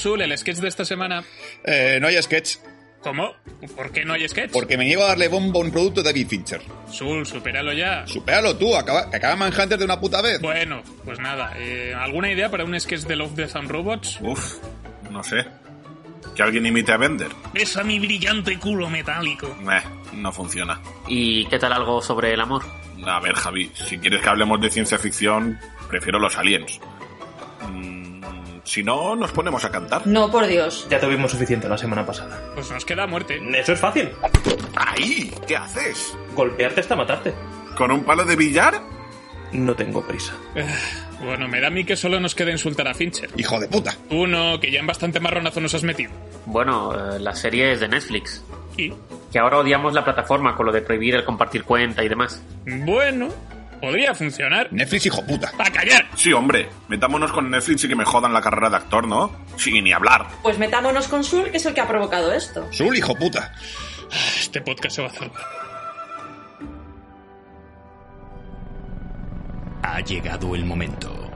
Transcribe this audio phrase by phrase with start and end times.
[0.00, 1.22] Sul, el sketch de esta semana.
[1.64, 2.56] Eh, no hay sketch.
[3.02, 3.32] ¿Cómo?
[3.76, 4.50] ¿Por qué no hay sketch?
[4.50, 6.60] Porque me niego a darle bombo a un producto de David Fincher.
[6.90, 8.06] Sul, supéralo ya.
[8.06, 10.40] Supéralo tú, acaba, que acaba Manhunter de una puta vez.
[10.40, 11.54] Bueno, pues nada.
[11.58, 14.18] eh, ¿Alguna idea para un sketch de Love, Death and Robots?
[14.20, 14.56] Uf,
[15.10, 15.46] no sé.
[16.36, 17.28] Que alguien imite a Bender.
[17.54, 19.46] Besa mi brillante culo metálico.
[19.70, 19.80] Eh,
[20.14, 20.80] no funciona.
[21.08, 22.62] ¿Y qué tal algo sobre el amor?
[23.06, 25.58] A ver, Javi, si quieres que hablemos de ciencia ficción,
[25.88, 26.78] prefiero los aliens.
[28.70, 30.06] Si no, nos ponemos a cantar.
[30.06, 30.86] No, por Dios.
[30.88, 32.40] Ya tuvimos suficiente la semana pasada.
[32.54, 33.40] Pues nos queda muerte.
[33.58, 34.10] Eso es fácil.
[34.76, 35.34] ¡Ahí!
[35.44, 36.16] ¿Qué haces?
[36.36, 37.34] Golpearte hasta matarte.
[37.76, 38.80] ¿Con un palo de billar?
[39.50, 40.34] No tengo prisa.
[41.20, 43.28] Bueno, me da a mí que solo nos queda insultar a Fincher.
[43.36, 43.96] Hijo de puta.
[44.08, 46.12] Uno, que ya en bastante marronazo nos has metido.
[46.46, 48.44] Bueno, eh, la serie es de Netflix.
[48.76, 48.92] Y,
[49.32, 52.40] Que ahora odiamos la plataforma con lo de prohibir el compartir cuenta y demás.
[52.64, 53.30] bueno,
[53.80, 54.68] podría funcionar.
[54.72, 55.50] Netflix, hijo puta.
[55.58, 56.06] ¡A callar!
[56.14, 56.68] Sí, hombre.
[56.88, 59.34] Metámonos con Netflix y que me jodan la carrera de actor, ¿no?
[59.56, 60.26] Sí, ni hablar.
[60.42, 62.66] Pues metámonos con Sul, que es el que ha provocado esto.
[62.70, 63.52] Sul, hijo puta.
[64.38, 65.30] Este podcast se va a hacer.
[69.82, 71.30] Ha llegado el momento.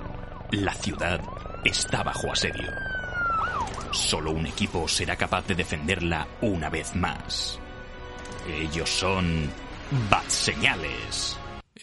[0.51, 1.20] La ciudad
[1.64, 2.70] está bajo asedio.
[3.91, 7.58] Solo un equipo será capaz de defenderla una vez más.
[8.48, 9.51] Ellos son...
[10.11, 11.39] Bat Señales.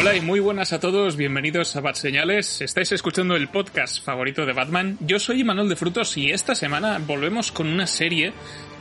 [0.00, 2.62] Hola y muy buenas a todos, bienvenidos a Bat Señales.
[2.62, 4.96] Estáis escuchando el podcast favorito de Batman.
[5.00, 8.32] Yo soy Manuel de Frutos y esta semana volvemos con una serie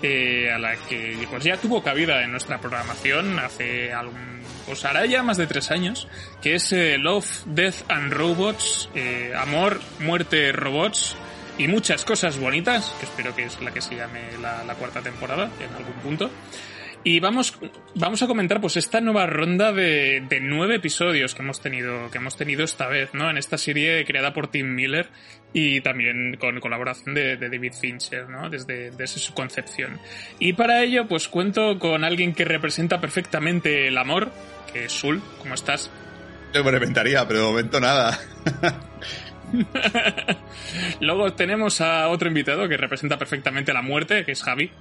[0.02, 5.06] eh, a la que pues ya tuvo cabida en nuestra programación hace algún, pues hará
[5.08, 6.08] ya más de tres años,
[6.42, 11.18] que es eh, Love, Death and Robots, eh, Amor, Muerte, Robots
[11.58, 15.02] y muchas cosas bonitas, que espero que es la que se llame la, la cuarta
[15.02, 16.32] temporada en algún punto.
[17.04, 17.58] Y vamos,
[17.96, 22.18] vamos a comentar pues esta nueva ronda de, de nueve episodios que hemos tenido, que
[22.18, 23.30] hemos tenido esta vez, ¿no?
[23.30, 25.08] En esta serie creada por Tim Miller
[25.54, 28.50] y también con colaboración de, de David Fincher, ¿no?
[28.50, 29.98] Desde, desde su concepción.
[30.40, 34.32] Y para ello, pues cuento con alguien que representa perfectamente el amor,
[34.74, 35.22] que es Sul.
[35.40, 35.90] ¿Cómo estás?
[36.54, 38.20] Yo me reventaría, pero de momento nada.
[41.00, 44.72] Luego tenemos a otro invitado que representa perfectamente la muerte, que es Javi.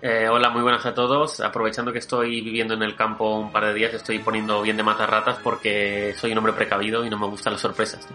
[0.00, 1.40] Eh, hola, muy buenas a todos.
[1.40, 4.84] Aprovechando que estoy viviendo en el campo un par de días, estoy poniendo bien de
[4.84, 8.06] matar ratas porque soy un hombre precavido y no me gustan las sorpresas.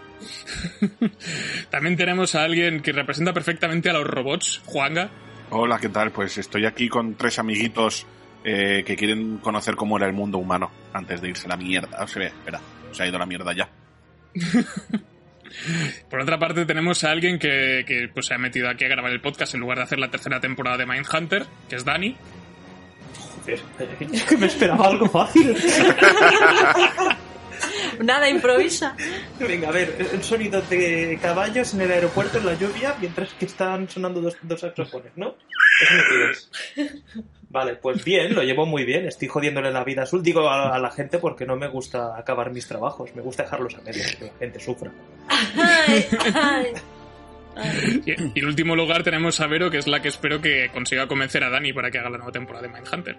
[1.69, 5.09] También tenemos a alguien que representa perfectamente a los robots, Juanga.
[5.49, 6.11] Hola, ¿qué tal?
[6.11, 8.05] Pues estoy aquí con tres amiguitos
[8.45, 12.01] eh, que quieren conocer cómo era el mundo humano antes de irse a la mierda.
[12.01, 12.61] O sea, espera,
[12.91, 13.69] se ha ido a la mierda ya.
[16.09, 19.11] Por otra parte, tenemos a alguien que, que, pues, se ha metido aquí a grabar
[19.11, 22.15] el podcast en lugar de hacer la tercera temporada de Mindhunter, que es Dani.
[23.41, 23.61] Joder,
[24.11, 25.55] es que me esperaba algo fácil.
[27.99, 28.95] Nada, improvisa.
[29.39, 33.45] Venga, a ver, el sonido de caballos en el aeropuerto en la lluvia mientras que
[33.45, 35.35] están sonando dos, dos saxofones, ¿no?
[37.49, 39.05] Vale, pues bien, lo llevo muy bien.
[39.07, 40.23] Estoy jodiéndole la vida a Sul.
[40.23, 43.13] Digo a, a la gente porque no me gusta acabar mis trabajos.
[43.15, 44.91] Me gusta dejarlos a medias, que la gente sufra.
[45.29, 46.73] Ay, ay.
[48.05, 51.07] Y, y en último lugar tenemos a Vero, que es la que espero que consiga
[51.07, 53.15] convencer a Dani para que haga la nueva temporada de Mindhunter.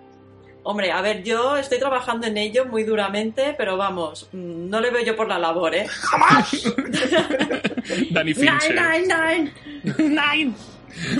[0.64, 4.90] Hombre, a ver, yo estoy trabajando en ello muy duramente, pero vamos, mm, no le
[4.90, 5.86] veo yo por la labor, ¿eh?
[8.10, 8.74] Dani Nine, Fincher.
[8.74, 9.52] nine, nine.
[9.98, 10.54] Nine.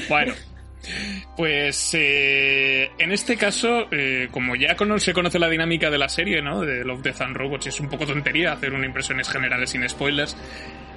[0.09, 0.33] Bueno,
[1.37, 6.43] pues eh, en este caso, eh, como ya se conoce la dinámica de la serie,
[6.43, 6.61] ¿no?
[6.63, 10.37] De Love, Death and Robots, es un poco tontería hacer una impresiones generales sin spoilers.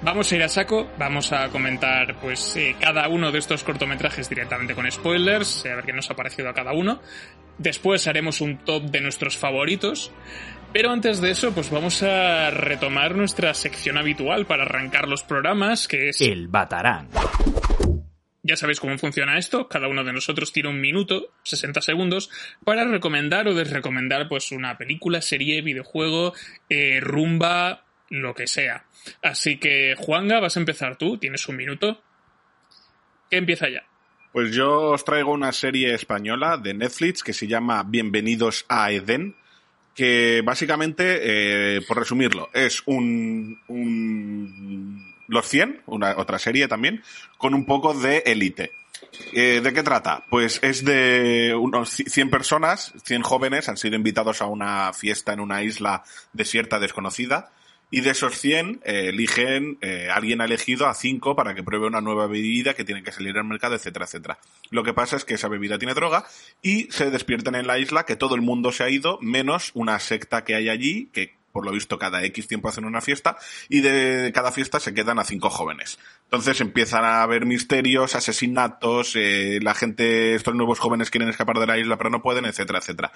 [0.02, 4.28] Vamos a ir a saco, vamos a comentar pues eh, cada uno de estos cortometrajes
[4.28, 7.00] directamente con spoilers, a ver qué nos ha parecido a cada uno.
[7.58, 10.12] Después haremos un top de nuestros favoritos.
[10.72, 15.88] Pero antes de eso, pues vamos a retomar nuestra sección habitual para arrancar los programas,
[15.88, 17.08] que es El Batarán.
[18.42, 19.68] Ya sabéis cómo funciona esto.
[19.68, 22.30] Cada uno de nosotros tiene un minuto, 60 segundos,
[22.64, 26.34] para recomendar o desrecomendar pues una película, serie, videojuego,
[26.68, 28.84] eh, rumba, lo que sea.
[29.22, 31.18] Así que, Juanga, vas a empezar tú.
[31.18, 32.00] Tienes un minuto.
[33.30, 33.84] ¿Qué empieza ya?
[34.32, 39.36] Pues yo os traigo una serie española de Netflix que se llama Bienvenidos a Edén,
[39.94, 47.02] que básicamente, eh, por resumirlo, es un, un Los 100, una, otra serie también,
[47.36, 48.72] con un poco de élite.
[49.32, 50.24] Eh, ¿De qué trata?
[50.30, 55.40] Pues es de unos 100 personas, 100 jóvenes, han sido invitados a una fiesta en
[55.40, 56.02] una isla
[56.32, 57.50] desierta desconocida.
[57.90, 61.86] Y de esos 100 eh, eligen, eh, alguien ha elegido a 5 para que pruebe
[61.86, 64.38] una nueva bebida que tiene que salir al mercado, etcétera, etcétera.
[64.70, 66.26] Lo que pasa es que esa bebida tiene droga
[66.60, 69.98] y se despiertan en la isla que todo el mundo se ha ido, menos una
[70.00, 73.36] secta que hay allí, que por lo visto cada X tiempo hacen una fiesta
[73.68, 75.98] y de cada fiesta se quedan a cinco jóvenes.
[76.22, 81.66] Entonces empiezan a haber misterios, asesinatos, eh, la gente, estos nuevos jóvenes quieren escapar de
[81.66, 83.10] la isla pero no pueden, etcétera, etcétera.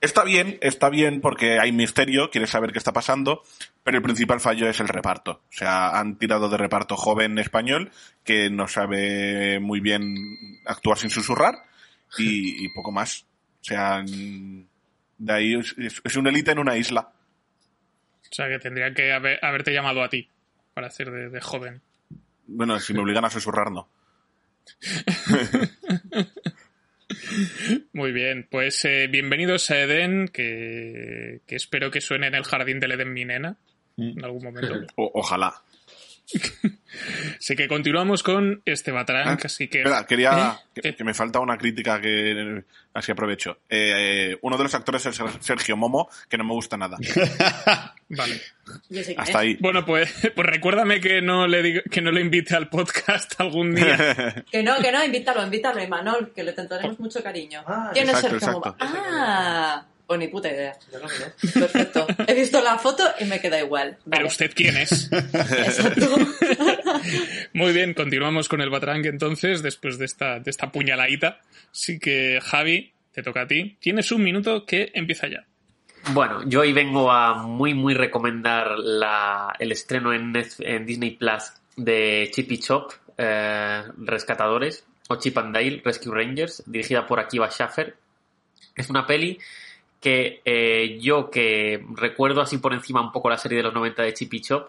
[0.00, 3.42] Está bien, está bien porque hay misterio, quieres saber qué está pasando,
[3.84, 5.42] pero el principal fallo es el reparto.
[5.50, 7.90] O sea, han tirado de reparto joven español
[8.24, 10.02] que no sabe muy bien
[10.64, 11.56] actuar sin susurrar
[12.16, 13.26] y, poco más.
[13.60, 17.12] O sea, de ahí es, es un élite en una isla.
[18.32, 20.26] O sea, que tendría que haber- haberte llamado a ti
[20.72, 21.82] para hacer de, de joven.
[22.46, 23.88] Bueno, si me obligan a susurrar, no.
[27.92, 32.80] Muy bien, pues eh, bienvenidos a Eden, que, que espero que suene en el jardín
[32.80, 33.56] del Eden mi nena
[33.98, 34.80] en algún momento.
[34.96, 35.62] O- ojalá.
[37.38, 39.78] Así que continuamos con este Batrank, Ah, así que...
[39.78, 40.60] Espera, quería.
[40.74, 40.80] ¿Eh?
[40.82, 42.64] Que, que me falta una crítica que.
[42.94, 43.58] Así aprovecho.
[43.68, 46.98] Eh, eh, uno de los actores es Sergio Momo, que no me gusta nada.
[48.08, 48.40] Vale.
[49.16, 49.34] Hasta es.
[49.34, 49.56] ahí.
[49.60, 53.74] Bueno, pues, pues recuérdame que no le digo, que no le invite al podcast algún
[53.74, 54.44] día.
[54.50, 57.62] Que no, que no, invítalo, invítalo, Imanol, que le tendremos mucho cariño.
[57.66, 58.76] Ah, ¿Quién es exacto, Sergio exacto.
[58.78, 59.02] Momo?
[59.08, 60.76] Ah, pues ni puta idea.
[60.92, 61.52] Yo no, no.
[61.54, 62.06] Perfecto.
[62.26, 63.96] He visto la foto y me queda igual.
[64.10, 65.10] Pero usted quién es.
[65.10, 66.16] Exacto.
[67.54, 71.40] Muy bien, continuamos con el Batrank entonces, después de esta, de esta puñaladita.
[71.72, 73.78] Así que, Javi, te toca a ti.
[73.80, 75.46] Tienes un minuto que empieza ya.
[76.12, 80.34] Bueno, yo hoy vengo a muy, muy recomendar la, el estreno en,
[80.84, 87.06] Disney Plus de Chip y Chop, eh, Rescatadores, o Chip and Dale, Rescue Rangers, dirigida
[87.06, 87.96] por Akiva Schaffer.
[88.76, 89.38] Es una peli
[90.02, 94.02] que eh, yo que recuerdo así por encima un poco la serie de los 90
[94.02, 94.68] de Chip y Chop,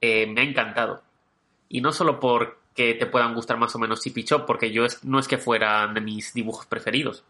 [0.00, 1.02] eh, me ha encantado.
[1.68, 4.84] Y no solo porque te puedan gustar más o menos Chip y Chop, porque yo
[4.84, 7.24] es- no es que fueran de mis dibujos preferidos,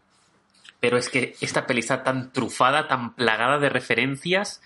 [0.79, 4.61] pero es que esta peli está tan trufada, tan plagada de referencias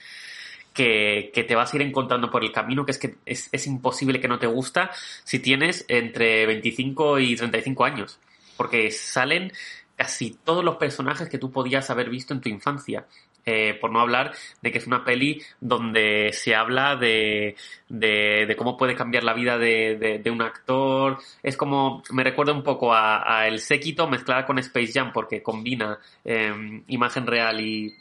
[0.74, 3.68] que, que te vas a ir encontrando por el camino, que es que es, es
[3.68, 4.92] imposible que no te gusta
[5.24, 8.20] si tienes entre 25 y 35 años,
[8.58, 9.52] porque salen
[10.02, 13.06] casi todos los personajes que tú podías haber visto en tu infancia.
[13.46, 17.56] Eh, por no hablar de que es una peli donde se habla de,
[17.88, 21.20] de, de cómo puede cambiar la vida de, un actor.
[21.44, 26.00] Es como, me recuerda un poco a, El Séquito mezclada con Space Jam, porque combina
[26.26, 27.94] eh, imagen real y,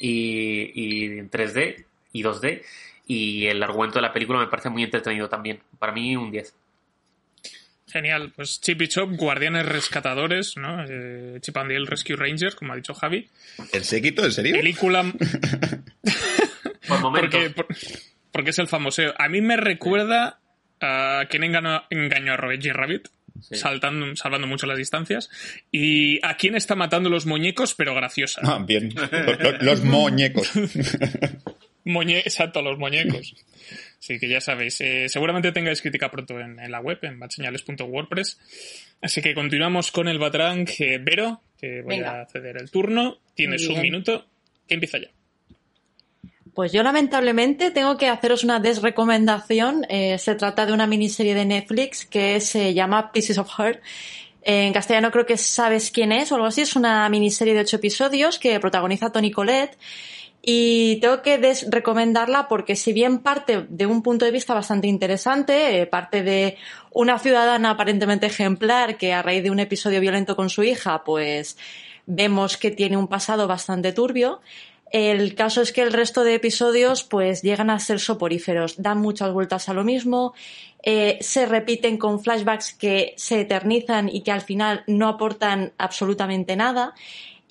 [0.00, 2.62] y, y en 3D y 2D.
[3.06, 5.62] Y el argumento de la película me parece muy entretenido también.
[5.78, 6.54] Para mí, un 10.
[7.94, 10.84] Genial, pues Chip y Chop, Guardianes Rescatadores, ¿no?
[10.84, 13.28] Eh, Chip and Dale Rescue Rangers, como ha dicho Javi.
[13.72, 14.24] ¿El séquito?
[14.24, 14.56] ¿En serio?
[14.56, 15.04] Película...
[16.88, 17.30] Por momentos.
[17.30, 17.66] porque, por-
[18.32, 19.02] porque es el famoso.
[19.16, 20.40] A mí me recuerda
[20.80, 23.08] a quien engañó, engañó a Roger Rabbit,
[23.40, 23.56] Sí.
[23.56, 25.30] saltando, salvando mucho las distancias.
[25.72, 28.40] Y a quién está matando los muñecos, pero graciosa.
[28.44, 28.92] Ah, bien.
[28.94, 29.10] Los,
[29.40, 30.50] los- los muñecos.
[31.84, 33.34] Moñe- exacto, los muñecos.
[34.04, 38.38] Así que ya sabéis, eh, seguramente tengáis crítica pronto en, en la web, en batseñales.wordpress.
[39.00, 40.68] Así que continuamos con el Batrank.
[40.78, 42.20] Eh, Vero, te voy Venga.
[42.20, 43.16] a ceder el turno.
[43.34, 44.26] Tienes un minuto.
[44.68, 45.08] Que empieza ya.
[46.52, 49.86] Pues yo lamentablemente tengo que haceros una desrecomendación.
[49.88, 53.80] Eh, se trata de una miniserie de Netflix que se llama Pieces of Heart.
[54.42, 56.60] En castellano creo que sabes quién es o algo así.
[56.60, 59.78] Es una miniserie de ocho episodios que protagoniza Tony Collette.
[60.46, 65.80] Y tengo que desrecomendarla porque si bien parte de un punto de vista bastante interesante,
[65.80, 66.58] eh, parte de
[66.92, 71.56] una ciudadana aparentemente ejemplar que a raíz de un episodio violento con su hija, pues
[72.04, 74.42] vemos que tiene un pasado bastante turbio.
[74.90, 79.32] El caso es que el resto de episodios pues llegan a ser soporíferos, dan muchas
[79.32, 80.34] vueltas a lo mismo,
[80.82, 86.54] eh, se repiten con flashbacks que se eternizan y que al final no aportan absolutamente
[86.54, 86.94] nada.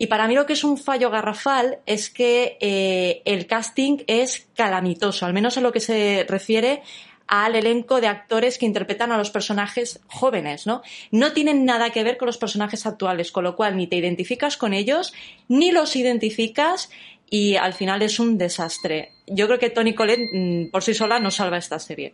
[0.03, 4.50] Y para mí lo que es un fallo garrafal es que eh, el casting es
[4.53, 6.81] calamitoso, al menos en lo que se refiere
[7.25, 10.81] al elenco de actores que interpretan a los personajes jóvenes, ¿no?
[11.12, 14.57] No tienen nada que ver con los personajes actuales, con lo cual ni te identificas
[14.57, 15.13] con ellos,
[15.48, 16.89] ni los identificas
[17.29, 19.13] y al final es un desastre.
[19.25, 22.13] Yo creo que Tony Collette mm, por sí sola no salva esta serie.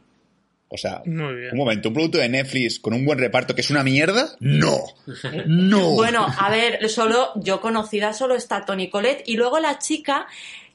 [0.71, 1.51] O sea, Muy bien.
[1.51, 4.29] un momento, un producto de Netflix con un buen reparto que es una mierda.
[4.39, 4.77] No.
[5.47, 5.91] No.
[5.95, 10.27] Bueno, a ver, solo yo conocida solo está Tony Collette y luego la chica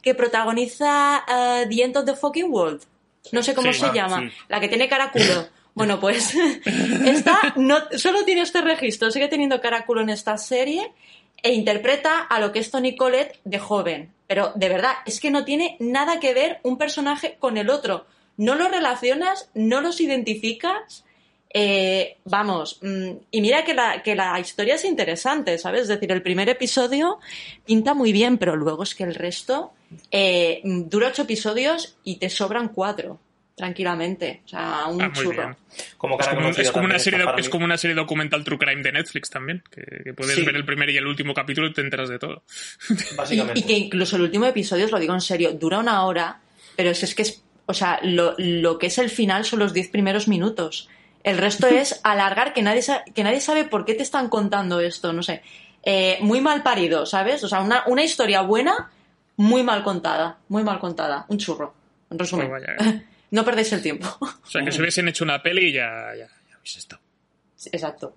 [0.02, 2.82] que protagoniza eh, The End of the Fucking World.
[3.32, 4.20] No sé cómo Sí, se ah, llama.
[4.20, 4.36] sí.
[4.48, 5.46] La que tiene cara culo.
[5.74, 6.34] Bueno, pues
[7.06, 10.92] esta no, solo tiene este registro, sigue teniendo caraculo en esta serie
[11.42, 14.12] e interpreta a lo que es Tony Collette de joven.
[14.26, 18.06] Pero de verdad, es que no tiene nada que ver un personaje con el otro.
[18.36, 21.04] No los relacionas, no los identificas.
[21.56, 25.82] eh, vamos, mm, y mira que la, que la historia es interesante, ¿sabes?
[25.82, 27.20] Es decir, el primer episodio
[27.64, 29.72] pinta muy bien, pero luego es que el resto
[30.10, 33.20] eh, dura ocho episodios y te sobran cuatro,
[33.54, 34.42] tranquilamente.
[34.46, 35.56] O sea, un Ah, churro.
[35.96, 38.82] Como Es como, es como una serie de- es como una serie documental True Crime
[38.82, 40.42] de Netflix también, que, que puedes Sí.
[40.44, 42.42] ver el primer y el último capítulo y te enteras de todo.
[43.54, 46.40] Y que incluso el último episodio, os lo digo en serio, dura una hora,
[46.76, 49.72] pero es, es que es, o sea, lo, lo que es el final son los
[49.72, 50.88] diez primeros minutos.
[51.22, 54.80] El resto es alargar que nadie, sa- que nadie sabe por qué te están contando
[54.80, 55.42] esto, no sé.
[55.82, 57.42] Eh, muy mal parido, ¿sabes?
[57.44, 58.90] O sea, una, una historia buena,
[59.36, 61.26] muy mal contada, muy mal contada.
[61.28, 61.74] Un churro,
[62.10, 62.48] en resumen.
[62.48, 63.02] Pues vaya.
[63.30, 64.06] no perdéis el tiempo.
[64.20, 67.02] O sea, que si hubiesen hecho una peli ya, ya, ya habéis estado.
[67.72, 68.14] Exacto.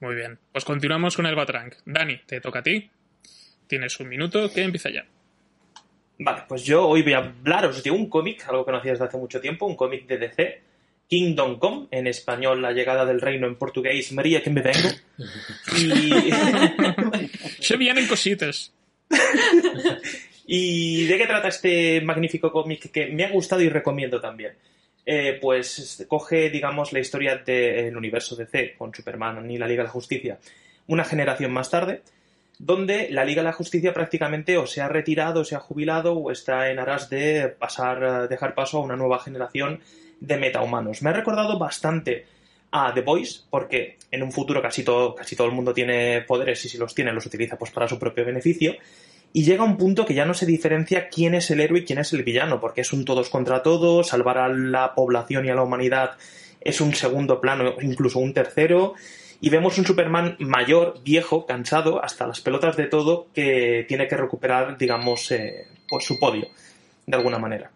[0.00, 0.38] Muy bien.
[0.52, 1.74] Pues continuamos con el Batrank.
[1.84, 2.90] Dani, te toca a ti.
[3.66, 5.04] Tienes un minuto que empieza ya.
[6.22, 9.16] Vale, pues yo hoy voy a hablaros de un cómic, algo que conocía desde hace
[9.16, 10.60] mucho tiempo, un cómic de DC,
[11.08, 14.90] Kingdom Come, en español La llegada del reino, en portugués María que me vengo.
[15.78, 16.30] Y,
[17.62, 18.70] Se vienen cositas.
[20.46, 24.52] ¿Y de qué trata este magnífico cómic que me ha gustado y recomiendo también?
[25.06, 29.86] Eh, pues coge, digamos, la historia del universo DC con Superman y la Liga de
[29.86, 30.38] la Justicia
[30.90, 32.02] una generación más tarde,
[32.60, 36.12] donde la Liga de la Justicia prácticamente o se ha retirado, o se ha jubilado,
[36.12, 39.80] o está en aras de pasar, a dejar paso a una nueva generación
[40.20, 41.00] de metahumanos.
[41.00, 42.26] Me ha recordado bastante
[42.70, 46.62] a The Voice, porque en un futuro casi todo, casi todo el mundo tiene poderes
[46.66, 48.74] y si los tiene los utiliza pues para su propio beneficio.
[49.32, 51.98] Y llega un punto que ya no se diferencia quién es el héroe y quién
[51.98, 55.54] es el villano, porque es un todos contra todos, salvar a la población y a
[55.54, 56.18] la humanidad
[56.60, 58.94] es un segundo plano, incluso un tercero,
[59.40, 64.16] y vemos un Superman mayor, viejo, cansado, hasta las pelotas de todo, que tiene que
[64.16, 66.48] recuperar, digamos, eh, pues su podio,
[67.06, 67.70] de alguna manera.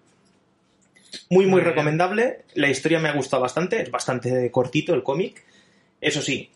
[1.30, 2.44] Muy, muy recomendable.
[2.54, 3.80] La historia me ha gustado bastante.
[3.80, 5.42] Es bastante cortito el cómic.
[6.00, 6.50] Eso sí,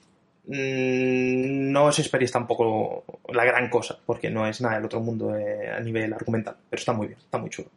[0.47, 5.35] mm, no os esperéis tampoco la gran cosa, porque no es nada del otro mundo
[5.35, 6.57] eh, a nivel argumental.
[6.69, 7.71] Pero está muy bien, está muy chulo.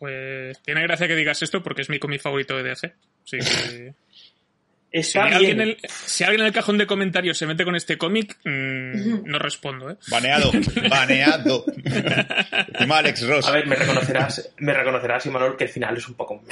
[0.00, 2.92] Pues tiene gracia que digas esto porque es mi cómic favorito de DC.
[3.24, 3.94] Así que...
[4.92, 5.32] Si bien.
[5.32, 8.36] alguien, en el, si alguien en el cajón de comentarios se mete con este cómic,
[8.44, 9.96] mm, no respondo, ¿eh?
[10.08, 10.52] Baneado,
[10.90, 11.64] baneado.
[13.02, 13.48] Alex Ross.
[13.48, 16.42] A ver, me reconocerás, me reconocerás, Imanol, que el final es un poco...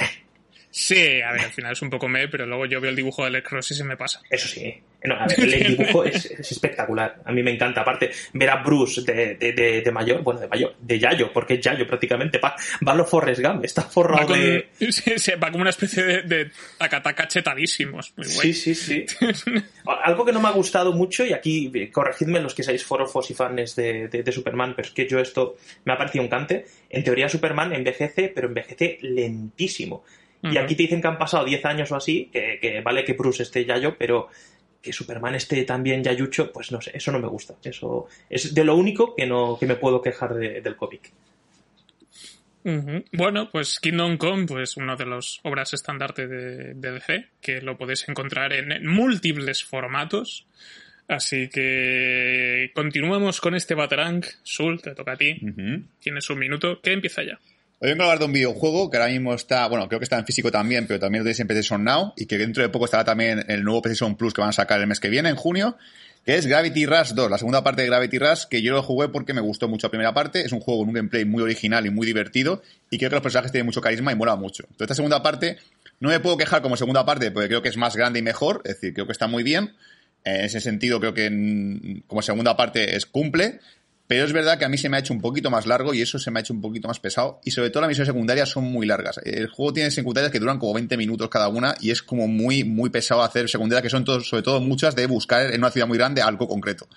[0.73, 3.23] Sí, a ver, al final es un poco me, pero luego yo veo el dibujo
[3.23, 4.21] de Alex Ross y se me pasa.
[4.29, 4.73] Eso sí.
[5.03, 7.21] No, a ver, el dibujo es, es espectacular.
[7.25, 7.81] A mí me encanta.
[7.81, 11.55] Aparte, ver a Bruce de, de, de, de mayor, bueno, de mayor, de Yayo, porque
[11.55, 12.37] es Yayo prácticamente.
[12.37, 12.55] Va,
[12.87, 14.69] va a lo Forrest Gump, está Va, forrado con- de...
[14.91, 18.13] sí, sí, va como una especie de, de tacataca chetadísimos.
[18.15, 18.53] Muy Sí, guay.
[18.53, 19.05] sí, sí.
[20.05, 23.29] Algo que no me ha gustado mucho, y aquí eh, corregidme los que seáis forofos
[23.29, 26.29] y fans de, de, de Superman, pero es que yo esto me ha parecido un
[26.29, 26.65] cante.
[26.89, 30.05] En teoría Superman envejece, pero envejece lentísimo.
[30.43, 33.13] Y aquí te dicen que han pasado 10 años o así, que, que vale que
[33.13, 34.27] Bruce esté Yayo, pero
[34.81, 37.55] que Superman esté también Yayucho, pues no sé, eso no me gusta.
[37.63, 41.11] Eso es de lo único que no que me puedo quejar de- del cómic.
[43.11, 47.77] Bueno, pues Kingdom Come, pues uno de los obras estandarte de, de DC, que lo
[47.77, 50.45] podéis encontrar en, en múltiples formatos.
[51.07, 54.23] Así que continuamos con este Batarang.
[54.43, 55.33] Sul, te toca a ti.
[55.99, 57.39] Tienes un minuto que empieza ya.
[57.83, 60.19] Hoy vengo a hablar de un videojuego que ahora mismo está, bueno, creo que está
[60.19, 62.85] en físico también, pero también lo tenéis en PlayStation Now y que dentro de poco
[62.85, 65.29] estará también en el nuevo PlayStation Plus que van a sacar el mes que viene,
[65.29, 65.77] en junio,
[66.23, 69.09] que es Gravity Rush 2, la segunda parte de Gravity Rush, que yo lo jugué
[69.09, 71.83] porque me gustó mucho la primera parte, es un juego con un gameplay muy original
[71.87, 72.61] y muy divertido
[72.91, 74.61] y creo que los personajes tienen mucho carisma y mola mucho.
[74.65, 75.57] Entonces esta segunda parte
[75.99, 78.61] no me puedo quejar como segunda parte porque creo que es más grande y mejor,
[78.63, 79.73] es decir, creo que está muy bien.
[80.23, 83.59] En ese sentido creo que mm, como segunda parte es cumple,
[84.11, 86.01] pero es verdad que a mí se me ha hecho un poquito más largo y
[86.01, 87.39] eso se me ha hecho un poquito más pesado.
[87.45, 89.21] Y sobre todo las misiones secundarias son muy largas.
[89.23, 92.65] El juego tiene secundarias que duran como 20 minutos cada una y es como muy,
[92.65, 95.97] muy pesado hacer secundarias que son sobre todo muchas de buscar en una ciudad muy
[95.97, 96.89] grande algo concreto.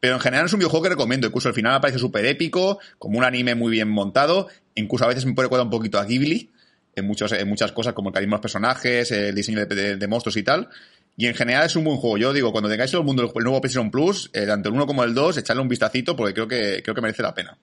[0.00, 1.28] Pero en general es un videojuego que recomiendo.
[1.28, 4.48] Incluso al final me parece súper épico, como un anime muy bien montado.
[4.74, 6.50] Incluso a veces me puede recordar un poquito a Ghibli
[6.96, 9.96] en, muchos, en muchas cosas, como el carisma de los personajes, el diseño de, de-
[9.96, 10.68] de monstruos y tal.
[11.16, 12.18] Y en general es un buen juego.
[12.18, 15.04] Yo digo, cuando tengáis el mundo el nuevo PlayStation Plus, eh, tanto el 1 como
[15.04, 17.56] el 2, echarle un vistacito porque creo que, creo que merece la pena.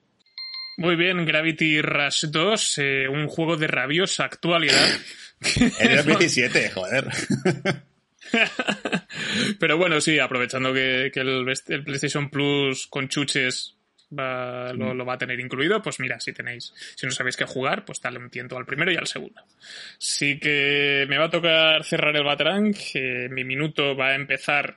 [0.78, 4.88] Muy bien, Gravity Rush 2, eh, un juego de rabiosa actualidad.
[5.80, 7.08] El de 2017, joder.
[9.58, 13.76] Pero bueno, sí, aprovechando que, que el, el PlayStation Plus con chuches
[14.18, 17.44] va, lo, lo, va a tener incluido, pues mira, si tenéis, si no sabéis qué
[17.44, 19.42] jugar, pues dale un tiento al primero y al segundo.
[19.98, 24.76] Sí que me va a tocar cerrar el Batarang, que mi minuto va a empezar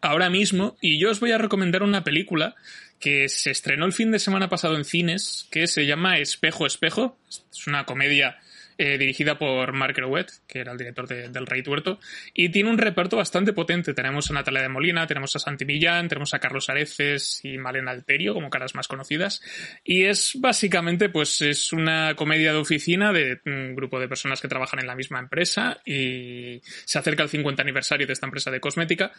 [0.00, 2.54] ahora mismo y yo os voy a recomendar una película
[2.98, 7.18] que se estrenó el fin de semana pasado en cines, que se llama Espejo Espejo.
[7.28, 8.38] Es una comedia
[8.84, 12.00] eh, dirigida por Mark Rowett, que era el director de, del Rey Tuerto,
[12.34, 13.94] y tiene un reparto bastante potente.
[13.94, 17.92] Tenemos a Natalia de Molina, tenemos a Santi Millán, tenemos a Carlos Areces y Malena
[17.92, 19.40] Alterio como caras más conocidas,
[19.84, 24.48] y es básicamente pues es una comedia de oficina de un grupo de personas que
[24.48, 28.58] trabajan en la misma empresa y se acerca el 50 aniversario de esta empresa de
[28.58, 29.12] cosmética,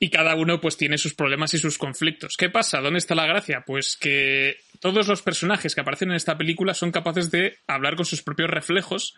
[0.00, 2.36] y cada uno pues tiene sus problemas y sus conflictos.
[2.36, 2.80] ¿Qué pasa?
[2.80, 3.64] ¿Dónde está la gracia?
[3.66, 8.04] Pues que todos los personajes que aparecen en esta película son capaces de hablar con
[8.04, 9.16] sus propios reflejos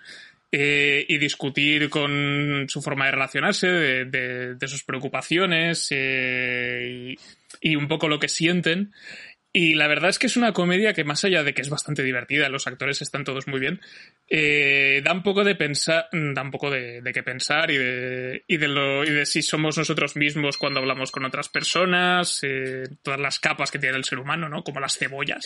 [0.52, 7.16] eh, y discutir con su forma de relacionarse, de, de, de sus preocupaciones eh,
[7.60, 8.92] y, y, un poco lo que sienten.
[9.52, 12.04] Y la verdad es que es una comedia que más allá de que es bastante
[12.04, 13.80] divertida, los actores están todos muy bien,
[14.28, 18.44] eh, da un poco de pensar, da un poco de, de qué pensar y de,
[18.46, 22.84] y de lo, y de si somos nosotros mismos cuando hablamos con otras personas, eh,
[23.02, 24.62] todas las capas que tiene el ser humano, ¿no?
[24.62, 25.44] Como las cebollas.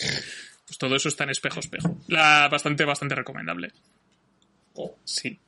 [0.67, 1.99] Pues todo eso está en espejo espejo.
[2.07, 3.71] La, bastante, bastante recomendable.
[4.73, 5.39] Oh, sí.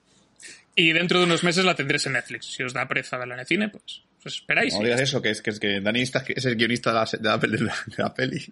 [0.75, 2.47] Y dentro de unos meses la tendréis en Netflix.
[2.47, 4.73] Si os da pereza verla en el cine, pues pues esperáis.
[4.73, 7.37] No digas eso, que es que, es que Dani está, es el guionista de la,
[7.37, 8.45] de la, de la, de la peli.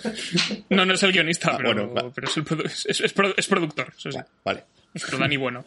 [0.68, 2.10] no, no es el guionista, ah, pero, bueno, vale.
[2.14, 3.94] pero es, el produ es, es, es, productor.
[3.96, 4.18] Eso sí.
[4.44, 4.64] Vale.
[4.92, 5.64] Pero Dani bueno.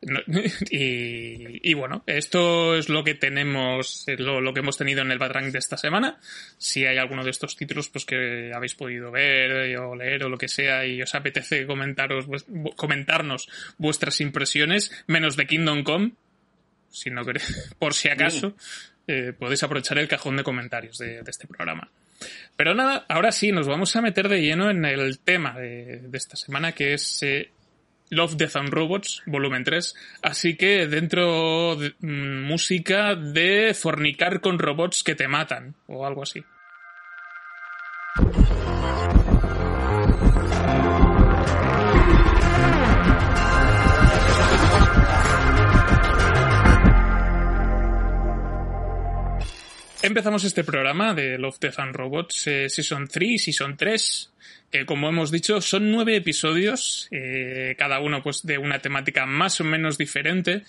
[0.00, 0.20] No,
[0.70, 5.18] y, y, bueno, esto es lo que tenemos, lo, lo, que hemos tenido en el
[5.18, 6.18] Batrang de esta semana.
[6.56, 10.38] Si hay alguno de estos títulos pues que habéis podido ver o leer o lo
[10.38, 12.26] que sea y os apetece comentaros,
[12.76, 16.12] comentarnos vuestras impresiones, menos de Kingdom Come,
[16.94, 18.54] si no queréis, por si acaso,
[19.06, 21.90] eh, podéis aprovechar el cajón de comentarios de, de, este programa.
[22.56, 26.18] Pero nada, ahora sí, nos vamos a meter de lleno en el tema de, de
[26.18, 27.50] esta semana, que es eh,
[28.10, 29.94] Love, Death and Robots, volumen 3.
[30.22, 36.22] Así que dentro de mmm, música de fornicar con robots que te matan, o algo
[36.22, 36.44] así.
[50.04, 54.32] Empezamos este programa de Love, Death and Robots eh, Season 3 y Season 3,
[54.70, 59.62] que como hemos dicho son nueve episodios, eh, cada uno pues de una temática más
[59.62, 60.62] o menos diferente.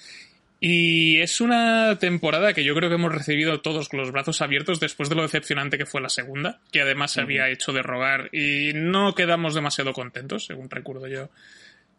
[0.61, 4.79] Y es una temporada que yo creo que hemos recibido todos con los brazos abiertos
[4.79, 7.25] después de lo decepcionante que fue la segunda, que además se uh -huh.
[7.25, 11.29] había hecho de rogar y no quedamos demasiado contentos, según recuerdo yo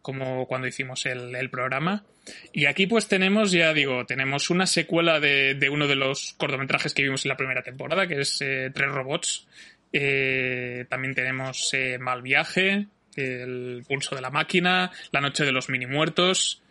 [0.07, 2.05] como cuando hicimos el, programa.
[2.53, 6.93] Y aquí pues tenemos, ya digo, tenemos una secuela de, de, uno de los cortometrajes
[6.93, 9.45] que vimos en la primera temporada, que es eh, Tres Robots.
[9.91, 15.67] Eh, también tenemos eh, Mal Viaje, El Pulso de la Máquina, La Noche de los
[15.67, 16.63] Mini Muertos,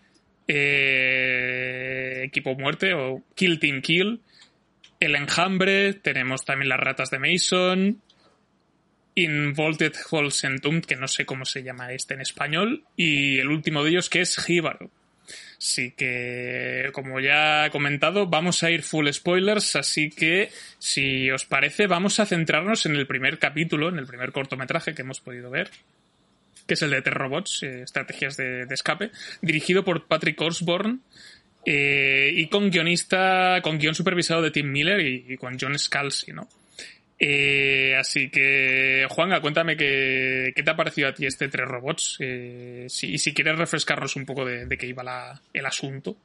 [0.48, 4.22] eh, Equipo Muerte o Kill Team Kill,
[4.98, 8.00] El Enjambre, tenemos también Las Ratas de Mason,
[9.16, 9.94] Involted
[10.42, 14.10] Entombed, que no sé cómo se llama este en español, y el último de ellos
[14.10, 14.90] que es Jíbaro.
[15.58, 21.46] Así que, como ya he comentado, vamos a ir full spoilers, así que, si os
[21.46, 25.50] parece, vamos a centrarnos en el primer capítulo, en el primer cortometraje que hemos podido
[25.50, 25.70] ver,
[26.66, 30.98] que es el de T-Robots, eh, Estrategias de, Escape, dirigido por Patrick Osborne,
[31.64, 36.32] eh, y con guionista, con guion supervisado de Tim Miller y, y con John Scalzi,
[36.32, 36.48] ¿no?
[37.18, 42.18] Eh, así que, Juanga, cuéntame qué, te ha parecido a ti este Tres Robots.
[42.20, 46.16] Eh, y si quieres refrescarnos un poco de, qué iba el asunto.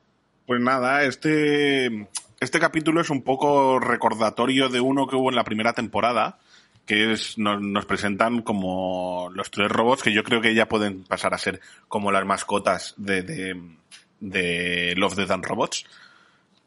[0.45, 2.07] Pues nada, este,
[2.39, 6.39] este capítulo es un poco recordatorio de uno que hubo en la primera temporada,
[6.85, 11.33] que es, nos, presentan como los tres robots, que yo creo que ya pueden pasar
[11.33, 13.61] a ser como las mascotas de, de,
[14.19, 15.85] de Love, Death and Robots.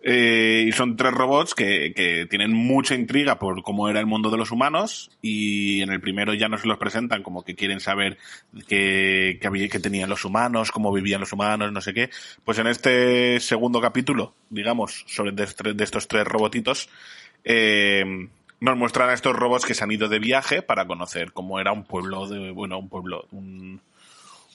[0.06, 4.28] Eh, y son tres robots que, que, tienen mucha intriga por cómo era el mundo
[4.28, 7.80] de los humanos y en el primero ya no se los presentan como que quieren
[7.80, 8.18] saber
[8.68, 12.10] qué, qué, tenían los humanos, cómo vivían los humanos, no sé qué.
[12.44, 16.90] Pues en este segundo capítulo, digamos, sobre de, de estos tres robotitos,
[17.42, 18.28] eh,
[18.60, 21.72] nos muestran a estos robots que se han ido de viaje para conocer cómo era
[21.72, 23.80] un pueblo de, bueno, un pueblo, un,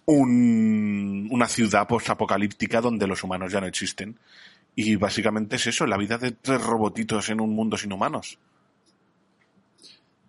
[0.06, 4.20] un, una ciudad post-apocalíptica donde los humanos ya no existen.
[4.76, 8.38] Y básicamente es eso, la vida de tres robotitos en un mundo sin humanos.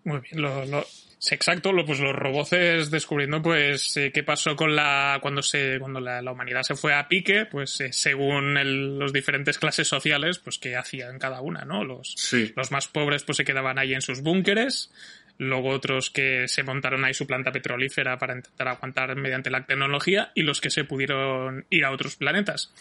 [0.04, 0.86] Muy bien, lo, lo-
[1.30, 6.00] exacto, lo, pues los roboces descubriendo pues eh, qué pasó con la cuando se cuando
[6.00, 10.38] la, la humanidad se fue a pique, pues eh, según el- los diferentes clases sociales,
[10.38, 11.84] pues qué hacían cada una, ¿no?
[11.84, 12.52] Los, Sí.
[12.56, 14.90] los más pobres pues se quedaban ahí en sus búnkeres,
[15.36, 20.32] luego otros que se montaron ahí su planta petrolífera para intentar aguantar mediante la tecnología
[20.34, 22.72] y los que se pudieron ir a otros planetas.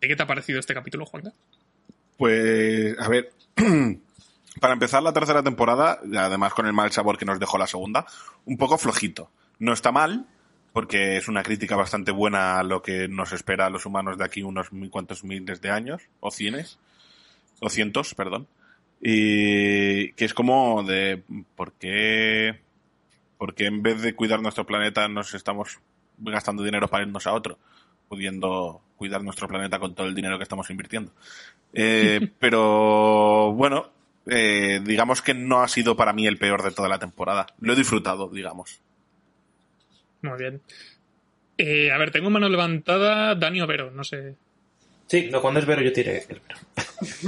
[0.00, 1.32] ¿De qué te ha parecido este capítulo, Juanca?
[2.16, 3.32] Pues, a ver,
[4.60, 8.06] para empezar la tercera temporada, además con el mal sabor que nos dejó la segunda,
[8.46, 9.30] un poco flojito.
[9.58, 10.26] No está mal,
[10.72, 14.24] porque es una crítica bastante buena a lo que nos espera a los humanos de
[14.24, 16.78] aquí unos mil cuantos miles de años, o cienes,
[17.60, 18.46] o cientos, perdón.
[19.02, 21.22] Y que es como de,
[21.56, 22.60] ¿por qué,
[23.36, 25.78] por qué en vez de cuidar nuestro planeta nos estamos
[26.18, 27.58] gastando dinero para irnos a otro?
[28.10, 31.12] Pudiendo cuidar nuestro planeta con todo el dinero que estamos invirtiendo.
[31.72, 33.88] Eh, pero bueno,
[34.26, 37.46] eh, digamos que no ha sido para mí el peor de toda la temporada.
[37.60, 38.80] Lo he disfrutado, digamos.
[40.22, 40.60] Muy bien.
[41.56, 44.34] Eh, a ver, tengo mano levantada Dani Overo, no sé.
[45.06, 46.60] Sí, no, cuando es Vero yo tiré el Vero.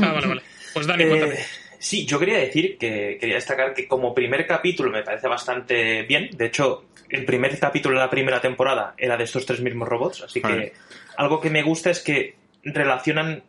[0.02, 0.42] Ah, vale, vale.
[0.74, 1.38] Pues Dani, Eh, cuéntame.
[1.82, 6.30] Sí, yo quería decir que quería destacar que como primer capítulo me parece bastante bien.
[6.32, 10.22] De hecho, el primer capítulo de la primera temporada era de estos tres mismos robots,
[10.22, 10.72] así que
[11.16, 13.42] algo que me gusta es que relacionan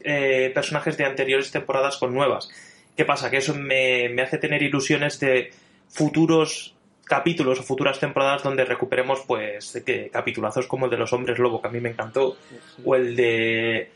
[0.00, 2.50] eh, personajes de anteriores temporadas con nuevas.
[2.94, 3.30] ¿Qué pasa?
[3.30, 5.50] Que eso me, me hace tener ilusiones de
[5.88, 6.74] futuros
[7.04, 11.60] capítulos o futuras temporadas donde recuperemos pues que capitulazos como el de los hombres lobo
[11.60, 12.36] que a mí me encantó
[12.84, 13.90] o el de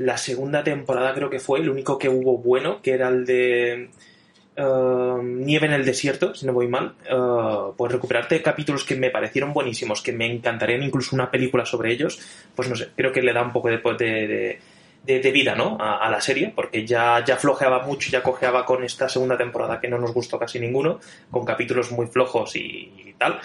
[0.00, 3.90] la segunda temporada creo que fue el único que hubo bueno que era el de
[4.56, 9.10] eh, Nieve en el desierto si no voy mal eh, pues recuperarte capítulos que me
[9.10, 12.18] parecieron buenísimos que me encantarían incluso una película sobre ellos
[12.54, 14.58] pues no sé creo que le da un poco de, de,
[15.04, 15.76] de- de- vida ¿no?
[15.78, 19.88] a, la serie porque ya, ya flojeaba mucho ya cojeaba con esta segunda temporada que
[19.88, 20.98] no nos gustó casi ninguno
[21.30, 23.38] con capítulos muy flojos y, tal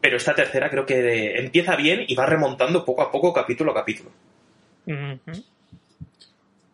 [0.00, 3.74] pero esta tercera creo que empieza bien y va remontando poco a poco capítulo a
[3.74, 4.10] capítulo.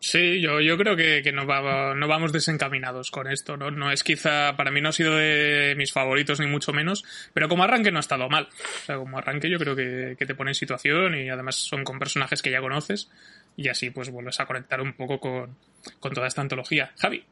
[0.00, 3.70] Sí, yo, yo creo que, que no, va- no vamos desencaminados con esto, ¿no?
[3.72, 7.48] No es quizá, para mí no ha sido de mis favoritos ni mucho menos, pero
[7.48, 8.48] como arranque no ha estado mal.
[8.82, 11.82] O sea, como arranque yo creo que, que te pone en situación y además son
[11.82, 13.11] con personajes que ya conoces
[13.56, 15.56] y así pues vuelves a conectar un poco con,
[15.98, 16.92] con toda esta antología.
[17.00, 17.24] Javi.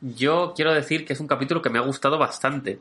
[0.00, 2.78] Yo quiero decir que es un capítulo que me ha gustado bastante.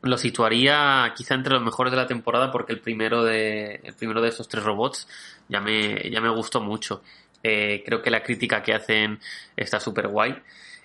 [0.00, 4.22] Lo situaría quizá entre los mejores de la temporada porque el primero de, el primero
[4.22, 5.08] de estos tres robots
[5.48, 7.02] ya me, ya me gustó mucho.
[7.42, 9.18] Eh, creo que la crítica que hacen
[9.56, 10.36] está súper guay.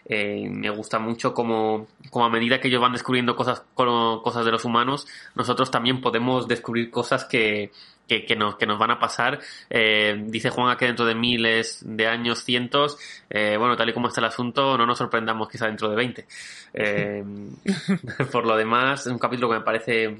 [0.06, 4.44] Eh, me gusta mucho como, como a medida que ellos van descubriendo cosas, co- cosas
[4.46, 7.72] de los humanos, nosotros también podemos descubrir cosas que,
[8.06, 9.40] que, nos, que nos van a pasar.
[9.70, 12.98] Eh, dice Juan que dentro de miles de años, cientos,
[13.30, 16.26] eh, bueno, tal y como está el asunto, no nos sorprendamos quizá dentro de 20.
[16.74, 17.24] Eh,
[18.32, 20.18] por lo demás, es un capítulo que me parece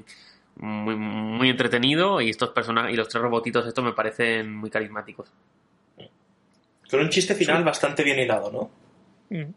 [0.56, 5.28] muy, muy entretenido y estos personajes y los tres robotitos estos me parecen muy carismáticos.
[6.90, 9.36] Con un chiste final bastante bien hilado ¿no?
[9.36, 9.52] Mm.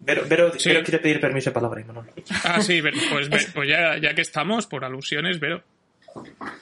[0.00, 0.68] Vero, Vero- Sí.
[0.68, 2.08] Vero quiere pedir permiso de palabra Imanol.
[2.44, 5.62] Ah, sí, pues, pues ya, ya que estamos, por alusiones, Vero.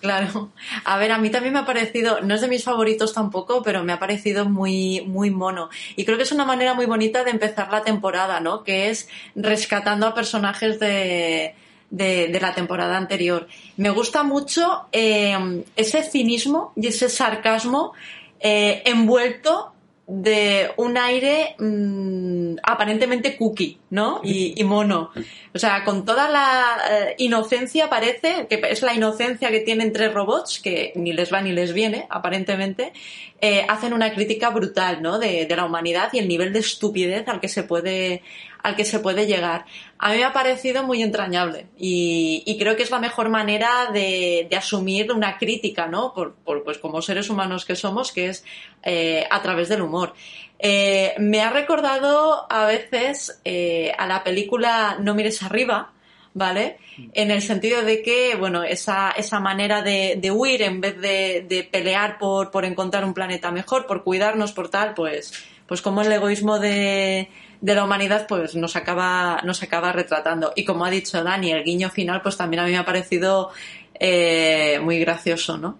[0.01, 0.51] Claro.
[0.85, 3.85] A ver, a mí también me ha parecido, no es de mis favoritos tampoco, pero
[3.85, 5.69] me ha parecido muy, muy mono.
[5.95, 8.65] Y creo que es una manera muy bonita de empezar la temporada, ¿no?
[8.65, 11.55] Que es rescatando a personajes de,
[11.91, 13.47] de, de la temporada anterior.
[13.77, 17.93] Me gusta mucho eh, ese cinismo y ese sarcasmo
[18.41, 19.72] eh, envuelto
[20.15, 24.21] de un aire mm, aparentemente cookie, ¿no?
[24.23, 25.11] Y, mono.
[25.55, 30.13] O sea, con toda la eh, inocencia parece, que es la inocencia que tienen tres
[30.13, 32.93] robots, que ni les va ni les viene, aparentemente,
[33.41, 35.19] eh, hacen una crítica brutal, ¿no?
[35.19, 38.23] De la humanidad y el nivel de estupidez al que se puede,
[38.63, 39.67] al que se puede llegar.
[39.99, 44.49] A mí me ha parecido muy entrañable y, creo que es la mejor manera de,
[44.57, 46.13] asumir una crítica, ¿no?
[46.15, 48.45] Por, pues como seres humanos que somos, que es
[48.83, 50.15] eh, a través del humor.
[50.59, 55.93] Eh, me ha recordado a veces eh, a la película No mires arriba,
[56.35, 56.79] ¿vale?
[57.15, 61.45] En el sentido de que, bueno, esa, esa manera de, de huir en vez de,
[61.49, 65.33] de pelear por, por encontrar un planeta mejor, por cuidarnos, por tal, pues,
[65.67, 67.29] pues como el egoísmo de,
[67.63, 70.53] de la humanidad pues nos acaba, nos acaba retratando.
[70.55, 73.51] Y como ha dicho Dani, el guiño final pues también a mí me ha parecido
[73.99, 75.79] eh, muy gracioso, ¿no?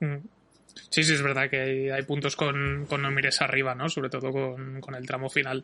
[0.00, 0.16] Mm.
[0.90, 3.90] Sí, sí, es verdad que hay, hay puntos con, con No mires arriba, ¿no?
[3.90, 5.62] Sobre todo con, con el tramo final.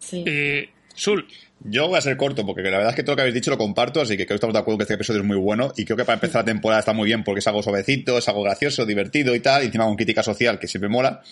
[0.00, 0.24] Sí.
[0.26, 1.26] Eh, Sul,
[1.60, 3.52] Yo voy a ser corto, porque la verdad es que todo lo que habéis dicho
[3.52, 5.72] lo comparto, así que creo que estamos de acuerdo que este episodio es muy bueno
[5.76, 8.28] y creo que para empezar la temporada está muy bien porque es algo suavecito, es
[8.28, 11.22] algo gracioso, divertido y tal, y encima con crítica social que siempre mola.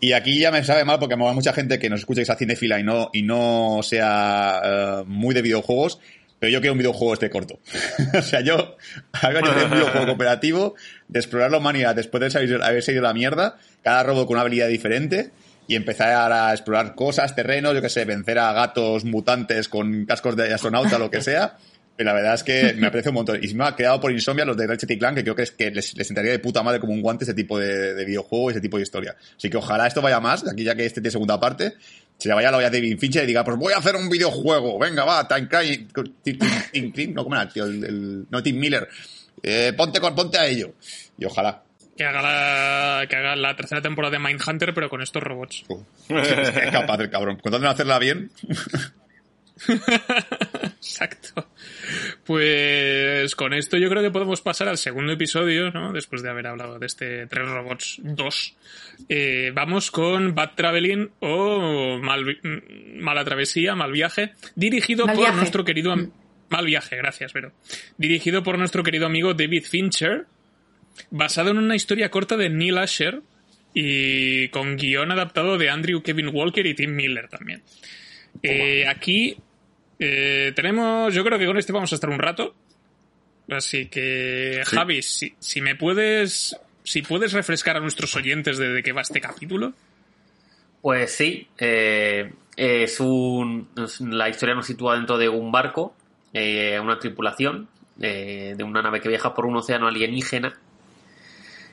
[0.00, 2.36] Y aquí ya me sabe mal porque hay mucha gente que nos escucha que sea
[2.36, 5.98] cinefila y no, y no sea eh, muy de videojuegos,
[6.38, 7.58] pero yo quiero un videojuego este corto.
[8.18, 8.76] o sea, yo
[9.12, 10.74] hago un videojuego cooperativo
[11.08, 14.42] de explorar la humanidad después de haber, haber seguido la mierda, cada robo con una
[14.42, 15.30] habilidad diferente
[15.66, 20.36] y empezar a explorar cosas, terrenos, yo que sé, vencer a gatos mutantes con cascos
[20.36, 21.56] de astronauta, lo que sea.
[21.96, 23.38] La verdad es que me aprecio un montón.
[23.42, 25.42] Y si me ha quedado por insomnia los de Ratchet y Clank, que creo que
[25.42, 28.04] es que les, les sentaría de puta madre como un guante ese tipo de, de
[28.04, 29.14] videojuego y ese tipo de historia.
[29.36, 31.74] Así que ojalá esto vaya más, aquí ya que este tiene segunda parte,
[32.18, 33.96] se le vaya a la olla de David Fincher y diga, pues voy a hacer
[33.96, 35.48] un videojuego, venga, va, Time
[37.12, 37.64] no, ¿cómo era, tío?
[37.64, 38.88] El, el, no, Tim Miller.
[39.42, 40.74] Eh, ponte, ponte a ello.
[41.18, 41.62] Y ojalá.
[41.96, 45.64] Que haga, la, que haga la tercera temporada de Mindhunter, pero con estos robots.
[45.68, 47.38] Uh, es capaz el cabrón.
[47.38, 48.30] Con de hacerla bien.
[50.76, 51.48] Exacto.
[52.24, 55.92] Pues con esto yo creo que podemos pasar al segundo episodio, ¿no?
[55.92, 58.56] Después de haber hablado de este Tres Robots 2.
[59.08, 62.38] Eh, vamos con Bad Traveling o Mal,
[62.96, 65.36] Mala Travesía, Mal Viaje, dirigido Mal por viaje.
[65.38, 65.94] nuestro querido...
[66.50, 67.52] Mal Viaje, gracias, pero
[67.96, 70.26] Dirigido por nuestro querido amigo David Fincher,
[71.10, 73.22] basado en una historia corta de Neil Asher
[73.72, 77.62] y con guion adaptado de Andrew Kevin Walker y Tim Miller también.
[78.42, 79.36] Eh, aquí
[79.98, 82.54] eh, tenemos, yo creo que con este vamos a estar un rato.
[83.50, 84.76] Así que, Sí.
[84.76, 89.02] Javi, si, si me puedes, si puedes refrescar a nuestros oyentes de, de qué va
[89.02, 89.72] este capítulo.
[90.80, 93.68] Pues sí, eh, es un,
[94.00, 95.94] la historia nos sitúa dentro de un barco,
[96.32, 97.68] eh, una tripulación
[98.00, 100.58] eh, de una nave que viaja por un océano alienígena.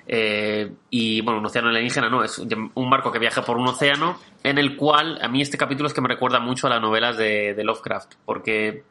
[0.08, 4.19] Eh, y bueno, un océano alienígena no, es un barco que viaja por un océano
[4.43, 7.17] en el cual a mí este capítulo es que me recuerda mucho a las novelas
[7.17, 8.84] de, Lovecraft, porque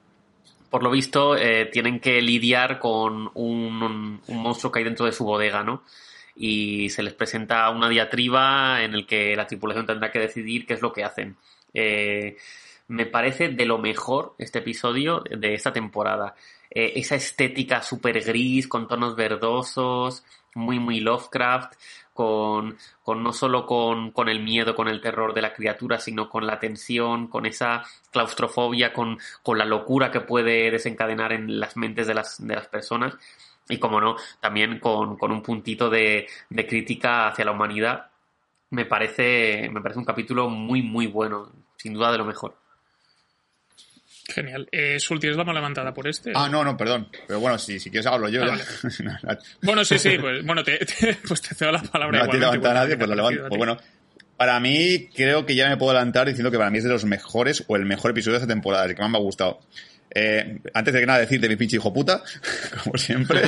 [0.71, 5.25] por lo visto eh, tienen que lidiar con un monstruo que hay dentro de su
[5.25, 5.83] bodega, ¿no?
[6.37, 10.75] Y se les presenta una diatriba en el que la tripulación tendrá que decidir qué
[10.75, 11.37] es lo que hacen.
[11.75, 12.37] Eh,
[12.89, 16.35] me parece de lo mejor este episodio de esta temporada.
[16.71, 21.75] Eh, esa estética súper gris, con tonos verdosos, muy, muy Lovecraft,
[22.13, 26.29] con, con no solo con, con el miedo, con el terror de la criatura, sino
[26.29, 31.77] con la tensión, con esa claustrofobia, con, con la locura que puede desencadenar en las
[31.77, 33.15] mentes de las, de las personas.
[33.69, 38.11] Y como no, también con, con un puntito de, de crítica hacia la humanidad.
[38.71, 41.51] Me parece, me parece un capítulo muy, muy bueno.
[41.77, 42.57] Sin duda de lo mejor.
[44.33, 44.69] Genial.
[44.73, 46.33] Eh, Sul, ¿tienes la mano levantada por este?
[46.35, 47.09] Ah, no, no, perdón.
[47.27, 48.43] Pero bueno, si, si quieres hablo yo.
[48.45, 49.39] Ah, ya.
[49.63, 52.69] Bueno, sí, sí, pues, bueno, te, te- pues te cedo la palabra no levantada porque
[52.75, 53.49] nadie, pues te ha levanto.
[53.49, 53.77] Pues bueno,
[54.37, 57.05] para mí creo que ya me puedo adelantar diciendo que para mí es de los
[57.05, 59.61] mejores o el mejor episodio de esta temporada, el que más me ha gustado.
[60.15, 62.23] Eh, antes de que nada decir de mi pinche hijo puta,
[62.85, 63.43] como siempre,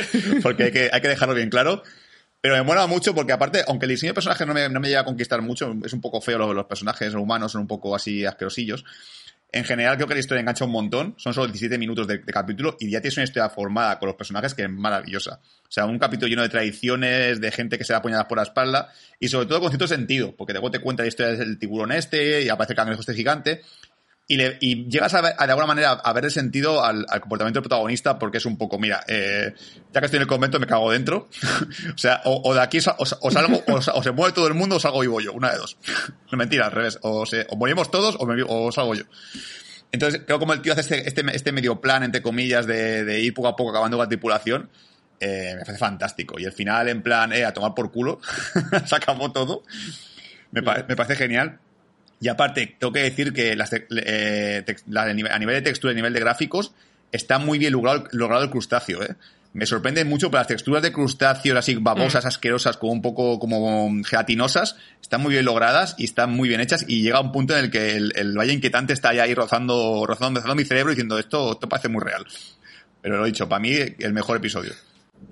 [0.42, 1.82] porque hay que, hay que dejarlo bien claro.
[2.40, 4.86] Pero me mola mucho porque aparte, aunque el diseño de personajes no me, no me
[4.88, 7.96] llega a conquistar mucho, es un poco feo los, los personajes humanos, son un poco
[7.96, 8.84] así asquerosillos.
[9.50, 12.76] En general creo que la historia engancha un montón, son solo 17 minutos de, capítulo
[12.78, 15.40] y ya tienes una historia formada con los personajes que es maravillosa.
[15.62, 18.44] O sea, un capítulo lleno de tradiciones, de gente que se da puñadas por la
[18.44, 21.92] espalda y sobre todo con cierto sentido, porque luego te cuenta la historia del tiburón
[21.92, 23.62] este y aparece el cangrejo este gigante
[24.30, 27.58] y, le- y llegas a, de alguna manera a ver el sentido al, al comportamiento
[27.60, 29.54] del protagonista porque es un poco, mira, eh,
[29.92, 31.28] ya que estoy en el convento me cago dentro.
[31.94, 34.76] o sea, o, o de aquí o, o salgo, o, se mueve todo el mundo
[34.76, 35.78] o salgo vivo yo, una de dos.
[36.32, 36.98] mentira, al revés.
[37.02, 39.04] O, se, o morimos todos o, salgo yo.
[39.90, 43.20] Entonces, creo como el tío hace este, este, este medio plan, entre comillas, de, de
[43.20, 44.68] ir poco a poco acabando con la tripulación,
[45.20, 46.38] eh, me parece fantástico.
[46.38, 48.20] Y el final, en plan, eh, a tomar por culo,
[48.86, 49.62] se acabó todo.
[50.50, 51.58] Me, me parece genial.
[52.20, 56.12] Y aparte, tengo que decir que las eh, la- a nivel de textura y nivel
[56.12, 56.72] de gráficos
[57.12, 59.14] está muy bien logrado, logrado el crustáceo, ¿eh?
[59.54, 63.90] Me sorprende mucho, pero las texturas de crustáceos así babosas, asquerosas, como un poco como
[64.04, 67.64] gelatinosas, están muy bien logradas y están muy bien hechas y llega un punto en
[67.64, 71.18] el que el, el valle inquietante está ya ahí rozando, rozando, rozando mi cerebro diciendo
[71.18, 72.26] esto, esto parece muy real.
[73.00, 74.72] Pero lo he dicho, para mí el mejor episodio.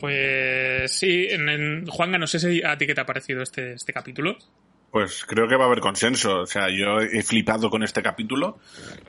[0.00, 3.72] Pues sí, en, en- Juanga, no sé si a ti qué te ha parecido este,
[3.74, 4.38] este capítulo.
[4.96, 6.40] Pues creo que va a haber consenso.
[6.40, 8.60] O sea, yo he flipado con este capítulo.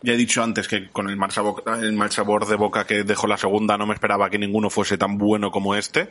[0.02, 3.78] Ya he dicho antes que con el mal sabor, de boca que dejó la segunda
[3.78, 6.10] no me esperaba que ninguno fuese tan bueno como este.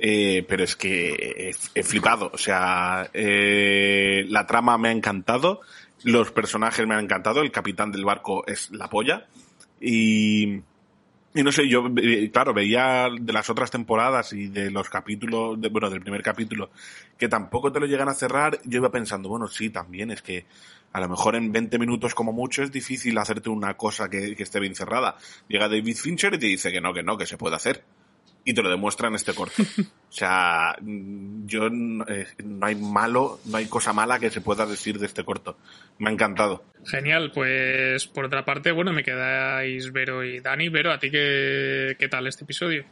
[0.00, 2.32] Eh, pero es que he, he flipado.
[2.34, 5.60] O sea, eh, la trama me ha encantado.
[6.02, 7.42] Los personajes me han encantado.
[7.42, 9.28] El capitán del barco es la polla.
[9.80, 10.62] Y,
[11.36, 15.60] y no sé, yo, eh, claro, veía de las otras temporadas y de los capítulos,
[15.60, 16.70] de, bueno, del primer capítulo,
[17.18, 20.46] que tampoco te lo llegan a cerrar, yo iba pensando, bueno, sí, también es que
[20.92, 24.42] a lo mejor en 20 minutos como mucho es difícil hacerte una cosa que, que
[24.42, 25.16] esté bien cerrada.
[25.46, 27.84] Llega David Fincher y te dice que no, que no, que se puede hacer.
[28.46, 29.60] Y te lo demuestra en este corto.
[29.60, 35.00] O sea, yo eh, no hay malo, no hay cosa mala que se pueda decir
[35.00, 35.58] de este corto.
[35.98, 36.62] Me ha encantado.
[36.84, 40.68] Genial, pues por otra parte, bueno, me quedáis Vero y Dani.
[40.68, 42.84] Vero, ¿a ti qué, qué tal este episodio?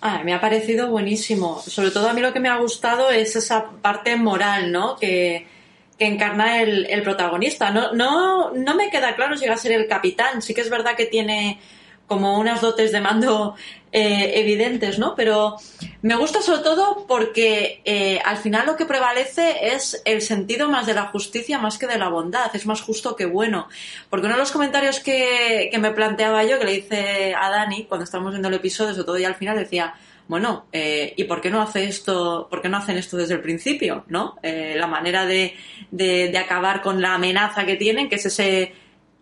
[0.00, 1.60] Ah, me ha parecido buenísimo.
[1.60, 4.94] Sobre todo a mí lo que me ha gustado es esa parte moral, ¿no?
[4.94, 5.44] Que,
[5.98, 7.72] que encarna el, el protagonista.
[7.72, 10.40] No, no, no me queda claro si va a ser el capitán.
[10.40, 11.58] Sí que es verdad que tiene
[12.10, 13.54] como unas dotes de mando
[13.92, 15.14] eh, evidentes, ¿no?
[15.14, 15.54] Pero
[16.02, 20.86] me gusta sobre todo porque eh, al final lo que prevalece es el sentido más
[20.86, 23.68] de la justicia más que de la bondad, es más justo que bueno.
[24.08, 27.84] Porque uno de los comentarios que, que me planteaba yo, que le hice a Dani
[27.84, 29.94] cuando estábamos viendo el episodio, sobre todo ya al final, decía,
[30.26, 33.40] bueno, eh, ¿y por qué no hace esto, por qué no hacen esto desde el
[33.40, 34.34] principio, no?
[34.42, 35.54] La manera de,
[35.92, 38.72] de, acabar con la amenaza que tienen, que es ese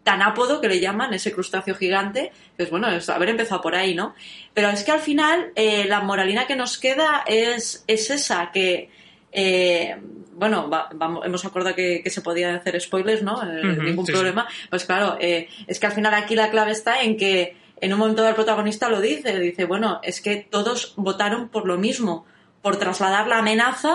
[0.08, 4.14] tanápodo que le llaman, ese crustáceo gigante, pues bueno, es haber empezado por ahí, ¿no?
[4.54, 8.88] Pero es que al final eh, la moralina que nos queda es, es esa, que,
[9.32, 9.96] eh,
[10.32, 13.34] bueno, va, vamos, hemos acordado que, que, se podía hacer spoilers, ¿no?
[13.42, 14.46] Eh, uh -huh, ningún sí, problema.
[14.48, 14.68] Sí.
[14.70, 17.98] Pues claro, eh, es que al final aquí la clave está en que en un
[17.98, 22.24] momento el protagonista lo dice, dice, bueno, es que todos votaron por lo mismo,
[22.62, 23.94] por trasladar la amenaza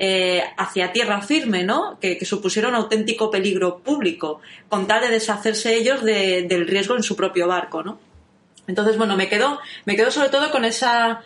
[0.00, 1.98] eh, hacia tierra firme, ¿no?
[2.00, 7.02] Que, que, un auténtico peligro público, con tal de deshacerse ellos de, del riesgo en
[7.02, 7.98] su propio barco, ¿no?
[8.68, 11.22] Entonces, bueno, me quedo, me quedo sobre todo con esa,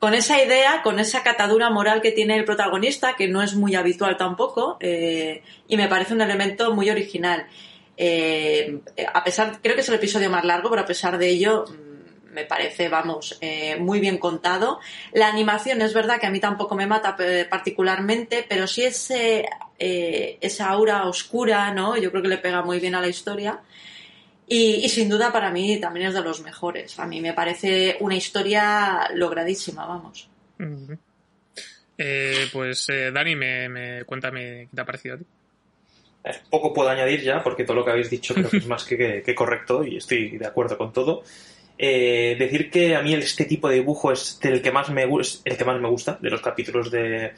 [0.00, 3.76] con esa idea, con esa catadura moral que tiene el protagonista, que no es muy
[3.76, 7.46] habitual tampoco, eh, y me parece un elemento muy original.
[7.96, 8.80] Eh,
[9.14, 11.64] a pesar, creo que es el episodio más largo, pero a pesar de ello,
[12.36, 14.78] me parece, vamos, eh, muy bien contado.
[15.14, 17.16] La animación es verdad que a mí tampoco me mata
[17.48, 21.96] particularmente, pero sí ese, eh, esa aura oscura, ¿no?
[21.96, 23.60] Yo creo que le pega muy bien a la historia.
[24.46, 26.98] Y, y, sin duda para mí también es de los mejores.
[27.00, 30.28] A mí me parece una historia logradísima, vamos.
[30.58, 30.98] Uh -huh.
[31.96, 35.24] eh, pues eh, Dani, me, me, cuéntame qué te ha parecido a ti.
[36.50, 38.96] Poco puedo añadir ya, porque todo lo que habéis dicho creo que es más que,
[38.96, 41.22] que, que correcto y estoy de acuerdo con todo.
[41.78, 45.56] Eh, decir que a mí este tipo de dibujo es el que más me, el
[45.56, 47.32] que más me gusta de los capítulos de,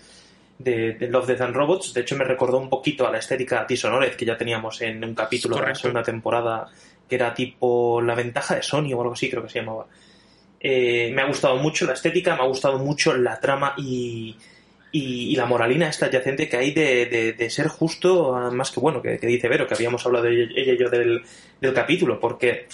[0.58, 1.94] de, de, Love, Death and Robots.
[1.94, 5.14] De hecho, me recordó un poquito a la estética Dishonored que ya teníamos en un
[5.14, 5.68] capítulo Correcto.
[5.68, 6.68] de la segunda temporada
[7.08, 9.86] que era tipo La ventaja de Sony o algo así, creo que se llamaba.
[10.60, 14.36] Eh, me ha gustado mucho la estética, me ha gustado mucho la trama y,
[14.92, 18.80] y, y la moralina esta adyacente que hay de, de, de ser justo, más que
[18.80, 21.22] bueno, que, que, dice Vero, que habíamos hablado ella y yo del,
[21.60, 22.66] del capítulo, porque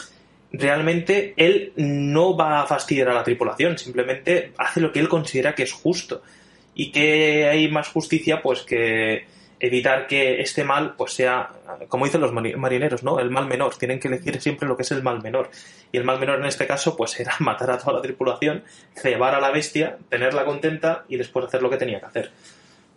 [0.57, 5.55] realmente él no va a fastidiar a la tripulación, simplemente hace lo que él considera
[5.55, 6.23] que es justo.
[6.77, 9.27] Y que hay más justicia, pues que
[9.61, 11.51] evitar que este mal pues sea,
[11.89, 13.21] como dicen los marineros, ¿no?
[13.21, 13.77] El mal menor.
[13.77, 15.51] Tienen que elegir siempre lo que es el mal menor.
[15.93, 18.65] Y el mal menor en este caso, pues era matar a toda la tripulación,
[18.95, 22.31] cebar a la bestia, tenerla contenta y después hacer lo que tenía que hacer.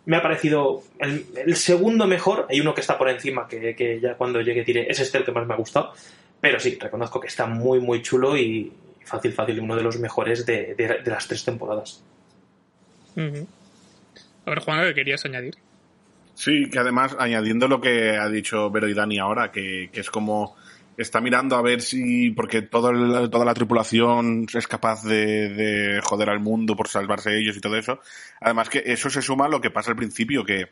[0.06, 2.46] Me ha parecido el, el segundo mejor.
[2.48, 5.24] Hay uno que está por encima, que, que ya cuando llegue diré, es este el
[5.24, 5.92] que más me ha gustado
[6.40, 8.72] pero sí, reconozco que está muy, muy chulo y
[9.04, 12.02] fácil, fácil, uno de los mejores de, de, de las tres temporadas.
[13.16, 13.46] Uh -huh.
[14.46, 15.54] A ver, Juan, ¿qué querías añadir?
[16.34, 20.10] Sí, que además, añadiendo lo que ha dicho Vero y Dani ahora, que, que es
[20.10, 20.56] como
[20.96, 26.00] está mirando a ver si, porque todo el, toda la tripulación es capaz de, de,
[26.02, 28.00] joder al mundo por salvarse ellos y todo eso.
[28.40, 30.66] Además que eso se suma a lo que pasa al principio, que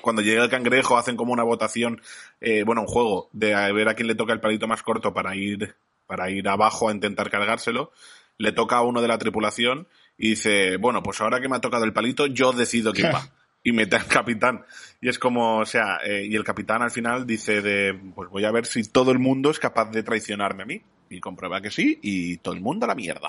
[0.00, 2.00] cuando llega el cangrejo hacen como una votación,
[2.40, 5.12] eh, bueno, un juego de a ver a quién le toca el palito más corto
[5.12, 5.74] para ir,
[6.06, 7.92] para ir abajo a intentar cargárselo.
[8.38, 11.60] Le toca a uno de la tripulación y dice, bueno, pues ahora que me ha
[11.60, 13.28] tocado el palito, yo decido quién va.
[13.64, 14.64] Y mete al capitán.
[15.00, 18.44] Y es como, o sea, eh, y el capitán al final dice de, pues voy
[18.44, 20.82] a ver si todo el mundo es capaz de traicionarme a mí.
[21.08, 23.28] Y comprueba que sí, y todo el mundo a la mierda.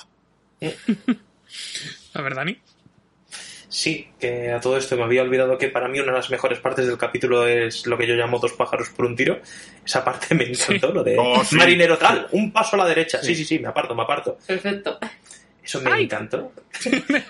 [2.16, 2.58] a ver, Dani.
[3.74, 6.60] Sí, que a todo esto me había olvidado que para mí una de las mejores
[6.60, 9.40] partes del capítulo es lo que yo llamo dos pájaros por un tiro.
[9.84, 10.94] Esa parte me encantó, sí.
[10.94, 11.56] lo de oh, sí.
[11.56, 13.24] marinero tal, un paso a la derecha.
[13.24, 14.38] Sí, sí, sí, me aparto, me aparto.
[14.46, 15.00] Perfecto.
[15.64, 16.04] Eso me Ay.
[16.04, 16.54] encantó.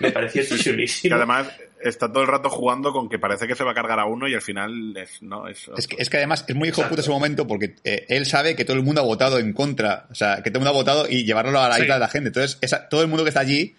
[0.00, 1.12] me pareció chulísimo.
[1.12, 1.48] Que además
[1.80, 4.28] está todo el rato jugando con que parece que se va a cargar a uno
[4.28, 7.00] y al final es, no, es, es, que, es que además es muy hijo puta
[7.00, 10.08] ese momento porque eh, él sabe que todo el mundo ha votado en contra.
[10.10, 12.08] O sea, que todo el mundo ha votado y llevarlo a la isla de la
[12.08, 12.28] gente.
[12.28, 13.74] Entonces, esa, todo el mundo que está allí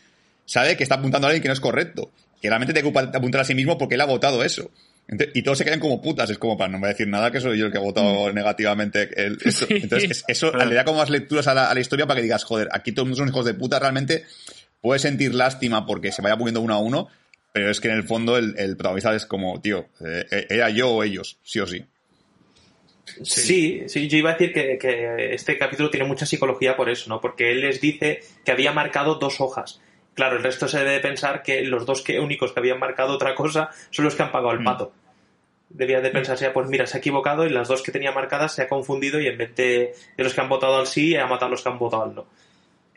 [0.45, 2.09] sabe que está apuntando a alguien que no es correcto
[2.45, 4.69] que realmente te ocupa apuntar a sí mismo porque él ha votado eso.
[5.33, 7.57] y todos se quedan como putas, es como para no me decir nada que soy
[7.57, 8.35] yo el que ha votado mm.
[8.35, 9.65] negativamente el, eso.
[9.67, 12.43] Entonces, eso le da como más lecturas a la, a la, historia para que digas,
[12.43, 14.25] joder, aquí todos son hijos de puta, realmente
[14.79, 17.07] puedes sentir lástima porque se vaya poniendo uno a uno,
[17.51, 20.91] pero es que en el fondo el, el protagonista es como, tío, eh, era yo
[20.91, 21.83] o ellos, sí o sí.
[23.05, 23.23] Sí.
[23.23, 27.09] sí, sí, yo iba a decir que, que este capítulo tiene mucha psicología por eso,
[27.09, 27.21] ¿no?
[27.21, 29.79] Porque él les dice que había marcado dos hojas
[30.15, 33.35] claro, el resto se debe pensar que los dos que, únicos que habían marcado otra
[33.35, 34.65] cosa son los que han pagado el Mm.
[34.65, 34.91] pato.
[35.69, 38.61] Debía de pensarse, pues mira, se ha equivocado y las dos que tenía marcadas se
[38.63, 41.47] ha confundido y en vez de, de los que han votado al sí, ha matado
[41.47, 42.25] a los que han votado al no.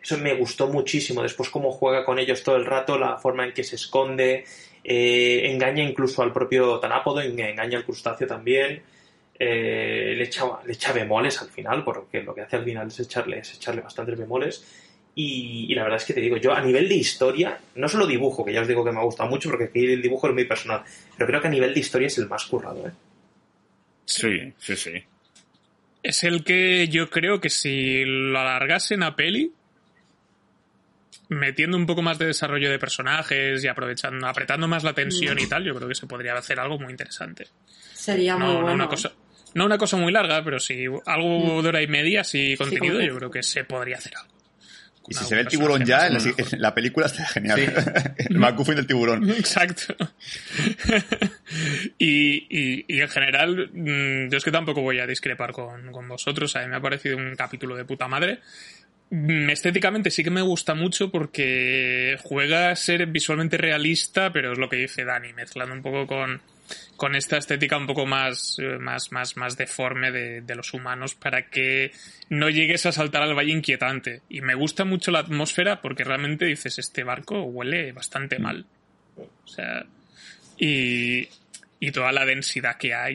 [0.01, 1.23] Eso me gustó muchísimo.
[1.23, 4.45] Después cómo juega con ellos todo el rato, la forma en que se esconde,
[4.85, 8.83] eh, engaña incluso al propio Tanápodo, en- engaña al crustáceo también.
[9.41, 12.99] eh, le, echa, le echa bemoles al final, porque lo que hace al final es
[12.99, 14.65] echarle, es echarle bastantes bemoles.
[15.21, 18.07] Y, y la verdad es que te digo, yo a nivel de historia, no solo
[18.07, 20.35] dibujo, que ya os digo que me ha gustado mucho, porque aquí el dibujo es
[20.35, 20.85] muy personal,
[21.17, 22.93] pero creo que a nivel de historia es el más currado, ¿eh?
[24.05, 24.93] Sí, sí, sí.
[26.05, 29.53] Es el que yo creo que si lo alargasen a peli,
[31.31, 35.49] metiendo un poco más de desarrollo de personajes y aprovechando, apretando más la tensión y
[35.49, 37.49] tal, yo creo que se podría hacer algo muy interesante.
[37.93, 38.75] Sería muy No, no bueno.
[38.77, 39.13] una cosa,
[39.55, 43.17] no una cosa muy larga, pero sí algo de hora y media, sí contenido, yo
[43.17, 44.38] creo que se podría hacer algo.
[45.09, 47.61] Y si se ve el tiburón ya, en la, personaje en la película está genial.
[48.19, 49.31] el McGuffin del tiburón.
[49.31, 49.95] Exacto.
[51.99, 56.09] y, y, y en general, mm, yo es que tampoco voy a discrepar con, con
[56.09, 56.55] vosotros.
[56.57, 58.41] A mí me ha parecido un capítulo de puta madre.
[59.11, 64.59] Mm, Estéticamente sí que me gusta mucho porque juega a ser visualmente realista, pero es
[64.59, 66.43] lo que dice Dani, mezclando un poco con,
[66.97, 71.15] con esta estética un poco más, eh, más, más, más deforme de, de los humanos
[71.15, 71.93] para que
[72.29, 74.23] no llegues a saltar al valle inquietante.
[74.29, 78.67] Y me gusta mucho la atmósfera porque realmente dices, este barco huele bastante mal.
[79.17, 79.85] O sea,
[80.59, 81.29] y,
[81.81, 83.15] y toda la densidad que hay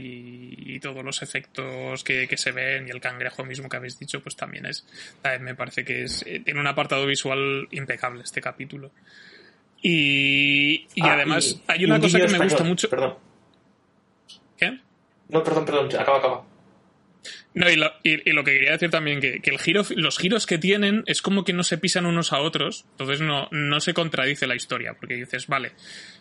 [0.57, 3.99] y, y todos los efectos que, que se ven y el cangrejo mismo que habéis
[3.99, 4.85] dicho, pues también es,
[5.21, 8.91] también me parece que es, eh, tiene un apartado visual impecable este capítulo.
[9.81, 12.89] Y, y Ah, además y- hay una un cosa que me gusta mucho.
[12.89, 13.15] Perdón.
[15.29, 16.45] No, perdón, perdón, acaba, acaba.
[17.53, 20.17] No, y lo, y- y lo que quería decir también, que, que el giro, los
[20.17, 23.79] giros que tienen es como que no se pisan unos a otros, entonces no, no
[23.79, 25.71] se contradice la historia, porque dices, vale,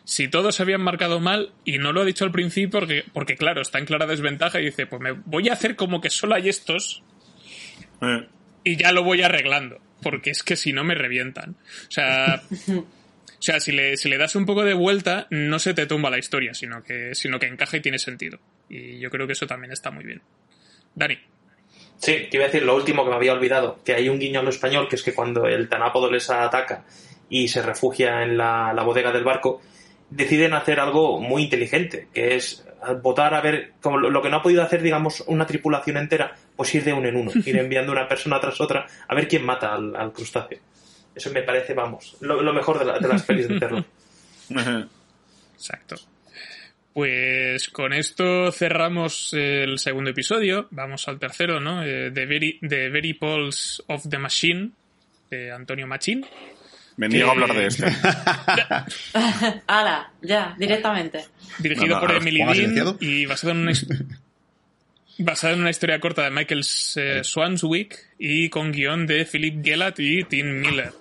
[0.05, 3.37] si todos se habían marcado mal y no lo ha dicho al principio, porque, porque
[3.37, 6.35] claro, está en clara desventaja y dice, pues me voy a hacer como que solo
[6.35, 7.03] hay estos
[8.03, 8.29] Eh,
[8.65, 11.57] y ya lo voy arreglando, porque es que si no me revientan.
[11.89, 12.43] O sea,
[13.43, 16.11] o sea si, le, si le das un poco de vuelta, no se te tumba
[16.11, 18.39] la historia, sino que, sino que encaja y tiene sentido.
[18.69, 20.23] Y yo creo que eso también está muy bien.
[20.95, 21.19] Dani.
[21.97, 24.39] Sí, te iba a decir lo último que me había olvidado, que hay un guiño
[24.39, 26.85] a lo español, que es que cuando el Tanápodo les ataca
[27.29, 29.61] y se refugia en la, la bodega del barco,
[30.09, 32.65] deciden hacer algo muy inteligente, que es
[33.03, 36.37] votar a ver, como lo, lo que no ha podido hacer, digamos, una tripulación entera,
[36.55, 39.45] pues ir de uno en uno, ir enviando una persona tras otra a ver quién
[39.45, 40.61] mata al, al crustáceo.
[41.15, 43.85] Eso me parece, vamos, lo, lo mejor de, la- de las pelis de terror.
[45.55, 45.97] Exacto.
[46.93, 50.69] Pues con esto cerramos el segundo episodio.
[50.71, 51.83] Vamos al tercero, ¿no?
[51.85, 54.71] Eh, The, Very, The Very Pulse of the Machine,
[55.31, 56.27] de Antonio Machín.
[56.99, 57.87] Me niego a hablar de este.
[59.67, 61.25] Hala, ya, directamente.
[61.59, 63.73] Dirigido No, no, por Emily ¿pongas Dean y basado en una
[65.19, 66.63] basado en una historia corta de Michael
[66.97, 70.93] eh, Swanswick y con guion de Philip Gellat y Tim Miller.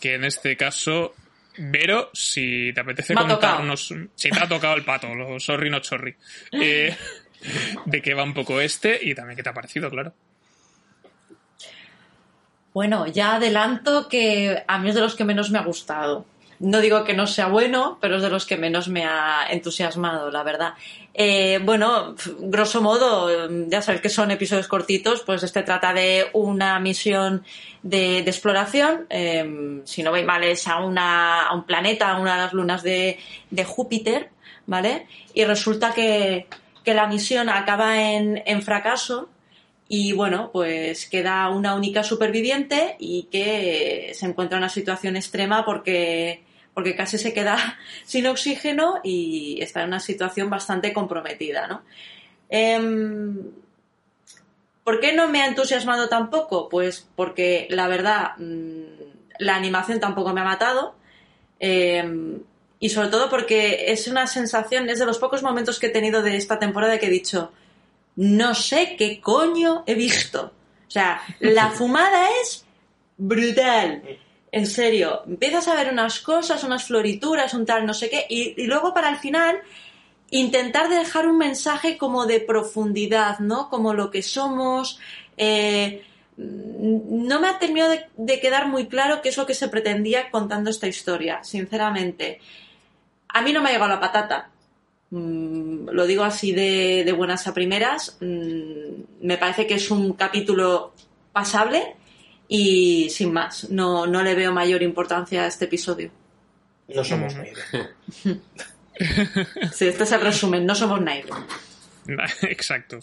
[0.00, 1.14] Que en este caso,
[1.58, 6.16] Vero, si te apetece contarnos, si te ha tocado el pato, lo sorry no sorry,
[6.52, 6.96] eh,
[7.84, 10.14] de qué va un poco este y también qué te ha parecido, claro.
[12.72, 16.24] Bueno, ya adelanto que a mí es de los que menos me ha gustado.
[16.60, 20.30] No digo que no sea bueno, pero es de los que menos me ha entusiasmado,
[20.30, 20.74] la verdad.
[21.14, 26.26] Eh, bueno, grosso modo, eh, ya sabes que son episodios cortitos, pues este trata de
[26.34, 27.44] una misión
[27.82, 32.34] de, exploración, eh, si no veis mal es a, una, a un planeta, a una
[32.34, 33.18] de las lunas de,
[33.50, 34.28] de Júpiter,
[34.66, 35.06] ¿vale?
[35.32, 36.46] Y resulta que,
[36.84, 39.30] que la misión acaba en, en fracaso
[39.88, 45.64] y bueno, pues queda una única superviviente y que se encuentra en una situación extrema
[45.64, 46.44] porque,
[46.74, 51.82] porque casi se queda sin oxígeno y está en una situación bastante comprometida, ¿no?
[52.48, 53.38] Em,
[54.84, 56.68] ¿Por qué no me ha entusiasmado tampoco?
[56.68, 58.84] Pues porque la verdad, mm,
[59.38, 60.94] la animación tampoco me ha matado.
[61.62, 62.40] em,
[62.78, 66.22] y sobre todo porque es una sensación, es de los pocos momentos que he tenido
[66.22, 67.52] de esta temporada que he dicho,
[68.16, 70.52] no sé qué coño he visto.
[70.88, 72.64] O sea, la fumada es
[73.18, 74.02] brutal.
[74.52, 78.66] En serio, empiezas a ver unas cosas, unas florituras, un tal no sé qué, y,
[78.66, 79.60] luego para el final
[80.30, 83.68] intentar dejar un mensaje como de profundidad, ¿no?
[83.68, 84.98] Como lo que somos.
[85.36, 86.04] eh,
[86.36, 90.70] no me ha terminado de, quedar muy claro qué es lo que se pretendía contando
[90.70, 92.40] esta historia, sinceramente.
[93.28, 94.50] A mí no me ha llegado la patata.
[95.10, 98.16] Mm, lo digo así de, de buenas a primeras.
[98.20, 100.94] Mm, me parece que es un capítulo
[101.32, 101.96] pasable
[102.52, 106.10] Y sin más, no, no le veo mayor importancia a este episodio.
[106.92, 107.38] No somos Mm.
[107.38, 107.56] Nair.
[109.72, 111.24] Sí, este es el resumen, no somos Nair.
[112.42, 112.98] Exacto.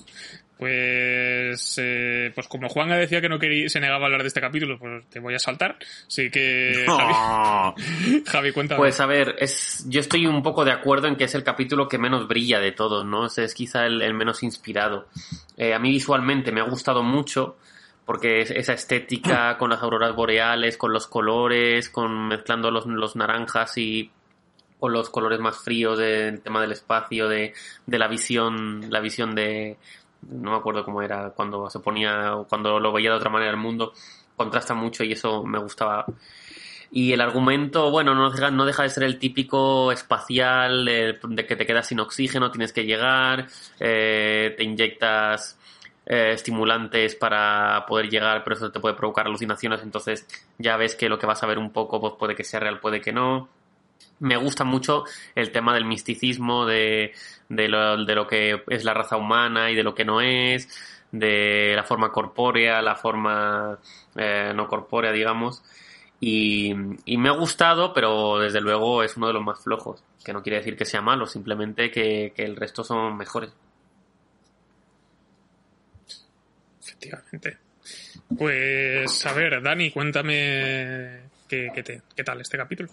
[0.58, 4.42] Pues, eh, pues como Juan decía que no quería, se negaba a hablar de este
[4.42, 5.78] capítulo, pues te voy a saltar.
[6.08, 7.74] Así que, Javi, Ah,
[8.26, 8.78] Javi cuéntame.
[8.80, 11.88] Pues a ver, es, yo estoy un poco de acuerdo en que es el capítulo
[11.88, 13.28] que menos brilla de todos, ¿no?
[13.28, 15.08] Es, es quizá el, el menos inspirado.
[15.58, 17.58] Eh, a mí visualmente me ha gustado mucho
[18.08, 23.16] porque es- esa estética con las auroras boreales, con los colores, con mezclando los, los
[23.16, 24.10] naranjas y
[24.80, 27.54] con los colores más fríos del tema del espacio, de,
[27.86, 29.78] de la visión, la visión de,
[30.30, 33.58] no me acuerdo cómo era cuando se ponía, cuando lo veía de otra manera el
[33.58, 33.94] mundo,
[34.36, 36.06] contrasta mucho y eso me gustaba.
[36.92, 41.46] Y el argumento, bueno, no deja, no deja de ser el típico espacial de, de
[41.46, 43.48] que te quedas sin oxígeno, tienes que llegar,
[43.80, 45.57] eh, te inyectas
[46.10, 50.26] eh, estimulantes para poder llegar, pero eso te puede provocar alucinaciones, entonces
[50.58, 52.80] ya ves que lo que vas a ver un poco pues puede que sea real,
[52.80, 53.50] puede que no.
[54.20, 55.04] Me gusta mucho
[55.36, 57.12] el tema del misticismo, de,
[57.50, 60.70] de, lo, de lo que es la raza humana y de lo que no es,
[61.12, 63.78] de la forma corpórea, la forma
[64.16, 65.62] eh, no corpórea, digamos.
[66.20, 70.04] Y, me ha gustado, pero desde luego es uno de los más flojos.
[70.24, 73.52] Que no quiere decir que sea malo, simplemente que el resto son mejores.
[77.00, 77.58] Efectivamente.
[78.38, 82.90] Pues, a ver, Dani, cuéntame qué, qué te- qué tal este capítulo.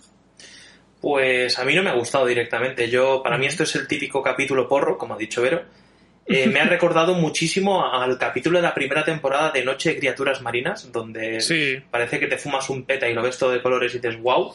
[1.01, 2.89] Pues a mí no me ha gustado directamente.
[2.89, 5.63] Yo, para mí esto es el típico capítulo porro, como ha dicho Vero.
[6.27, 10.41] Eh, me ha recordado muchísimo al capítulo de la primera temporada de Noche de Criaturas
[10.41, 13.95] Marinas, donde Sí, parece que te fumas un peta y lo ves todo de colores
[13.95, 14.55] y dices wow.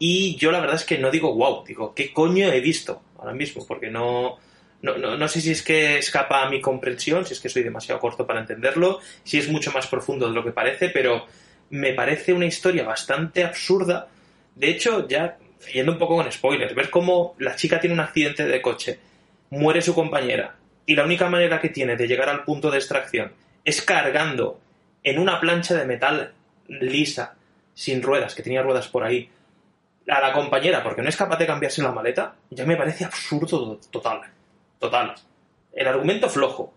[0.00, 3.34] Y yo la verdad es que no digo wow, digo, ¿qué coño he visto ahora
[3.34, 3.64] mismo?
[3.64, 4.36] Porque no,
[4.82, 7.62] no, no, no sé si es que escapa a mi comprensión, si es que soy
[7.62, 11.26] demasiado corto para entenderlo, si es mucho más profundo de lo que parece, pero
[11.70, 14.08] me parece una historia bastante absurda.
[14.54, 15.38] De hecho, ya
[15.72, 18.98] yendo un poco con spoilers, ver cómo la chica tiene un accidente de coche,
[19.50, 23.32] muere su compañera, y la única manera que tiene de llegar al punto de extracción
[23.64, 24.60] es cargando
[25.02, 26.32] en una plancha de metal
[26.68, 27.34] lisa,
[27.74, 29.28] sin ruedas, que tenía ruedas por ahí,
[30.08, 33.80] a la compañera porque no es capaz de cambiarse la maleta, ya me parece absurdo
[33.90, 34.20] total.
[34.78, 35.14] Total.
[35.72, 36.72] El argumento flojo,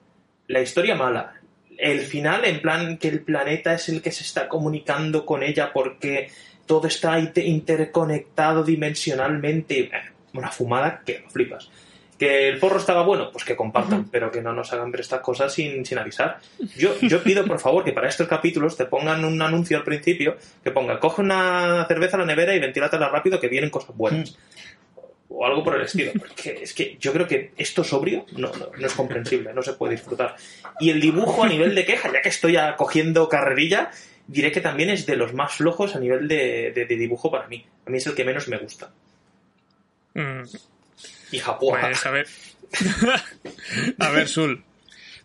[0.47, 1.33] la historia mala,
[1.77, 5.71] el final en plan que el planeta es el que se está comunicando con ella
[5.73, 6.29] porque
[6.65, 9.79] todo está inte- interconectado dimensionalmente.
[9.79, 9.91] Eh,
[10.33, 11.69] Una fumada que lo flipas.
[12.19, 15.21] Que el porro estaba bueno, pues que compartan, pero que no nos hagan ver estas
[15.21, 16.37] cosas sin, sin avisar.
[16.77, 20.35] Yo, yo pido, por favor, que para estos capítulos te pongan un anuncio al principio
[20.61, 24.37] que ponga, coge una cerveza a la nevera y ventílatela rápido que vienen cosas buenas.
[25.29, 26.11] O algo por el estilo.
[26.17, 29.73] Porque es que yo creo que esto sobrio no, no, no es comprensible, no se
[29.73, 30.35] puede disfrutar.
[30.79, 33.91] Y el dibujo a nivel de queja, ya que estoy cogiendo carrerilla,
[34.27, 37.47] diré que también es de los más flojos a nivel de, de- de dibujo para
[37.47, 37.63] mí.
[37.85, 38.91] A mí es el que menos me gusta.
[40.15, 40.41] mm,
[41.31, 41.77] Y Japón.
[41.79, 42.27] pues a ver.
[43.99, 44.63] a ver, Sul.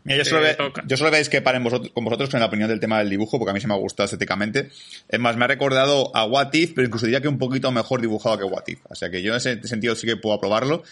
[0.05, 2.47] Mira, yo solo, ve- yo solo voy a discrepar en vosotros, con vosotros con la
[2.47, 4.69] opinión del tema del dibujo, porque a mí se me ha gustado estéticamente.
[5.09, 8.01] Es más, me ha recordado a What If, pero incluso diría que un poquito mejor
[8.01, 8.81] dibujado que What If.
[8.91, 10.83] O sea que yo en ese sentido sí que puedo aprobarlo.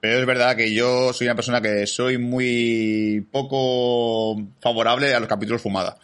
[0.00, 5.28] Pero es verdad que yo soy una persona que soy muy poco favorable a los
[5.28, 5.96] capítulos fumada.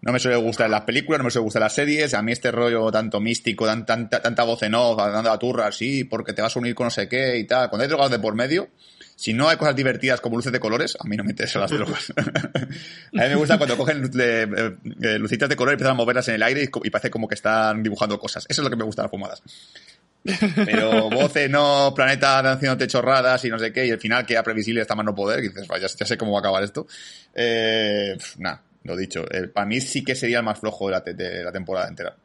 [0.00, 2.14] No me suele gustar las películas, no me suele gustar las series.
[2.14, 5.66] A mí este rollo tanto místico, tan- tanta, tanta voz en off, dando la turra
[5.66, 7.68] así, porque te vas a unir con no sé qué y tal.
[7.68, 8.68] Cuando hay drogas de por medio,
[9.22, 11.70] si no hay cosas divertidas como luces de colores, a mí no me interesan las
[11.70, 12.12] drogas.
[12.16, 15.92] a mí me gusta cuando cogen luz de- eh, eh, lucitas de color y empiezan
[15.92, 18.44] a moverlas en el aire y, parece como que están dibujando cosas.
[18.48, 19.40] Eso es lo que me gusta de las fumadas.
[20.64, 24.80] Pero voces, no, planeta haciéndote chorradas y no sé qué, y el final queda previsible
[24.80, 26.88] hasta más no poder, y dices, vaya, ya sé cómo va a acabar esto.
[27.32, 29.24] Eh, nada, lo dicho.
[29.30, 32.16] Eh, para mí sí que sería el más flojo de de la temporada entera.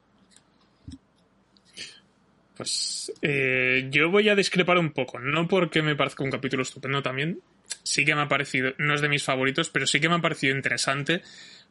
[2.58, 7.03] Pues eh, yo voy a discrepar un poco, no porque me parezca un capítulo estupendo
[7.03, 7.39] también,
[7.84, 10.22] sí que me ha parecido, no es de mis favoritos, pero sí que me ha
[10.22, 11.22] parecido interesante,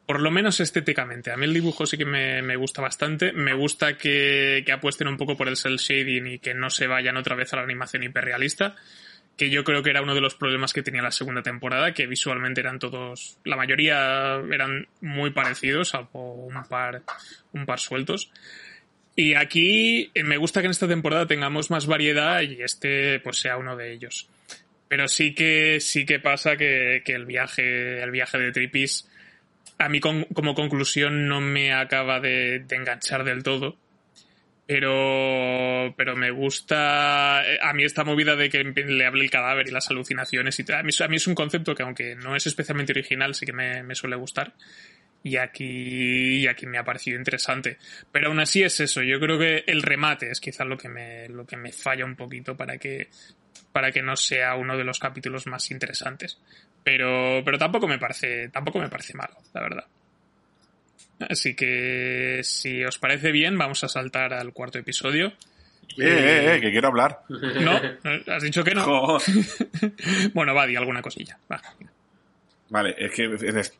[0.07, 1.32] por lo menos estéticamente.
[1.32, 5.09] A mí el dibujo sí que me, me gusta bastante, me gusta que, que apuesten
[5.09, 7.62] un poco por el cel shading y que no se vayan otra vez a la
[7.62, 8.76] animación hiperrealista,
[9.37, 12.07] que yo creo que era uno de los problemas que tenía la segunda temporada, que
[12.07, 17.03] visualmente eran todos, la mayoría eran muy parecidos, salvo un par,
[17.53, 18.30] un par sueltos.
[19.16, 23.38] Y aquí eh, me gusta que en esta temporada tengamos más variedad y este pues
[23.38, 24.28] sea uno de ellos.
[24.88, 29.08] Pero sí que sí que pasa que, que el viaje el viaje de Tripis
[29.78, 33.76] a mí con- como conclusión no me acaba de, enganchar del todo.
[34.66, 39.66] Pero pero me gusta eh, a mí esta movida de que le hable el cadáver
[39.68, 40.72] y las alucinaciones y.
[40.72, 43.52] A mí, a mí es un concepto que aunque no es especialmente original sí que
[43.52, 44.54] me suele gustar.
[45.26, 47.78] Y aquí, y aquí me ha parecido interesante.
[48.12, 51.28] Pero aún así es eso, yo creo que el remate es quizás lo que me,
[51.28, 53.08] lo que me falla un poquito para que,
[53.72, 56.38] para que no sea uno de los capítulos más interesantes.
[56.84, 59.84] Pero, pero tampoco me parece, tampoco me parece malo, la verdad.
[61.28, 65.32] Así que, si os parece bien, vamos a saltar al cuarto episodio.
[65.98, 67.22] Eh, eh, eh, que quiero hablar.
[67.28, 67.80] ¿No?
[68.32, 69.18] ¿Has dicho que no?
[70.34, 71.36] Bueno, va, di alguna cosilla.
[71.50, 71.60] Va.
[72.68, 73.72] Vale, es que es-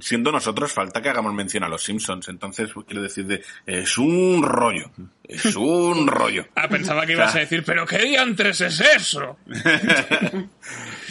[0.00, 3.96] siendo nosotros falta que hagamos mención a los Simpsons, entonces pues, quiero decir de es
[3.98, 4.90] un rollo,
[5.24, 6.46] es un rollo.
[6.56, 9.38] Ah, pensaba que ibas O sea, a decir, pero ¿qué diantres es eso?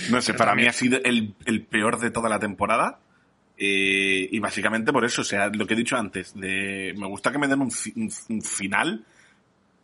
[0.10, 3.00] No sé, para mí ha sido el, el peor de toda la temporada.
[3.58, 7.32] eh, y básicamente por eso, o sea, lo que he dicho antes, de me gusta
[7.32, 9.06] que me den un, fi- un- un final,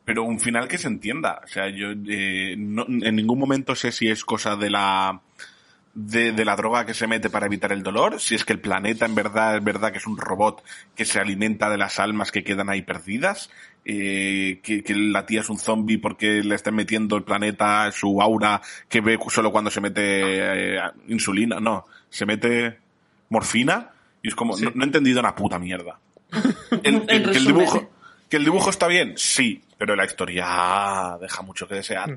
[0.03, 1.41] pero un final que se entienda.
[1.43, 5.21] O sea, yo eh, no- en ningún momento sé si es cosa de la
[5.99, 8.59] de, de la droga que se mete para evitar el dolor, si es que el
[8.59, 10.63] planeta en verdad es verdad que es un robot
[10.95, 13.49] que se alimenta de las almas que quedan ahí perdidas,
[13.83, 18.21] eh, que, que la tía es un zombie porque le están metiendo el planeta su
[18.21, 22.77] aura que ve solo cuando se mete eh, insulina, no, se mete
[23.29, 23.89] morfina
[24.21, 25.99] y es como, no, no he entendido una puta mierda.
[26.83, 27.89] El- que, el dibujo,
[28.29, 32.15] que el dibujo está bien, sí, pero la historia deja mucho que desear.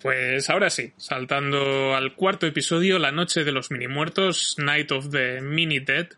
[0.00, 5.10] Pues ahora sí, saltando al cuarto episodio, La Noche de los Mini Muertos, Night of
[5.10, 6.08] the Mini Dead,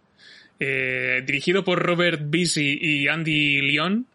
[0.59, 4.07] eh, dirigido por Robert Beasy y Andy Leon.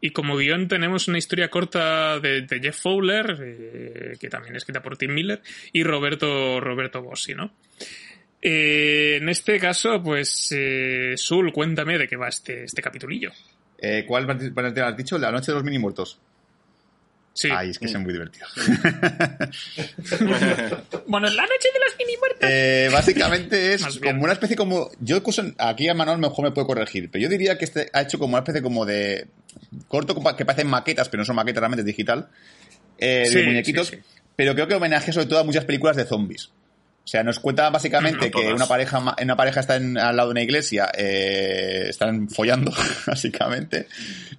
[0.00, 4.82] Y como guion tenemos una historia corta de, Jeff Fowler, eh, que también es escrita
[4.82, 5.40] por Tim Miller,
[5.72, 7.54] y Roberto, Roberto Bossi, ¿no?
[8.42, 13.30] Eh, en este caso, pues, eh, Sul, cuéntame de qué va este, este capitulillo.
[14.06, 15.16] ¿Cuál has dicho?
[15.16, 16.18] La noche de los mini muertos.
[17.34, 17.48] Sí.
[17.52, 18.46] Ay, es que es muy divertido.
[21.06, 22.48] Bueno, La Noche de los Mini Muertos.
[22.50, 24.90] Eh, básicamente es como una especie como.
[25.00, 25.20] Yo
[25.58, 28.34] aquí a Manuel mejor me puede corregir, pero yo diría que este ha hecho como
[28.34, 29.26] una especie como de
[29.88, 32.28] corto que parecen maquetas, pero no son maquetas realmente es digital.
[32.98, 33.88] eh, Sí, de muñequitos.
[33.88, 34.02] sí, sí.
[34.36, 36.50] Pero creo que homenajea sobre todo a muchas películas de zombies.
[37.04, 40.30] O sea, nos cuenta básicamente No que una pareja, una pareja está en- al lado
[40.30, 42.72] de una iglesia, eh, están follando,
[43.06, 43.88] básicamente,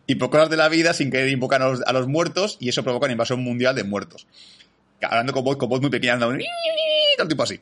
[0.08, 2.70] y por cosas de la vida, sin querer, invocan a los, a los muertos, y
[2.70, 4.26] eso provoca una invasión mundial de muertos.
[5.02, 6.38] Hablando con voz, con voz muy pequeña, andando,
[7.18, 7.60] tal tipo así.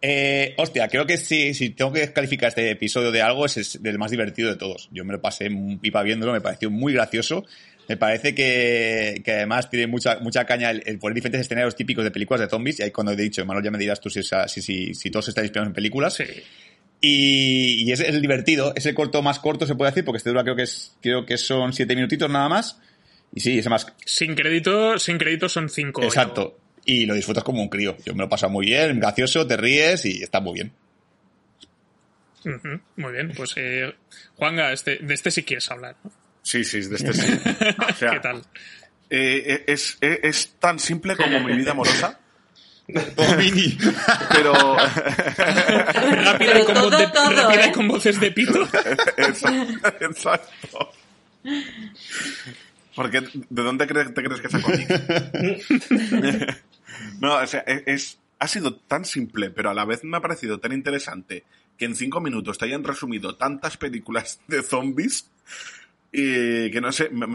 [0.00, 3.98] Eh, hostia, creo que sí, si tengo que descalificar este episodio de algo, es el
[3.98, 4.88] más divertido de todos.
[4.92, 7.44] Yo me lo pasé un pipa viéndolo, me pareció muy gracioso.
[7.88, 12.04] Me parece que, que además tiene mucha, mucha caña el, el poner diferentes escenarios típicos
[12.04, 12.78] de películas de zombies.
[12.80, 15.28] Y ahí cuando he dicho, Manuel, ya me dirás tú si, si, si, si todos
[15.28, 16.14] están inspirados en películas.
[16.14, 16.24] Sí.
[17.00, 20.30] Y, y es, es divertido, es el corto más corto, se puede decir, porque este
[20.30, 22.80] dura creo que es, creo que son siete minutitos nada más.
[23.34, 26.02] Y sí, ese más, Sin crédito, sin crédito son cinco.
[26.02, 26.58] exacto.
[26.84, 27.96] Y lo disfrutas como un crío.
[28.04, 30.72] Yo me lo he pasado muy bien, gracioso, te ríes y está muy bien.
[32.96, 33.94] Muy bien, pues eh,
[34.36, 35.96] Juanga, este, de este sí quieres hablar.
[36.02, 36.10] ¿no?
[36.48, 37.38] Sí, sí, de este sí.
[37.90, 38.42] O sea, ¿Qué tal?
[39.10, 42.18] eh, es, es, es tan simple como mi vida amorosa,
[43.38, 43.76] Mini.
[44.32, 47.72] pero Rápida, y Pero con, todo, voz de- todo, rápida y ¿eh?
[47.72, 48.62] con voces de pito.
[49.18, 49.88] Exacto.
[50.06, 50.90] exacto.
[52.94, 54.86] Porque, ¿de dónde crees, te crees que aquí?
[57.20, 60.20] no, o sea, es, es- ha sido tan simple, pero a la vez me ha
[60.20, 61.44] parecido tan interesante
[61.76, 65.26] que en cinco minutos te hayan resumido tantas películas de zombies
[66.12, 67.26] y que no sé, me,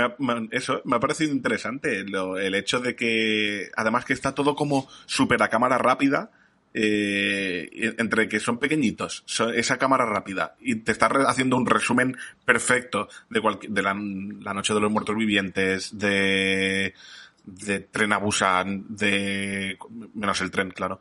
[0.52, 4.88] eso me ha parecido interesante lo- el hecho de que, además que está todo como
[5.06, 6.32] súper a cámara rápida,
[6.74, 7.70] eh,
[8.00, 13.10] entre que son pequeñitos, son- esa cámara rápida, y te está haciendo un resumen perfecto
[13.30, 13.42] de,
[13.84, 16.96] la, la Noche de los Muertos Vivientes, de,
[17.46, 19.78] de Tren a Busan, de,
[20.16, 21.00] menos el tren, claro,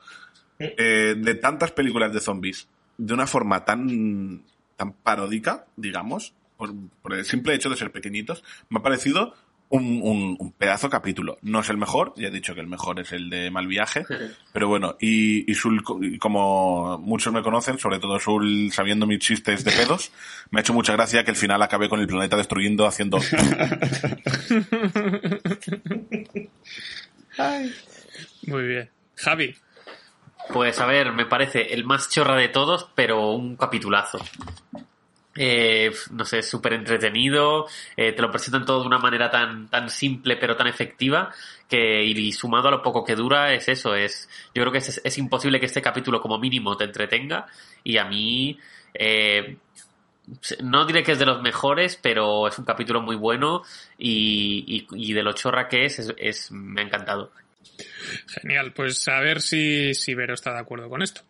[0.59, 2.69] eh, de tantas películas de zombies,
[2.99, 4.43] de una forma tan,
[4.77, 9.35] tan paródica, digamos, por, por el simple hecho de ser pequeñitos, me ha parecido
[9.69, 11.39] un, un, un pedazo capítulo.
[11.43, 14.05] No es el mejor, ya he dicho que el mejor es el de Mal Viaje,
[14.53, 15.83] pero bueno, y, y Sul,
[16.21, 20.13] como muchos me conocen, sobre todo Sul sabiendo mis chistes de pedos,
[20.53, 23.19] me ha hecho mucha gracia que al final acabé con el planeta destruyendo haciendo...
[28.47, 28.91] Muy bien.
[29.17, 29.57] Javi,
[30.53, 34.19] Pues a ver, me parece el más chorra de todos, pero un capitulazo.
[35.35, 37.67] Eh, no sé, súper entretenido,
[37.97, 41.33] eh, te lo presentan todo de una manera tan, tan simple pero tan efectiva
[41.71, 45.01] que y sumado a lo poco que dura es eso, es yo creo que es,
[45.03, 47.47] es imposible que este capítulo como mínimo te entretenga
[47.83, 48.59] y a mí
[48.93, 49.57] eh,
[50.63, 53.63] no diré que es de los mejores, pero es un capítulo muy bueno
[53.99, 57.33] y, y, de lo chorra que es, es, es- me ha encantado.
[58.29, 58.73] genial.
[58.73, 61.23] Pues a ver si, si Vero está de acuerdo con esto.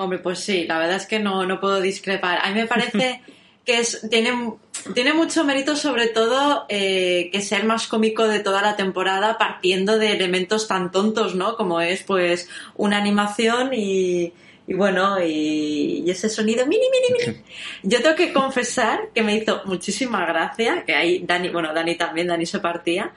[0.00, 2.38] Hombre, pues sí, la verdad es que no, no puedo discrepar.
[2.44, 3.20] A mí me parece
[3.64, 4.54] que es, tiene,
[4.94, 9.38] tiene mucho mérito sobre todo eh, que sea el más cómico de toda la temporada
[9.38, 11.56] partiendo de elementos tan tontos, ¿no?
[11.56, 14.32] Como es pues una animación y,
[14.68, 17.42] y bueno, y, y ese sonido mini, mini, mini.
[17.82, 22.28] Yo tengo que confesar que me hizo muchísima gracia, que ahí Dani, bueno, Dani también,
[22.28, 23.12] Dani se partía,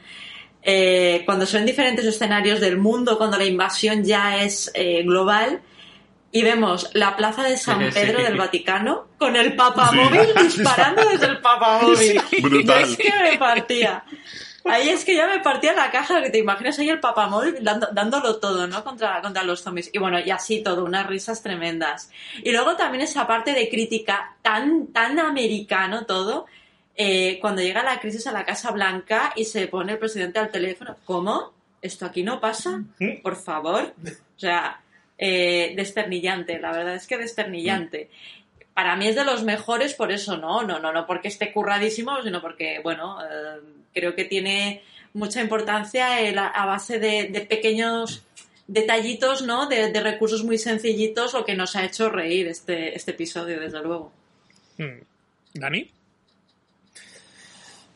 [0.63, 5.61] eh, cuando son diferentes escenarios del mundo, cuando la invasión ya es eh, global,
[6.31, 8.25] y vemos la plaza de San Pedro Sí.
[8.25, 12.21] del Vaticano con el papamóvil disparando desde el papamóvil.
[12.41, 12.79] Brutal.
[12.85, 14.03] Yo es que me partía.
[14.63, 17.87] Ahí es que ya me partía la caja, que te imaginas ahí el papamóvil dando,
[17.91, 18.83] dándolo todo, ¿no?
[18.83, 19.89] Contra, contra los zombies.
[19.91, 22.11] Y bueno, y así todo, unas risas tremendas.
[22.43, 26.45] Y luego también esa parte de crítica tan, tan americano todo,
[26.95, 30.51] eh, cuando llega la crisis a la Casa Blanca y se pone el presidente al
[30.51, 30.95] teléfono.
[31.05, 31.53] ¿Cómo?
[31.81, 32.83] ¿Esto aquí no pasa?
[33.23, 33.95] Por favor.
[34.05, 34.79] O sea,
[35.21, 38.09] eh, desternillante, la verdad es que desternillante.
[38.73, 42.21] Para mí es de los mejores por eso, no, no, no, no porque esté curradísimo,
[42.23, 43.59] sino porque, bueno, eh,
[43.93, 44.81] creo que tiene
[45.13, 48.23] mucha importancia el- a, a base de, de pequeños
[48.67, 49.67] detallitos, ¿no?
[49.67, 53.81] De, de recursos muy sencillitos, lo que nos ha hecho reír este, este episodio, desde
[53.81, 54.11] luego.
[54.77, 55.01] Mm.
[55.55, 55.91] ¿Dani?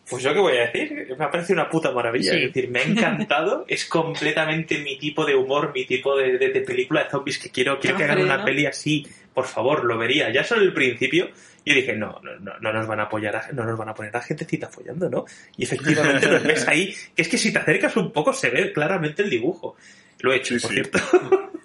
[0.10, 2.34] Pues yo qué voy a decir, me ha parecido una puta maravilla.
[2.34, 6.50] Es decir, me ha encantado, es completamente mi tipo de humor, mi tipo de, de-
[6.50, 8.46] de película de zombies que quiero, quiero que hagan una ¿no?
[8.46, 10.32] peli así, por favor, lo vería.
[10.32, 11.30] Ya solo el principio,
[11.66, 13.94] yo dije, no, no, no, no nos van a apoyar, a- no nos van a
[13.96, 15.26] poner a gentecita follando, ¿no?
[15.58, 18.72] Y efectivamente los ves ahí, que es que si te acercas un poco se ve
[18.72, 19.76] claramente el dibujo.
[20.20, 20.76] Lo he hecho, Sí, por sí.
[20.76, 21.00] cierto.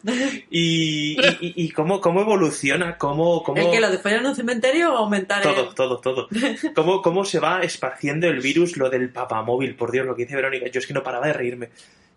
[0.50, 3.60] y, y, y- y cómo, cómo evoluciona, cómo, cómo...
[3.60, 6.28] ¿El que lo de follar en un cementerio o aumentar el- Todo, todo, todo.
[6.74, 9.74] ¿Cómo, ¿Cómo se va esparciendo el virus, lo del papamóvil?
[9.74, 10.66] Por Dios, lo que dice Verónica.
[10.68, 11.68] Yo es que no paraba de reírme.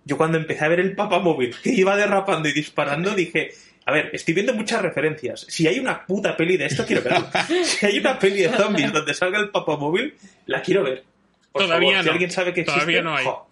[0.05, 3.51] Yo cuando empecé a ver el papamóvil, que iba derrapando y disparando, dije...
[3.85, 5.45] A ver, estoy viendo muchas referencias.
[5.49, 7.27] Si hay una puta peli de esto, quiero verlo.
[7.65, 10.15] Si hay una peli de zombies donde salga el papamóvil,
[10.45, 11.03] la quiero ver.
[11.51, 12.11] Por Todavía favor, si no.
[12.13, 13.25] alguien sabe que existe, Todavía no hay.
[13.25, 13.49] jo,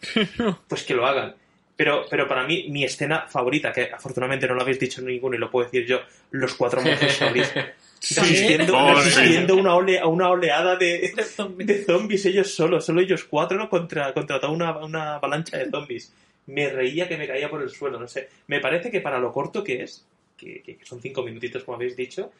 [0.69, 1.35] pues que lo hagan.
[1.83, 5.39] Pero, pero para mí, mi escena favorita, que afortunadamente no lo habéis dicho ninguno y
[5.39, 7.43] lo puedo decir yo, los cuatro monjes Shaolin.
[8.01, 9.05] resistiendo, Oh, sí.
[9.09, 11.11] resistiendo una, ole- a una oleada de,
[11.57, 13.67] de zombies ellos solos, solo ellos cuatro ¿no?
[13.67, 16.13] contra, contra toda una, una avalancha de zombies.
[16.45, 18.29] Me reía que me caía por el suelo, no sé.
[18.45, 20.05] Me parece que para lo corto que es,
[20.37, 22.31] que, que son cinco minutitos como habéis dicho,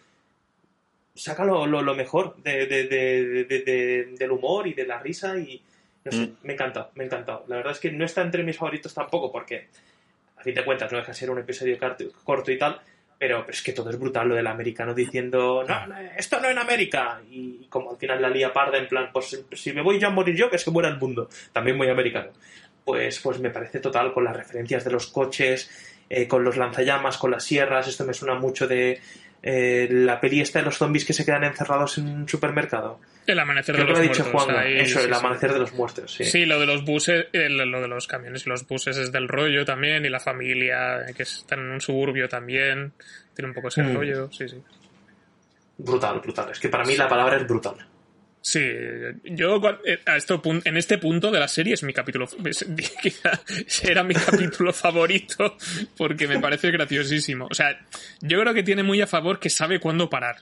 [1.16, 5.00] saca lo, lo, lo mejor de, de- de- de- de- del humor y de la
[5.00, 5.60] risa y
[6.04, 6.36] no sé, Mm.
[6.44, 7.46] me encanta, me ha encantado.
[7.48, 9.68] La verdad es que no está entre mis favoritos tampoco porque
[10.38, 11.78] a fin de cuentas no deja de ser un episodio
[12.24, 12.80] corto y tal,
[13.20, 16.50] pero, pero es que todo es brutal lo del americano diciendo, no, no, esto no
[16.50, 17.22] en América.
[17.30, 20.12] Y como al final la lía parda, en plan, pues si me voy yo a
[20.12, 21.30] morir yo, que se muera el mundo.
[21.54, 22.32] También muy americano.
[22.84, 25.70] Pues, pues me parece total con las referencias de los coches,
[26.10, 27.88] eh, con los lanzallamas, con las sierras.
[27.88, 29.00] Esto me suena mucho de
[29.44, 33.00] eh, la peli esta de los zombies que se quedan encerrados en un supermercado.
[33.32, 34.44] El amanecer Creo de que los lo ha dicho muertos.
[34.44, 35.20] Juan, ahí, eso, sí, el sí.
[35.20, 36.26] amanecer de los muertos, sí.
[36.26, 39.28] Sí, lo de los buses, eh, lo de los camiones y los buses es del
[39.28, 42.94] rollo también, y la familia que está en un suburbio también,
[43.36, 43.96] tiene un poco ese Mm.
[43.96, 44.58] rollo, sí, sí.
[45.78, 46.50] Brutal, brutal.
[46.52, 47.76] Es que para mí la palabra es brutal.
[48.44, 48.60] Sí,
[49.24, 52.28] yo eh, a esto, en este punto de la serie es mi capítulo,
[53.02, 53.40] quizá
[53.84, 55.58] era mi capítulo favorito
[55.96, 57.48] porque me parece graciosísimo.
[57.52, 57.80] O sea,
[58.22, 60.38] yo creo que tiene muy a favor que sabe cuándo parar.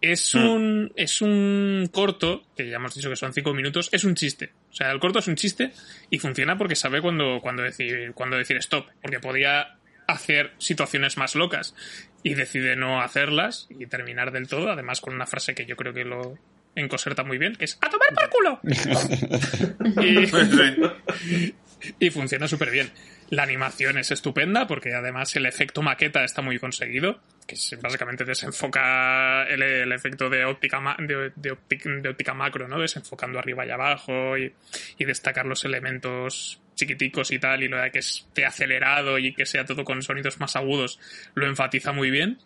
[0.00, 0.48] Es Mm.
[0.48, 4.52] un, es un corto, que ya hemos dicho que son cinco minutos, es un chiste.
[4.70, 5.72] O sea, el corto es un chiste
[6.10, 8.86] y funciona porque sabe cuándo, cuándo decir, cuándo decir stop.
[9.02, 9.76] Porque podía
[10.06, 11.74] hacer situaciones más locas
[12.22, 15.92] y decide no hacerlas y terminar del todo, además con una frase que yo creo
[15.92, 16.38] que lo
[16.74, 18.60] encoserta muy bien, que es ¡A tomar por culo!
[20.02, 21.46] y,
[22.06, 22.90] y funciona súper bien.
[23.30, 29.44] La animación es estupenda porque además el efecto maqueta está muy conseguido, que básicamente desenfoca
[29.44, 31.50] el, el efecto de óptica, ma- de
[32.08, 32.78] óptica macro, ¿no?
[32.80, 34.52] Desenfocando arriba y abajo y,
[34.98, 39.44] y destacar los elementos chiquiticos y tal, y lo de que esté acelerado y que
[39.44, 40.98] sea todo con sonidos más agudos,
[41.34, 42.38] lo enfatiza muy bien.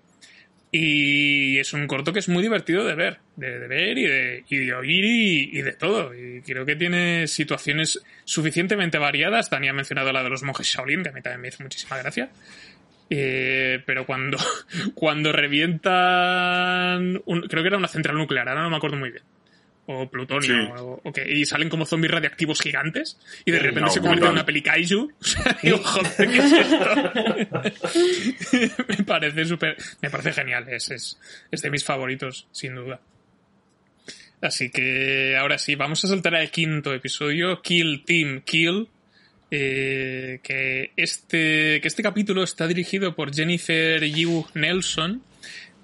[0.74, 4.56] Y es un corto que es muy divertido de ver, de, ver y de, y
[4.56, 6.14] de oír y, de todo.
[6.14, 9.50] Y creo que tiene situaciones suficientemente variadas.
[9.50, 11.98] Dani ha mencionado la de los monjes Shaolin, que a mí también me hizo muchísima
[11.98, 12.30] gracia.
[13.10, 14.38] Eh, pero cuando,
[14.94, 19.24] cuando revientan, creo que era una central nuclear, ahora no me acuerdo muy bien.
[19.86, 20.52] O plutonio, Sí.
[20.78, 23.98] o, o qué, y salen como zombies radiactivos gigantes y de Sí, repente no, se
[24.00, 25.10] convierte en una peli kaiju.
[25.62, 26.78] Digo, joder, ¿qué es esto?
[28.88, 31.18] me parece súper, me parece genial, es, es,
[31.50, 33.00] es de mis favoritos, sin duda.
[34.40, 38.88] Así que ahora sí, vamos a saltar al quinto episodio, Kill Team Kill,
[39.50, 45.22] eh, que, este, que este capítulo está dirigido por Jennifer Yu Nelson,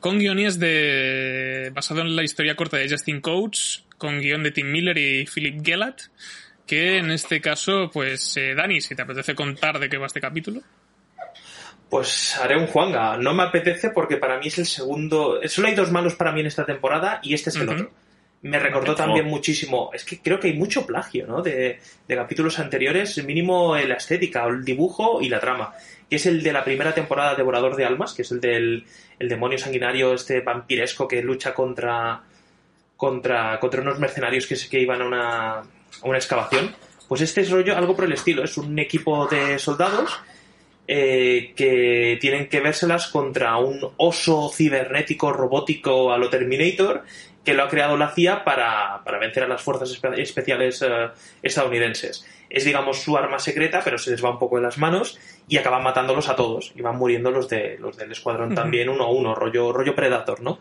[0.01, 4.71] con guiones de, basado en la historia corta de Justin Coates, con guion de Tim
[4.71, 6.03] Miller y Philip Gellat,
[6.67, 10.21] que en este caso, pues, eh, Dani, si te apetece contar de qué va este
[10.21, 10.61] capítulo.
[11.89, 13.17] Pues haré un Juanga.
[13.17, 15.41] No me apetece porque para mí es el segundo.
[15.47, 17.91] Solo hay dos malos para mí en esta temporada y este es el otro.
[18.43, 19.91] Me recordó también muchísimo.
[19.95, 21.41] Es que creo que hay mucho plagio, ¿no?
[21.41, 25.73] De, de capítulos anteriores, mínimo en la estética, el dibujo y la trama.
[26.09, 28.85] Que es el de la primera temporada de Devorador de Almas, que es el del
[29.19, 32.23] el demonio sanguinario, este vampiresco que lucha contra.
[32.97, 35.65] contra, contra unos mercenarios que, que iban a una, a
[36.03, 36.75] una excavación.
[37.09, 38.45] Pues este es rollo, algo por el estilo.
[38.45, 40.21] Es un equipo de soldados
[40.91, 47.05] eh, que tienen que vérselas contra un oso cibernético robótico a lo Terminator
[47.49, 51.09] que lo ha creado la CIA para, para vencer a las fuerzas espe- especiales eh,
[51.43, 52.27] estadounidenses.
[52.51, 55.19] Es, digamos, su arma secreta, pero se les va un poco de las manos
[55.49, 56.73] y acaban matándolos a todos.
[56.77, 60.41] Y van muriendo los, de, los del escuadrón también, uno a uno, rollo, rollo Predator,
[60.43, 60.59] ¿no?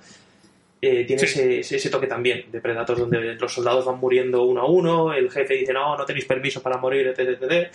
[0.81, 1.25] Eh, tiene Sí.
[1.25, 5.11] ese, ese- ese toque también de Predator, donde los soldados van muriendo uno a uno,
[5.13, 7.71] el jefe dice, no, no tenéis permiso para morir, etc, etc.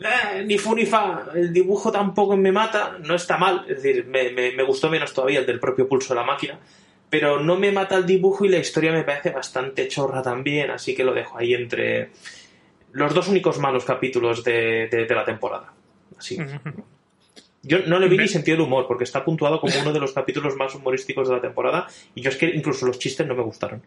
[0.00, 4.04] Eh, ni fu ni fa, el dibujo tampoco me mata, no está mal, es decir,
[4.06, 6.58] me, me- me gustó menos todavía el del propio pulso de la máquina,
[7.10, 10.94] pero no me mata el dibujo y la historia me parece bastante chorra también, así
[10.94, 12.10] que lo dejo ahí entre
[12.92, 15.72] los dos únicos malos capítulos de, de- de la temporada.
[16.18, 16.38] Así.
[17.62, 20.12] Yo no le vi ni sentido del humor, porque está puntuado como uno de los
[20.12, 23.42] capítulos más humorísticos de la temporada, y yo es que incluso los chistes no me
[23.42, 23.82] gustaron.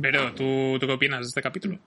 [0.00, 1.78] Pero, ¿tú, ¿tú qué opinas de este capítulo?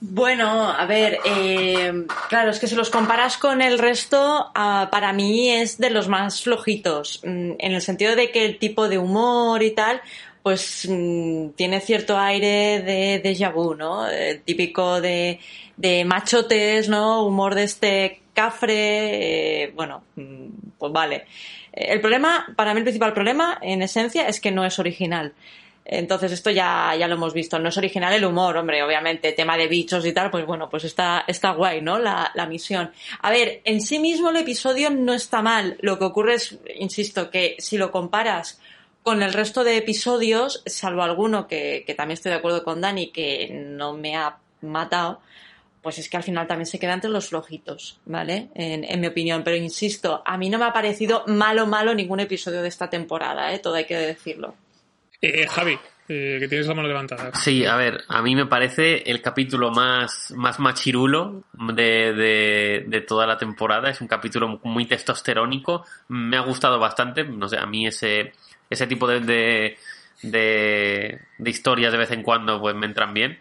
[0.00, 5.12] Bueno, a ver, eh, claro, es que si los comparas con el resto, ah, para
[5.12, 8.98] mí es de los más flojitos, mm, en el sentido de que el tipo de
[8.98, 10.00] humor y tal,
[10.42, 14.08] pues mm, tiene cierto aire de déjà vu, ¿no?
[14.08, 15.40] El típico de,
[15.76, 17.26] de machotes, ¿no?
[17.26, 20.46] Humor de este cafre, eh, bueno, mm,
[20.78, 21.26] pues vale.
[21.72, 25.34] El problema, para mí el principal problema, en esencia, es que no es original.
[25.90, 27.58] Entonces esto ya, ya lo hemos visto.
[27.58, 30.84] No es original el humor, hombre, obviamente, tema de bichos y tal, pues bueno, pues
[30.84, 31.98] está, está guay, ¿no?
[31.98, 32.92] La, la misión.
[33.22, 35.78] A ver, en sí mismo el episodio no está mal.
[35.80, 38.60] Lo que ocurre es, insisto, que si lo comparas
[39.02, 43.10] con el resto de episodios, salvo alguno que, que también estoy de acuerdo con Dani,
[43.10, 45.22] que no me ha matado,
[45.80, 48.48] pues es que al final también se queda entre los flojitos, ¿vale?
[48.54, 49.42] En, en mi opinión.
[49.42, 53.54] Pero insisto, a mí no me ha parecido malo, malo ningún episodio de esta temporada,
[53.54, 53.58] ¿eh?
[53.58, 54.54] Todo hay que decirlo.
[55.20, 57.34] Eh, Javi, eh, que tienes la mano levantada.
[57.34, 63.00] Sí, a ver, a mí me parece el capítulo más, más machirulo de, de, de
[63.00, 63.90] toda la temporada.
[63.90, 65.84] Es un capítulo muy testosterónico.
[66.08, 67.24] Me ha gustado bastante.
[67.24, 68.32] No sé, a mí ese,
[68.70, 69.76] ese tipo de, de,
[70.22, 73.40] de, de historias de vez en cuando pues me entran bien.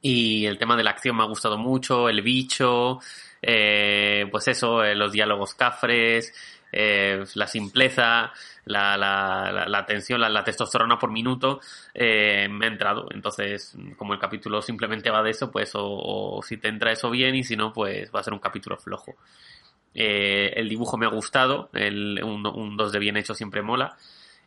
[0.00, 3.00] Y el tema de la acción me ha gustado mucho, el bicho,
[3.40, 6.34] eh, pues eso, eh, los diálogos cafres,
[6.76, 8.32] eh, la simpleza,
[8.64, 11.60] la, la, la, la tensión, la, testosterona por minuto,
[11.94, 13.06] eh, me ha entrado.
[13.12, 17.10] Entonces, como el capítulo simplemente va de eso, pues o, o si te entra eso
[17.10, 19.14] bien y si no, pues va a ser un capítulo flojo.
[19.94, 23.96] Eh, el dibujo me ha gustado, el, un, un 2 de bien hecho siempre mola.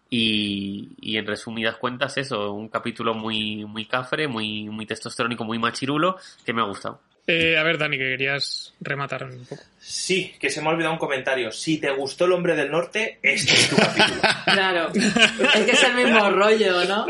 [0.10, 5.60] Y, y, en resumidas cuentas eso, un capítulo muy, muy cafre, muy, muy testosterónico, muy
[5.60, 7.02] machirulo, que me ha gustado.
[7.30, 9.62] Eh, a ver, Dani, que querías rematar un poco.
[9.80, 11.52] Sí, que se me ha olvidado un comentario.
[11.52, 14.22] Si te gustó El Hombre del Norte, este es tu capítulo.
[14.46, 17.06] Claro, es que es el mismo rollo, ¿no?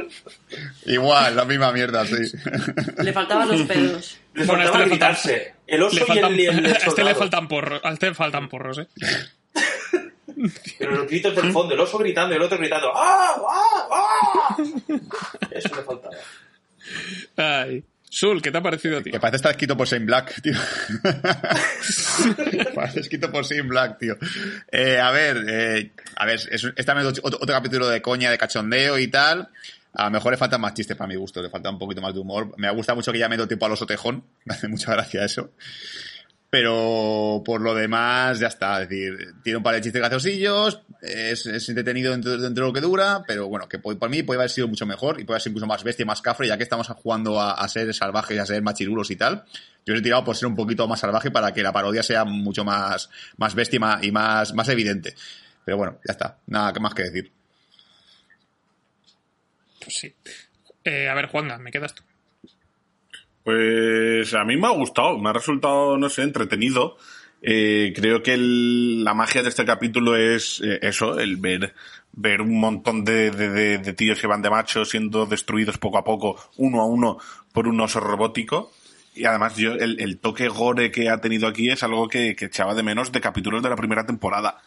[0.88, 2.16] Igual, la misma mierda, sí.
[3.04, 4.18] Le faltaban los pedos.
[4.34, 5.54] Le Bueno, faltaba este le faltan- gritarse.
[5.68, 8.08] El oso Le y faltan- el, y el a este le faltan porros, a este
[8.08, 8.88] le faltan porros, eh.
[10.78, 13.36] Pero los gritos del fondo, el oso gritando y el otro gritando ¡Ah!
[13.50, 13.88] ¡Ah!
[13.92, 14.58] ¡Ah!
[15.52, 16.16] Eso le faltaba.
[17.38, 17.84] Ay.
[18.10, 19.12] Sul, ¿qué te ha parecido a ti?
[19.12, 20.54] Que parece estar escrito por Shane Black, tío.
[22.74, 24.18] parece escrito por Shane Black, tío.
[24.72, 28.38] Eh, a ver, eh, a ver, es, es también otro, otro capítulo de coña, de
[28.38, 29.50] cachondeo y tal.
[29.94, 32.14] A lo mejor le faltan más chistes para mi gusto, le falta un poquito más
[32.14, 32.54] de humor.
[32.58, 35.52] Me gusta mucho que ya meto tiempo a los otejón, me hace mucha gracia eso.
[36.50, 38.82] Pero por lo demás, ya está.
[38.82, 42.74] Es decir, tiene un par de chistes graciosillos, es, es entretenido dentro, dentro, de lo
[42.74, 45.42] que dura, pero bueno, que por mí puede haber sido mucho mejor y puede haber
[45.42, 48.62] sido incluso más bestia, más cafre, ya que estamos jugando a, ser salvajes a ser
[48.62, 49.44] machirulos y tal.
[49.86, 52.64] Yo he tirado por ser un poquito más salvaje para que la parodia sea mucho
[52.64, 55.16] más, más bestia y más, más evidente.
[55.66, 56.38] Pero bueno, ya está.
[56.48, 57.32] Nada más que decir.
[59.82, 60.16] Pues sí.
[60.84, 62.04] Eh, a ver, Juanga, ¿me quedas tú?
[63.48, 66.98] Pues a mí me ha gustado, me ha resultado, no sé, entretenido.
[67.42, 71.74] Eh, creo que el, la magia de este capítulo es eh, eso, el ver,
[72.12, 76.04] ver un montón de, de, de, tíos que van de macho siendo destruidos poco a
[76.04, 77.20] poco, uno a uno,
[77.54, 78.74] por un oso robótico.
[79.16, 82.48] Y además yo, el, el toque gore que ha tenido aquí es algo que, que
[82.48, 84.58] echaba de menos de capítulos de la primera temporada.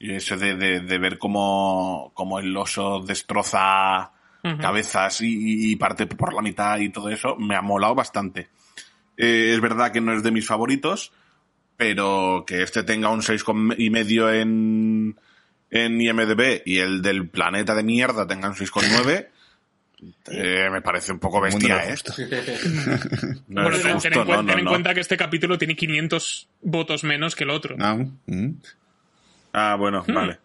[0.00, 4.10] Y eso de ver cómo, cómo el oso destroza
[4.60, 8.48] Cabezas y, y parte por la mitad y todo eso, me ha molado bastante.
[9.16, 11.12] Eh, es verdad que no es de mis favoritos,
[11.78, 15.16] pero que este tenga un seis con- y medio en,
[15.70, 19.28] en IMDB y el del planeta de mierda tenga un 6,9,
[20.30, 22.28] eh, me parece un poco bestia, es ¿eh?
[23.48, 24.70] No Bueno, es ten, justo, ten en, cuen- no, ten en no, no.
[24.70, 27.76] cuenta que este capítulo tiene 500 votos menos que el otro.
[27.80, 28.50] Ah, mm.
[29.54, 30.12] Ah, bueno, Hmm.
[30.14, 30.38] vale.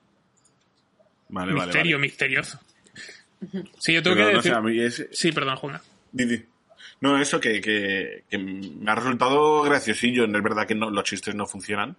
[1.32, 2.08] Vale, vale, Misterio, vale.
[2.08, 2.60] misterioso.
[3.80, 4.54] Sí, yo tengo Pero, que no decir...
[4.54, 5.82] a mí es- Sí, perdón, Juana.
[6.12, 6.44] Di, di.
[7.02, 10.26] No, eso que, que, que me ha resultado graciosillo.
[10.26, 11.96] Es verdad que no, los chistes no funcionan.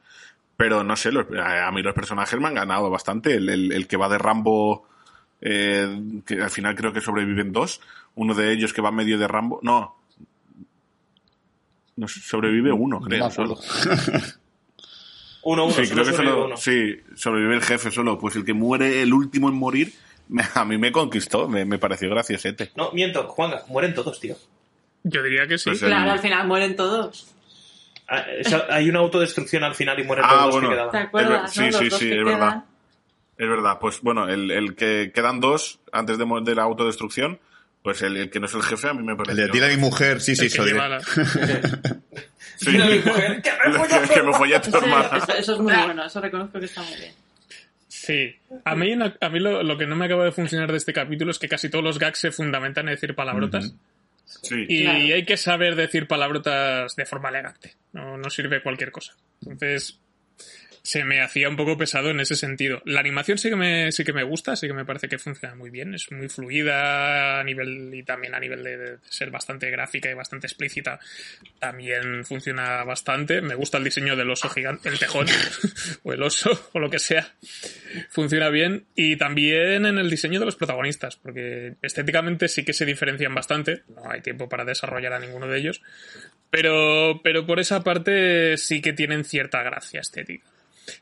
[0.57, 3.35] Pero no sé, los- a mí los personajes me han ganado bastante.
[3.37, 4.87] El, el- el que va de Rambo,
[5.41, 7.81] eh, que al final creo que sobreviven dos.
[8.17, 9.61] Uno de ellos que va medio de Rambo.
[9.63, 9.97] No.
[11.97, 13.31] No, sobrevive uno, No creo.
[13.31, 13.59] solo.
[15.43, 16.57] Uno, uno, Sí, solo creo que sobrevive solo, uno.
[16.59, 18.19] sí, sobrevive el jefe solo.
[18.19, 19.95] Pues el que muere el último en morir,
[20.55, 22.71] a mí me conquistó, me, me pareció graciosete.
[22.77, 24.37] No, miento, Juanga, mueren todos, tío.
[25.03, 25.71] Yo diría que sí.
[25.71, 27.35] Pues el- Claro, al final mueren todos.
[28.09, 28.25] Ah,
[28.71, 30.69] hay una autodestrucción al final y mueren Ah, todos los bueno.
[30.71, 31.07] que ¿Te quedaban.
[31.07, 31.53] acuerdas?
[31.53, 31.67] sí, no?
[31.67, 32.25] Los sí, sí, es quedan.
[32.25, 32.65] verdad.
[33.39, 37.39] Es verdad, pues bueno, el, el que quedan dos antes de, de la autodestrucción,
[37.83, 39.43] pues el, el que no es el jefe a mí me El parece.
[39.43, 41.01] de tira mi mujer, sí, sí, El lleva la-
[42.57, 42.71] Sí.
[42.73, 45.17] Mira mi mujer, que me voy a tu hermana.
[45.17, 47.13] eso, eso es muy bueno, eso reconozco que está muy bien.
[48.11, 48.37] Sí.
[48.65, 51.31] A mí, a mí lo, lo que no me acaba de funcionar de este capítulo
[51.31, 53.75] es que casi todos los gags se fundamentan en decir palabrotas.
[54.25, 54.65] Sí.
[54.69, 54.99] Y Claro.
[55.15, 57.75] hay que saber decir palabrotas de forma elegante.
[57.93, 59.13] No, no sirve cualquier cosa.
[59.43, 60.01] Entonces,
[60.83, 62.81] se me hacía un poco pesado en ese sentido.
[62.85, 65.55] La animación sí que me, sí que me gusta, sí que me parece que funciona
[65.55, 65.95] muy bien.
[65.95, 70.47] Es muy fluida a nivel, y también a nivel de, ser bastante gráfica y bastante
[70.47, 70.99] explícita.
[71.59, 73.43] También funciona bastante.
[73.43, 75.27] Me gusta el diseño del oso gigante, el tejón,
[76.03, 77.35] o el oso, o lo que sea.
[78.09, 78.87] Funciona bien.
[78.95, 83.83] Y también en el diseño de los protagonistas, porque estéticamente sí que se diferencian bastante.
[83.89, 85.83] No hay tiempo para desarrollar a ninguno de ellos.
[86.51, 90.50] Pero, pero por esa parte sí que tienen cierta gracia estética.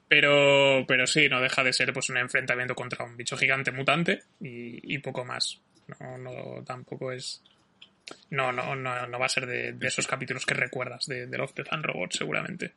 [0.09, 4.23] Pero, pero sí, no deja de ser pues un enfrentamiento contra un bicho gigante mutante
[4.41, 5.61] y, y poco más.
[6.01, 7.43] No, no, tampoco es.
[8.31, 11.39] No, no, no, no va a ser de, de esos capítulos que recuerdas de, de
[11.39, 12.73] Love, Death and Robots, seguramente.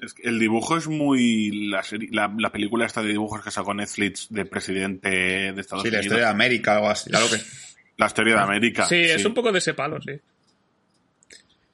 [0.00, 1.68] Es que el dibujo es muy.
[1.68, 5.08] La, serie- la, la película esta de dibujos que sacó Netflix de presidente
[5.52, 6.04] de Estados Sí, la Unidos.
[6.06, 7.10] historia de América, algo así.
[7.10, 7.36] Claro que.
[7.96, 8.86] La historia de América.
[8.86, 10.12] Sí, es un poco de ese palo, sí.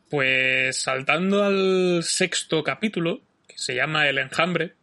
[0.08, 3.20] Pues saltando al sexto capítulo,
[3.54, 4.74] que se llama El Enjambre.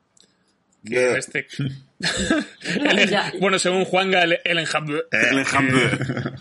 [0.83, 1.47] Que este...
[2.83, 3.31] El en- Ya.
[3.39, 5.03] Bueno, según Juanga, el, el Enjambre.
[5.11, 5.81] El enjambre.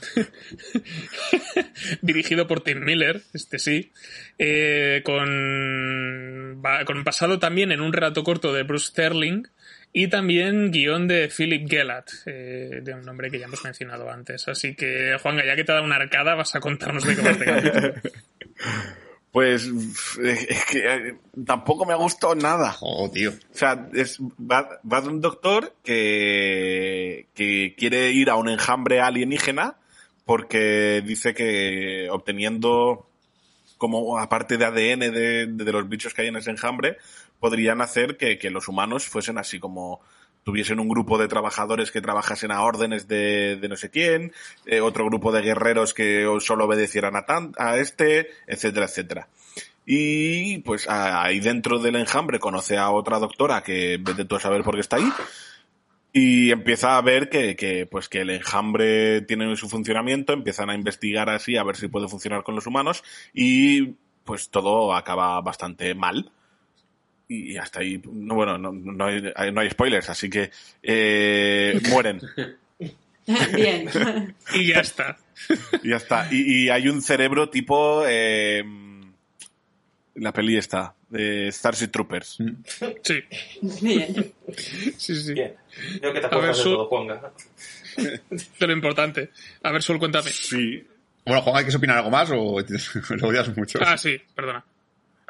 [2.02, 3.92] dirigido por Tim Miller, este sí,
[4.38, 9.42] eh, con, con pasado también en un relato corto de Bruce Sterling
[9.92, 14.46] y también guion de Philip Gellat, eh, de un nombre que ya hemos mencionado antes.
[14.48, 17.22] Así que, Juanga, ya que te ha dado una arcada, vas a contarnos de qué
[17.22, 17.94] va este capítulo.
[19.32, 19.64] Pues
[20.22, 21.16] es que eh,
[21.46, 22.76] tampoco me ha gustado nada.
[22.80, 23.30] Oh, tío.
[23.30, 29.00] O sea, es, va, va de un doctor que, que quiere ir a un enjambre
[29.00, 29.76] alienígena
[30.24, 33.06] porque dice que obteniendo
[33.78, 36.98] como aparte de ADN de, de los bichos que hay en ese enjambre,
[37.38, 40.02] podrían hacer que, que los humanos fuesen así como
[40.44, 44.32] tuviesen un grupo de trabajadores que trabajasen a órdenes de, no sé quién,
[44.66, 49.28] eh, otro grupo de guerreros que solo obedecieran a, tan, a este, etcétera, etcétera.
[49.86, 54.62] Y pues ahí dentro del enjambre conoce a otra doctora que vete tú a saber
[54.62, 55.10] por qué está ahí.
[56.12, 60.74] Y empieza a ver que, que, pues que el enjambre tiene su funcionamiento, empiezan a
[60.74, 65.94] investigar así a ver si puede funcionar con los humanos y pues todo acaba bastante
[65.94, 66.32] mal.
[67.32, 70.50] Y hasta ahí, no, bueno, no, no, hay, no hay spoilers, así que
[70.82, 72.20] eh, mueren.
[73.54, 73.88] Bien.
[74.54, 75.16] y ya está.
[75.82, 76.26] Y ya está.
[76.32, 78.64] Y, y hay un cerebro tipo eh,
[80.16, 82.38] la peli esta, de Starship Troopers.
[83.02, 83.20] Sí,
[83.80, 84.32] Bien.
[84.96, 85.32] sí, sí.
[85.34, 85.54] Bien.
[86.02, 87.32] Veo que te A ver, acuerdas de su- todo, Juanga.
[87.96, 89.30] De lo importante.
[89.62, 90.30] A ver, Sol, cuéntame.
[90.30, 90.84] Sí.
[91.24, 92.34] Bueno, Juan, ¿hay que opinar algo más o
[93.16, 93.78] lo odias mucho?
[93.82, 94.64] Ah, sí, perdona.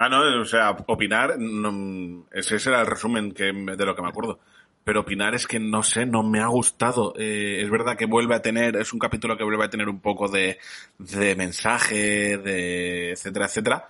[0.02, 4.08] Ah, no, o sea, opinar, no, ese era el resumen que, de lo que me
[4.08, 4.40] acuerdo.
[4.82, 7.12] Pero opinar es que no sé, no me ha gustado.
[7.18, 10.00] Eh, es verdad que vuelve a tener, es un capítulo que vuelve a tener un
[10.00, 10.56] poco de,
[10.98, 13.88] de mensaje, de etcétera, etcétera.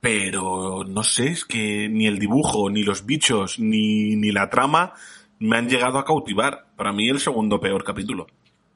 [0.00, 4.92] Pero no sé, es que ni el dibujo, ni los bichos, ni, ni la trama
[5.40, 6.66] me han llegado a cautivar.
[6.76, 8.28] Para mí el segundo peor capítulo.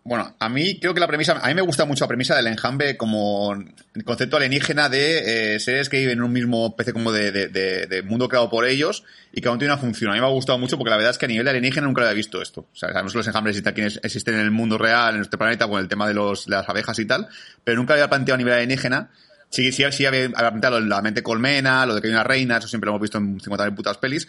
[0.09, 2.47] Bueno, a mí creo que la premisa, a mí me gusta mucho la premisa del
[2.47, 7.13] enjambre como el concepto alienígena de eh, seres que viven en un mismo especie como
[7.13, 9.05] de, de- mundo creado por ellos
[9.35, 10.11] y que aún tiene una función.
[10.11, 12.01] A mí me ha gustado mucho porque la verdad es que a nivel alienígena nunca
[12.01, 12.63] había visto esto.
[12.73, 13.57] O sea, sabemos que los enjambres
[14.03, 16.99] existen, en- el mundo real, en nuestro planeta, con el tema de, los, las abejas
[17.01, 17.29] y tal,
[17.63, 19.11] pero nunca había planteado a nivel alienígena.
[19.51, 22.69] Sí, sí, sí había planteado la mente colmena, lo de que hay una reina, eso
[22.69, 24.27] siempre lo hemos visto en 50.000 putas pelis,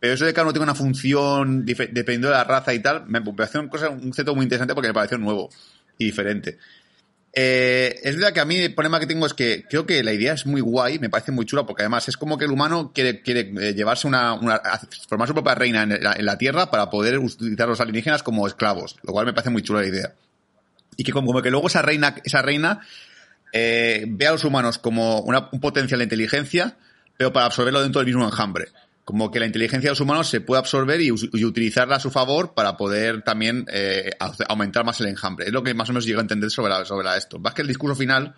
[0.00, 3.20] pero eso de que uno tenga una función dependiendo de la raza y tal, me
[3.20, 5.50] pareció un, cosa, un concepto muy interesante porque me pareció nuevo
[5.98, 6.58] y diferente.
[7.32, 10.12] Eh, es verdad que a mí el problema que tengo es que creo que la
[10.12, 12.92] idea es muy guay, me parece muy chula, porque además es como que el humano
[12.92, 14.60] quiere, quiere eh, llevarse una, una
[15.08, 18.22] formar su propia reina en la, en la Tierra para poder utilizar a los alienígenas
[18.22, 20.14] como esclavos, lo cual me parece muy chula la idea.
[20.96, 22.80] Y que como, que luego esa reina, esa reina
[23.52, 26.76] eh, ve a los humanos como un potencial de inteligencia,
[27.16, 28.68] pero para absorberlo dentro del mismo enjambre.
[29.04, 32.54] Como que la inteligencia de los humanos se puede absorber y, utilizarla a su favor
[32.54, 35.46] para poder también eh, au- aumentar más el enjambre.
[35.46, 37.38] Es lo que más o menos llego a entender sobre, sobre esto.
[37.40, 38.34] Más que el discurso final,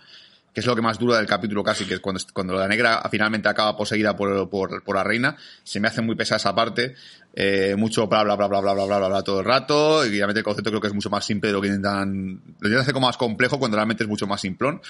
[0.55, 3.03] que es lo que más dura del capítulo casi, que es cuando, cuando la negra
[3.11, 6.95] finalmente acaba poseída por, por, por la reina, se me hace muy pesada esa parte,
[7.35, 10.41] eh, mucho bla bla bla bla bla bla bla bla todo el rato, y realmente
[10.41, 12.95] el concepto creo que es mucho más simple de lo que intentan, lo intentan hacer
[12.95, 14.81] como más complejo cuando realmente es mucho más simplón.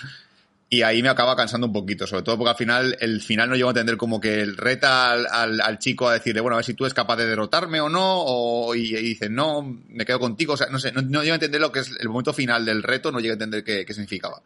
[0.73, 3.57] Y ahí me acaba cansando un poquito, sobre todo porque al final, el final no
[3.57, 6.61] llego a entender como que el reta al, al, al chico a decirle, bueno, a
[6.61, 10.07] ver si tú eres capaz de derrotarme o no, o, y, y dice, no, me
[10.07, 12.33] quedo contigo, o sea, no sé, no, llego a entender lo que es el momento
[12.33, 14.41] final del reto, no llego a entender qué, significaba.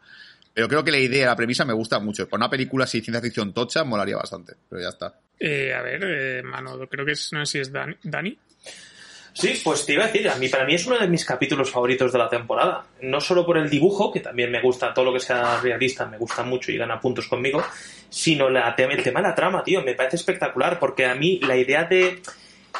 [0.53, 2.27] Pero creo que la idea, la premisa me gusta mucho.
[2.27, 5.17] Por una película así, ciencia ficción tocha, molaría bastante, pero ya está.
[5.39, 7.71] Eh, a ver, eh, mano, creo que es, no sé si es.
[7.71, 8.37] Dani.
[9.39, 11.69] Sí, pues te iba a decir, a mí, para mí es uno de mis capítulos
[11.69, 12.85] favoritos de la temporada.
[13.01, 16.17] No solo por el dibujo, que también me gusta, todo lo que sea realista me
[16.17, 17.63] gusta mucho y gana puntos conmigo,
[18.09, 21.55] sino la, el tema de la trama, tío, me parece espectacular, porque a mí la
[21.55, 22.19] idea de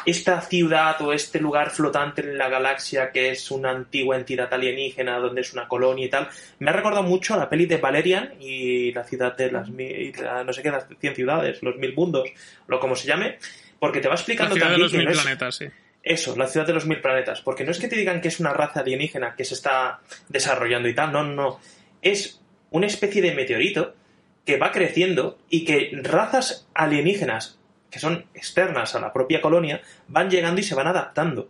[0.06, 5.18] esta ciudad o este lugar flotante en la galaxia que es una antigua entidad alienígena
[5.18, 6.28] donde es una colonia y tal,
[6.60, 10.14] me ha recordado mucho a la peli de Valerian y la ciudad de las mil,
[10.22, 12.30] la- no sé qué, las 100 ciudades, los mil mundos,
[12.68, 13.38] lo como se llame,
[13.80, 15.66] porque te va La explicando de también los que mil no es- planetas, sí.
[16.14, 17.42] Eso, la ciudad de los mil planetas.
[17.42, 20.00] Porque no es que te digan que es una raza alienígena que se está
[20.30, 21.60] desarrollando y tal, no, no.
[22.02, 22.42] Es
[22.72, 23.94] una especie de meteorito
[24.46, 30.30] que va creciendo y que razas alienígenas que son externas a la propia colonia van
[30.30, 31.50] llegando y se van adaptando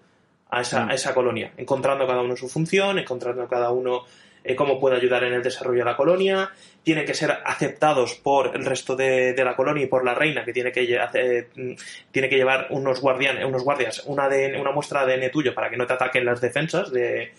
[0.49, 0.89] a esa, Mm.
[0.89, 4.03] a esa colonia, encontrando cada uno su función, encontrando cada uno
[4.43, 6.49] eh, cómo puede ayudar en el desarrollo de la colonia,
[6.83, 10.53] tienen que ser aceptados por el resto de, la colonia y por la reina, que
[10.53, 11.71] tiene que, mm,
[12.11, 15.69] tiene que llevar unos, guardianes, unos guardias, una, ADN una muestra de ADN tuyo para
[15.69, 17.31] que no te ataquen las defensas de,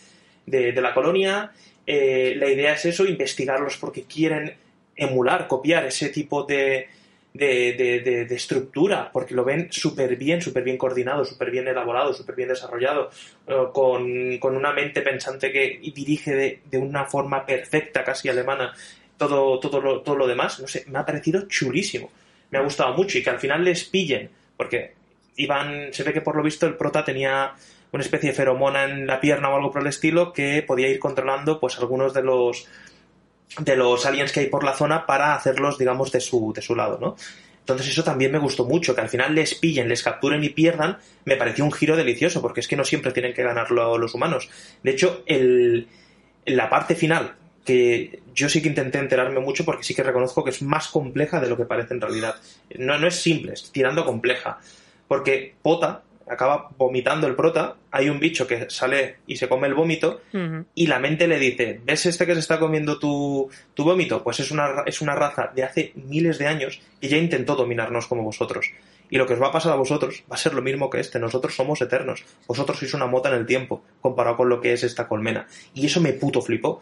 [0.47, 1.51] de- de la colonia.
[1.87, 4.55] Eh, la idea es eso, investigarlos porque quieren
[4.95, 6.89] emular, copiar ese tipo de,
[7.33, 12.13] de, de- de- estructura, porque lo ven súper bien, súper bien coordinado, súper bien elaborado,
[12.13, 13.11] súper bien desarrollado,
[13.47, 18.73] eh, con, con una mente pensante que dirige de, de una forma perfecta, casi alemana,
[19.17, 20.59] todo, todo, lo, todo lo demás.
[20.61, 22.11] No sé, me ha parecido chulísimo.
[22.51, 24.95] Me ha gustado mucho y que al final les pillen, porque
[25.37, 27.53] iban, se ve que por lo visto el prota tenía
[27.93, 30.99] una especie de feromona en la pierna o algo por el estilo que podía ir
[30.99, 32.67] controlando pues algunos de los
[33.59, 36.75] de los aliens que hay por la zona para hacerlos, digamos, de su, de su
[36.77, 37.17] lado, ¿no?
[37.61, 40.99] Entonces eso también me gustó mucho, que al final les pillen, les capturen y pierdan,
[41.25, 44.15] me pareció un giro delicioso, porque es que no siempre tienen que ganar lo- los
[44.15, 44.49] humanos.
[44.83, 45.87] De hecho, el,
[46.47, 47.35] la parte final,
[47.65, 51.41] que yo sí que intenté enterarme mucho porque sí que reconozco que es más compleja
[51.41, 52.37] de lo que parece en realidad.
[52.79, 54.59] No, no es simple, es tirando compleja.
[55.07, 59.75] Porque Pota acaba vomitando el prota, hay un bicho que sale y se come el
[59.75, 60.21] vómito,
[60.75, 64.23] y la mente le dice, ¿ves este que se está comiendo tu, tu vómito?
[64.23, 68.07] Pues es una, es una raza de hace miles de años que ya intentó dominarnos
[68.07, 68.67] como vosotros.
[69.11, 71.01] Y lo que os va a pasar a vosotros va a ser lo mismo que
[71.01, 71.19] este.
[71.19, 72.25] Nosotros somos eternos.
[72.47, 75.47] Vosotros sois una mota en el tiempo, comparado con lo que es esta colmena.
[75.75, 76.81] Y eso me puto flipó.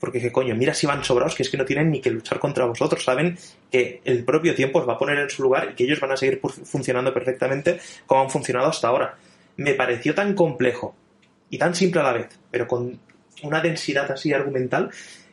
[0.00, 2.38] Porque qué coño, mira si van sobrados, que es que no tienen ni que luchar
[2.38, 3.02] contra vosotros.
[3.02, 3.36] Saben
[3.70, 6.12] que el propio tiempo os va a poner en su lugar y que ellos van
[6.12, 9.16] a seguir funcionando perfectamente como han funcionado hasta ahora.
[9.56, 10.94] Me pareció tan complejo
[11.50, 12.98] y tan simple a la vez, pero con
[13.42, 14.90] una densidad así argumental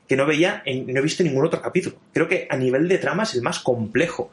[0.07, 1.95] que no veía, en- no he visto ningún otro capítulo.
[2.13, 4.31] Creo que a nivel de trama es el más complejo.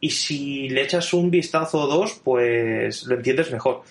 [0.00, 3.82] Y si le echas un vistazo o dos, pues lo entiendes mejor.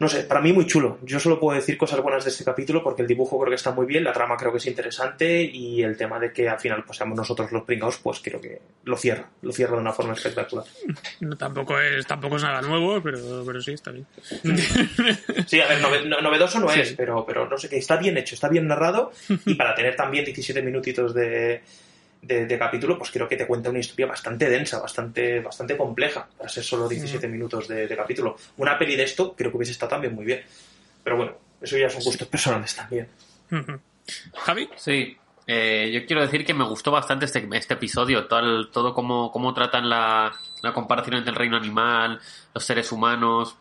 [0.00, 0.98] No sé, para mí muy chulo.
[1.02, 3.70] Yo solo puedo decir cosas buenas de este capítulo porque el dibujo creo que está
[3.70, 6.82] muy bien, la trama creo que es interesante y el tema de que al final
[6.84, 10.14] pues seamos nosotros los pringados, pues creo que lo cierra, lo cierra de una forma
[10.14, 10.64] espectacular.
[11.20, 14.06] No, tampoco, es, tampoco es nada nuevo, pero, pero sí, está bien.
[15.46, 16.80] Sí, a ver, nove- no- novedoso no Sí.
[16.80, 19.12] es, pero, pero no sé qué, está bien hecho, está bien narrado
[19.46, 21.60] y para tener también 17 minutitos de,
[22.22, 26.28] de, de capítulo, pues creo que te cuenta una historia bastante densa, bastante, bastante compleja
[26.36, 28.36] para ser solo 17 minutos de, de capítulo.
[28.58, 30.42] Una peli de esto creo que hubiese estado también muy bien.
[31.02, 33.08] Pero bueno, eso ya son gustos personales también.
[34.34, 34.68] Javi.
[34.76, 35.16] Sí,
[35.46, 39.52] eh, yo quiero decir que me gustó bastante este, este episodio, todo, todo cómo, cómo
[39.54, 40.32] tratan la,
[40.62, 42.20] la comparación entre el reino animal,
[42.54, 43.56] los seres humanos,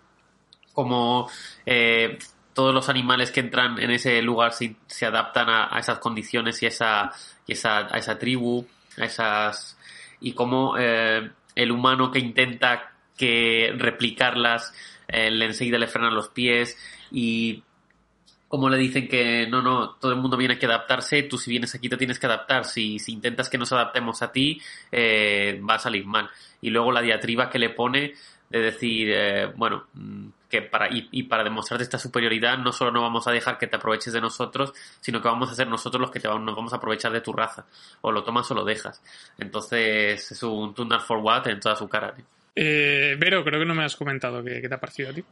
[0.73, 1.29] cómo
[1.65, 2.19] eh,
[2.59, 6.65] todos los animales que entran en ese lugar se, adaptan a, a esas condiciones y,
[6.65, 7.09] esa,
[7.47, 8.67] y esa, a esa tribu,
[8.97, 9.77] a esas
[10.19, 14.73] y cómo eh, el humano que intenta que replicarlas
[15.07, 16.77] eh, le enseguida le frenan los pies
[17.11, 17.63] y
[18.49, 21.73] como le dicen que no, no, todo el mundo viene que adaptarse, tú si vienes
[21.75, 24.61] aquí te tienes que adaptar, si, si intentas que nos adaptemos a ti,
[24.91, 26.29] eh, va a salir mal.
[26.59, 28.15] Y luego la diatriba que le pone
[28.49, 32.91] de decir, eh, bueno, mm, que para, y, y para demostrarte esta superioridad no solo
[32.91, 36.01] no vamos a dejar que te aproveches de nosotros, sino que vamos a ser nosotros
[36.01, 37.65] los que te vamos, nos vamos a aprovechar de tu raza.
[38.01, 39.01] O lo tomas o lo dejas.
[39.37, 42.13] Entonces es un Tundar for What en toda su cara.
[42.13, 42.25] tío.
[42.55, 45.23] Eh, Vero, creo que no me has comentado qué, qué te ha parecido a ti.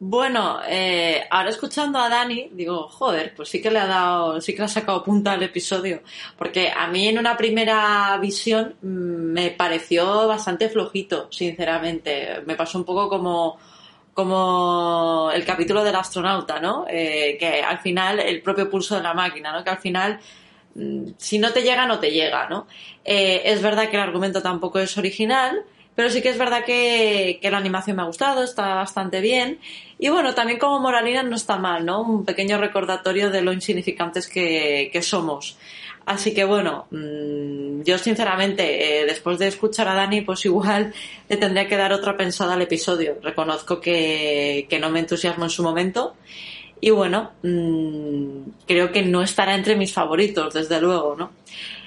[0.00, 4.52] Bueno, eh, ahora escuchando a Dani, digo, joder, pues sí que le ha dado, sí
[4.52, 6.02] que le ha sacado punta al episodio.
[6.36, 12.42] Porque a mí en una primera visión mm, me pareció bastante flojito, sinceramente.
[12.46, 13.58] Me pasó un poco como,
[14.18, 16.86] como el capítulo del astronauta, ¿no?
[16.90, 19.62] Eh, que al final, el propio pulso de la máquina, ¿no?
[19.62, 20.18] Que al final,
[20.74, 22.66] mm, si no te llega, no te llega, ¿no?
[23.04, 25.62] Eh, es verdad que el argumento tampoco es original,
[25.94, 29.60] pero sí que es verdad que, que la animación me ha gustado, está bastante bien.
[30.00, 32.02] Y bueno, también como moralina no está mal, ¿no?
[32.02, 35.56] Un pequeño recordatorio de lo insignificantes que, que somos.
[36.08, 40.92] Así que bueno, mm, yo sinceramente, eh, después de escuchar a Dani, pues igual
[41.28, 43.18] le tendría que dar otra pensada al episodio.
[43.22, 46.14] Reconozco que, que no me entusiasmo en su momento.
[46.80, 51.32] Y bueno, mm, creo que no estará entre mis favoritos, desde luego, ¿no?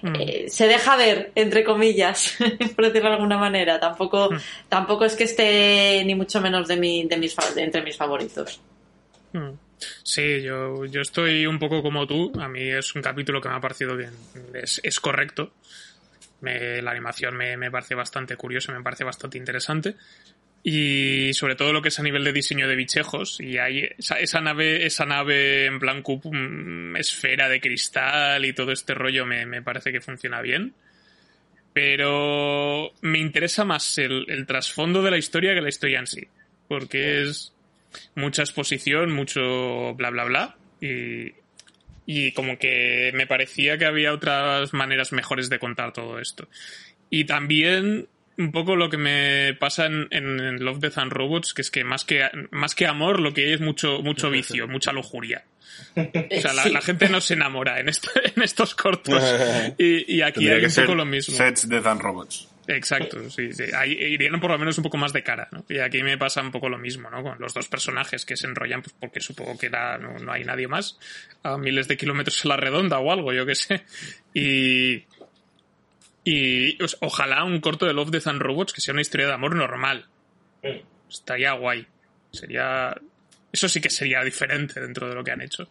[0.04, 0.16] Mm.
[0.20, 2.36] Eh, se deja ver, entre comillas,
[2.76, 3.80] por decirlo de alguna manera.
[3.80, 4.38] Tampoco, Mm.
[4.70, 8.60] tampoco es que esté ni mucho menos de, mi, de mis, de entre mis favoritos.
[9.34, 9.50] Mm.
[10.04, 12.32] Sí, yo, yo estoy un poco como tú.
[12.40, 14.12] A mí es un capítulo que me ha parecido bien.
[14.54, 15.54] Es, es correcto.
[16.42, 19.96] Me- la animación me, me parece bastante curiosa, me parece bastante interesante.
[20.64, 23.40] Y sobre todo lo que es a nivel de diseño de bichejos.
[23.40, 28.54] Y hay esa, esa nave, esa nave en plan cup- mm, esfera de cristal y
[28.54, 30.74] todo este rollo me, me parece que funciona bien.
[31.74, 36.28] Pero me interesa más el, el trasfondo de la historia que la historia en sí.
[36.68, 37.54] Porque es
[38.16, 40.56] mucha exposición, mucho bla bla bla.
[40.82, 41.34] Y,
[42.06, 46.48] y como que me parecía que había otras maneras mejores de contar todo esto.
[47.10, 48.08] Y también
[48.38, 52.06] un poco lo que me pasa en, Love, Death and Robots, que es que más
[52.06, 55.44] que, más que amor, lo que hay es mucho, mucho vicio, mucha lujuria.
[55.96, 56.70] O sea, la, Sí.
[56.72, 59.22] la gente no se enamora en, en estos cortos.
[59.78, 61.36] Y, y aquí Tendría hay un poco lo mismo.
[61.36, 62.48] Sets de Dan Robots.
[62.68, 63.64] Exacto, sí, sí.
[63.76, 65.66] Ahí irían por lo menos un poco más de cara, ¿no?
[65.68, 67.24] Y aquí me pasa un poco lo mismo, ¿no?
[67.24, 70.44] Con los dos personajes que se enrollan, pues porque supongo que da- no, no hay
[70.44, 71.00] nadie más
[71.44, 73.84] a miles de kilómetros a la redonda o algo, yo qué sé.
[74.34, 75.06] Y.
[76.24, 79.34] Y pues, ojalá un corto de Love, Death and Robots que sea una historia de
[79.34, 80.06] amor normal.
[81.10, 81.88] Estaría guay.
[82.32, 82.96] Sería.
[83.52, 85.68] Eso sí que sería diferente dentro de lo que han hecho.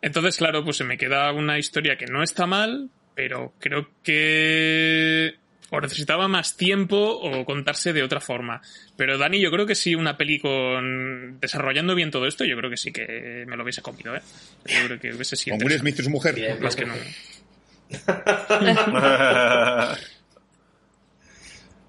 [0.00, 5.34] Entonces, claro, pues se me queda una historia que no está mal, pero creo que
[5.74, 8.60] o necesitaba más tiempo o contarse de otra forma.
[8.96, 12.68] Pero Dani, yo creo que sí, una peli con desarrollando bien todo esto, yo creo
[12.70, 14.20] que sí que me lo hubiese comido, ¿eh?
[14.66, 15.78] Yo creo que hubiese sido Con Will.
[15.78, 16.34] Smith y su mujer.
[16.34, 16.60] Bien.
[16.60, 16.94] Más que no.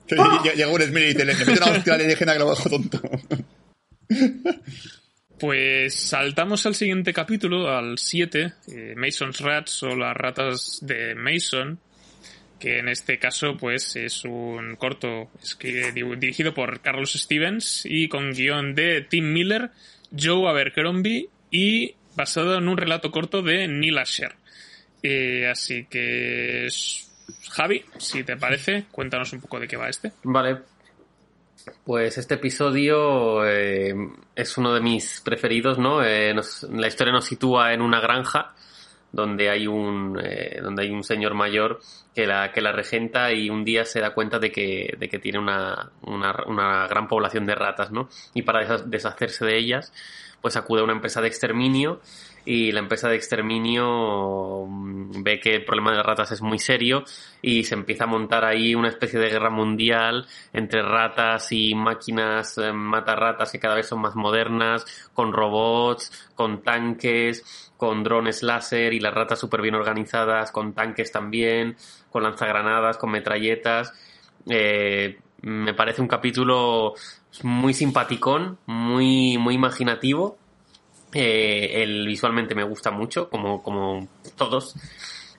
[0.08, 3.02] Llega- Will Smith y te le le mete una hostia alienígena que lo bajo tonto.
[5.40, 11.80] Pues saltamos al siguiente capítulo, al 7, eh, Mason's Rats o las ratas de Mason,
[12.64, 15.30] que en este caso pues es un corto
[15.62, 19.72] dirigido por Carlos Stevens y con guion de Tim Miller,
[20.18, 24.36] Joe Abercrombie y basado en un relato corto de Neil Asher.
[25.02, 26.70] Eh, así que
[27.52, 30.14] Javi, si te parece, cuéntanos un poco de qué va este.
[30.24, 30.60] Vale.
[31.84, 33.94] Pues este episodio eh,
[34.38, 36.02] es uno de mis preferidos, ¿no?
[36.02, 36.34] Eh,
[36.72, 38.56] la historia nos sitúa en una granja
[39.14, 41.80] donde hay un eh, donde hay un señor mayor
[42.14, 45.20] que la que la regenta y un día se da cuenta de que de que
[45.20, 48.10] tiene una, una, una gran población de ratas, ¿no?
[48.34, 49.94] Y para desha- deshacerse de ellas,
[50.42, 52.02] pues acude a una empresa de exterminio
[52.46, 56.60] y la empresa de exterminio mm, ve que el problema de las ratas es muy
[56.60, 57.04] serio
[57.42, 62.58] y se empieza a montar ahí una especie de guerra mundial entre ratas y máquinas
[62.58, 68.94] eh, matarratas que cada vez son más modernas, con robots, con tanques, con drones láser
[68.94, 71.76] y las ratas súper bien organizadas, con tanques también,
[72.10, 73.92] con lanzagranadas, con metralletas.
[74.50, 76.94] Eh, me parece un capítulo
[77.44, 80.38] muy simpaticón, muy, muy imaginativo
[81.14, 84.08] Eh, el visualmente me gusta mucho, como, como
[84.38, 84.76] todos.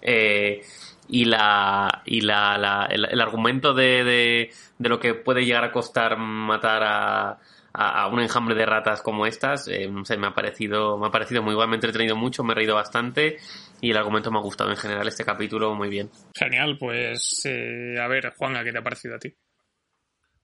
[0.02, 0.62] Eh,
[1.08, 5.64] y la y la, la- el, el argumento de, de, de lo que puede llegar
[5.64, 7.38] a costar matar a,
[7.76, 11.10] a, un enjambre de ratas como estas, eh, no sé, me ha parecido, me ha
[11.10, 13.38] parecido muy guay, me he entretenido mucho, me he reído bastante
[13.80, 16.08] y el argumento me ha gustado en general este capítulo muy bien.
[16.38, 19.34] Genial, pues eh, a ver, Juan, ¿a qué te ha parecido a ti?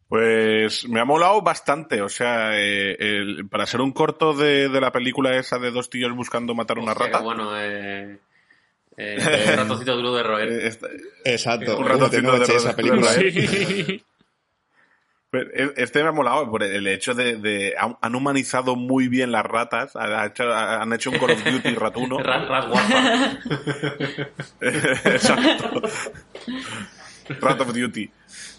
[0.09, 4.81] Pues me ha molado bastante, o sea, eh, el- para ser un corto de, de
[4.81, 7.21] la película esa de dos tíos buscando matar una Hostia, rata.
[7.21, 8.19] bueno, eh,
[8.97, 9.17] eh,
[9.53, 10.73] un ratoncito duro de roer.
[11.25, 11.79] Exacto.
[11.79, 13.15] Un ratoncito de noche esa película.
[13.15, 13.31] ¿eh?
[13.31, 14.05] Sí.
[15.31, 19.31] Pero e- Este me ha molado por el hecho de, de- han humanizado muy bien
[19.33, 19.93] las ratas,
[20.27, 22.19] hecho- han hecho un Call of Duty ratuno.
[22.23, 23.39] Ras guapa.
[24.61, 25.83] Exacto.
[27.41, 28.11] Rat of Duty.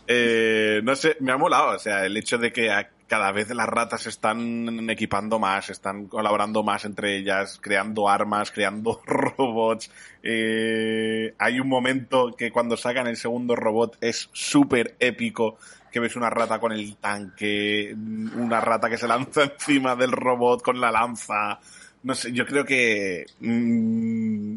[0.07, 2.69] Eh, no sé, me ha molado, o sea, el hecho de que
[3.07, 9.01] cada vez las ratas están equipando más, están colaborando más entre ellas, creando armas, creando
[9.05, 9.91] robots.
[10.23, 15.57] Eh, hay un momento que cuando sacan el segundo robot es súper épico,
[15.91, 20.61] que ves una rata con el tanque, una rata que se lanza encima del robot
[20.61, 21.59] con la lanza.
[22.03, 23.25] No sé, yo creo que...
[23.39, 24.55] mm,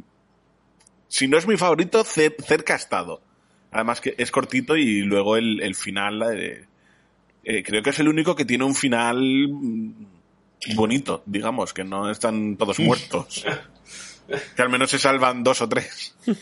[1.08, 3.20] si no es mi favorito, cer- cerca ha estado.
[3.72, 6.64] Además que es cortito y luego el, el final, eh,
[7.44, 10.06] eh, creo que es el único que tiene un final mm,
[10.76, 13.44] bonito, digamos, que no están todos muertos.
[14.56, 16.16] que al menos se salvan dos o tres.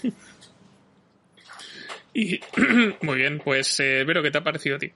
[2.14, 2.40] Y
[3.02, 4.92] muy bien, pues eh, Vero, ¿qué te ha parecido a ti?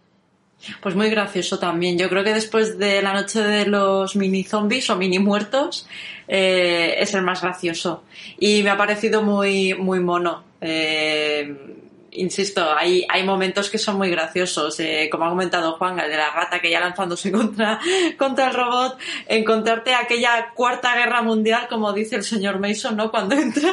[0.80, 1.98] Pues muy gracioso también.
[1.98, 5.86] Yo creo que después de la noche de los mini zombies o mini muertos
[6.28, 8.05] eh, es el más gracioso.
[8.38, 10.44] Y me ha parecido muy, muy mono.
[10.60, 11.55] Eh,
[12.16, 14.78] insisto, hay, hay momentos que son muy graciosos.
[14.80, 17.80] Eh, como ha comentado Juan, el de la rata que ya lanzándose contra,
[18.16, 18.98] contra el robot.
[19.26, 23.10] Encontrarte aquella cuarta guerra mundial, como dice el señor Mason, ¿no?
[23.10, 23.72] Cuando entra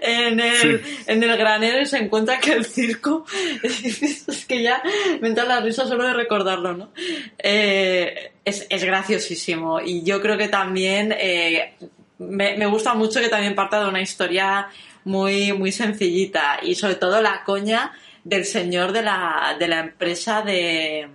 [0.00, 3.24] en el, en el granero y se encuentra que el circo.
[3.62, 4.82] es que ya
[5.20, 6.92] me entra la risa solo de recordarlo, ¿no?
[7.38, 9.80] Eh, es, es graciosísimo.
[9.80, 11.74] Y yo creo que también eh,
[12.18, 14.68] me, me gusta mucho que también parta de una historia
[15.04, 16.58] muy, muy sencillita.
[16.62, 17.92] Y sobre todo la coña
[18.24, 21.08] del señor de la, de la empresa de.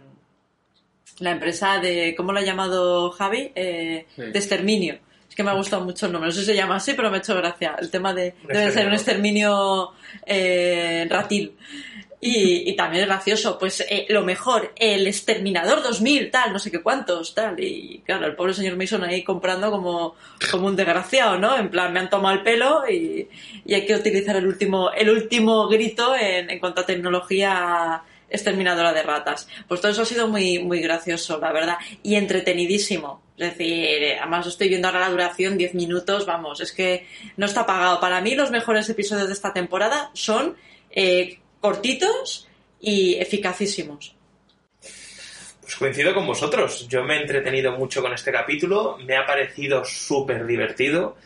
[1.19, 2.13] La empresa de.
[2.15, 3.51] ¿Cómo lo ha llamado Javi?
[3.55, 4.21] Eh, Sí.
[4.21, 4.99] De exterminio.
[5.29, 6.27] Es que me ha gustado mucho el nombre.
[6.29, 7.75] No sé si se llama así, pero me ha hecho gracia.
[7.79, 8.35] El tema de.
[8.47, 9.91] Debe ser un exterminio
[10.25, 11.55] eh, ratil.
[12.19, 16.71] Y, y también es gracioso, pues eh, lo mejor, el exterminador 2000, tal, no sé
[16.71, 17.59] qué cuántos, tal.
[17.59, 20.15] Y claro, el pobre señor Mason ahí comprando como,
[20.49, 21.55] como un desgraciado, ¿no?
[21.57, 23.27] En plan, me han tomado el pelo y,
[23.71, 29.03] hay que utilizar el último, el último grito en, en cuanto a tecnología exterminadora de
[29.03, 29.47] ratas.
[29.67, 33.21] Pues todo eso ha sido muy, muy gracioso, la verdad, y entretenidísimo.
[33.37, 37.05] Es decir, además estoy viendo ahora la duración, 10 minutos, vamos, es que
[37.37, 37.99] no está pagado.
[37.99, 40.55] Para mí los mejores episodios de esta temporada son
[40.89, 42.47] eh, cortitos
[42.79, 44.13] y eficacísimos.
[45.61, 46.87] Pues coincido con vosotros.
[46.87, 48.97] Yo me he entretenido mucho con este capítulo.
[49.05, 51.17] Me ha parecido súper divertido.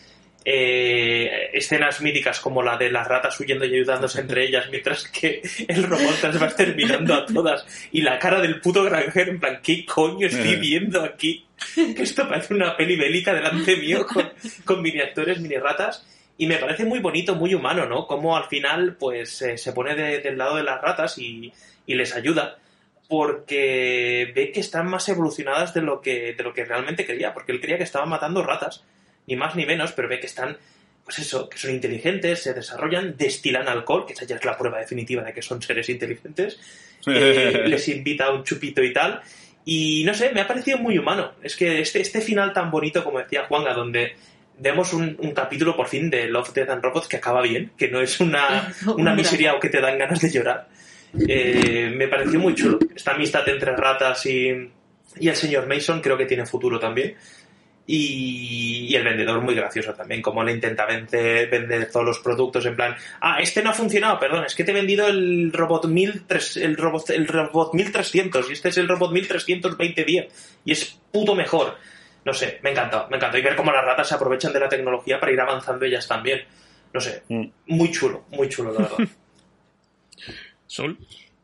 [0.44, 5.44] Eh, escenas míticas como la de las ratas huyendo y ayudándose entre ellas mientras que
[5.68, 7.64] el robot las va exterminando a todas.
[7.92, 10.58] Y la cara del puto granjero en plan, ¿qué coño estoy Eh.
[10.60, 11.46] viendo aquí?
[11.76, 14.32] Que esto parece una peli bélica delante mío con,
[14.66, 16.04] con mini actores, mini ratas.
[16.42, 18.08] Y me parece muy bonito, muy humano, ¿no?
[18.08, 21.54] Como al final, pues, eh, se pone de- del lado de las ratas y,
[21.86, 22.58] y les ayuda
[23.08, 27.52] porque ve que están más evolucionadas de lo que, de lo que realmente quería, porque
[27.52, 28.84] él creía que estaban matando ratas,
[29.28, 30.58] ni más ni menos, pero ve que están,
[31.04, 34.80] pues eso, que son inteligentes, se desarrollan, destilan alcohol, que esa ya es la prueba
[34.80, 36.60] definitiva de que son seres inteligentes,
[37.06, 39.22] eh, les invita a un chupito y tal,
[39.66, 43.04] y no sé, me ha parecido muy humano, es que este, este final tan bonito,
[43.04, 44.16] como decía Juanga, donde
[44.62, 47.90] vemos un, un capítulo por fin de Love, Death and Robots que acaba bien, que
[47.90, 50.68] no es una, una miseria o que te dan ganas de llorar.
[51.28, 52.80] Eh, me pareció muy chulo.
[52.96, 54.72] Esta amistad entre ratas y,
[55.20, 57.16] y el señor Mason creo que tiene futuro también.
[57.88, 62.66] Y, y el vendedor muy gracioso también, como le intenta vender, vender todos los productos
[62.68, 65.88] en plan, ah, este no ha funcionado, perdón, es que te he vendido el robot
[65.88, 70.30] 1300, el robot, el robot 1300 y este es el robot 1320
[70.64, 71.76] y es puto mejor.
[72.26, 73.38] No sé, me encanta, me encanta.
[73.40, 76.42] Y ver cómo las ratas se aprovechan de la tecnología para ir avanzando ellas también.
[76.94, 77.46] No sé, Mm.
[77.68, 78.98] muy chulo, muy chulo, la verdad.
[80.68, 80.98] Sol.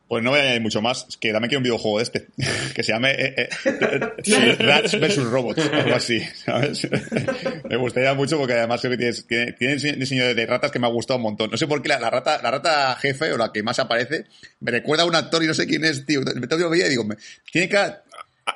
[0.07, 1.05] Pues no voy a añadir mucho más.
[1.09, 2.27] Es que dame que un videojuego de este.
[2.73, 5.17] Que se llame eh, eh, Rats vs.
[5.25, 5.59] Robots.
[5.69, 6.21] Algo así.
[6.45, 6.87] ¿sabes?
[7.69, 10.79] Me gustaría mucho porque además creo que tienes, tiene, tiene un diseño de ratas que
[10.79, 11.51] me ha gustado un montón.
[11.51, 14.27] No sé por qué la, la rata, la rata jefe o la que más aparece
[14.61, 16.21] me recuerda a un actor y no sé quién es, tío.
[16.21, 17.17] Me tengo que y digo, me-
[17.51, 17.75] tiene que.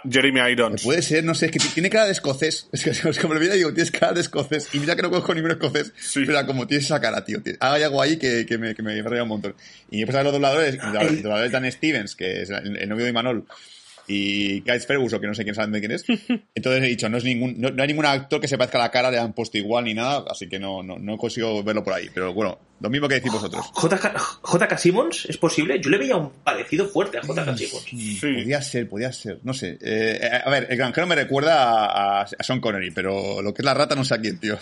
[0.09, 0.83] Jeremy Irons.
[0.83, 2.67] Puede ser, no sé, es que tiene cara de escocés.
[2.71, 4.69] Es que es lo mira y digo, tienes cara de escocés.
[4.73, 5.93] Y mira que no conozco ningún escocés.
[5.99, 6.23] Sí.
[6.25, 7.41] Pero como tienes esa cara, tío.
[7.41, 7.53] tío.
[7.59, 9.55] Hay algo ahí que, que me, que me raya un montón.
[9.89, 13.05] Y después a los dobladores, el doblador de Dan Stevens, que es el, el novio
[13.05, 13.45] de Imanol,
[14.11, 16.03] y Guy Ferguson, que no sé quién saben de quién es.
[16.55, 18.81] Entonces he dicho, no es ningún, no, no hay ningún actor que se parezca a
[18.81, 21.83] la cara, le han puesto igual ni nada, así que no, no, no consigo verlo
[21.83, 22.09] por ahí.
[22.13, 23.71] Pero bueno, lo mismo que decís vosotros.
[23.75, 25.79] JK, JK Simmons, ¿es posible?
[25.81, 27.85] Yo le veía un parecido fuerte a JK Simmons.
[27.85, 28.19] Sí.
[28.21, 29.77] Podía ser, podía ser, no sé.
[29.81, 33.61] Eh, eh, a ver, el granjero me recuerda a, a Sean Connery, pero lo que
[33.61, 34.57] es la rata no sé a quién, tío.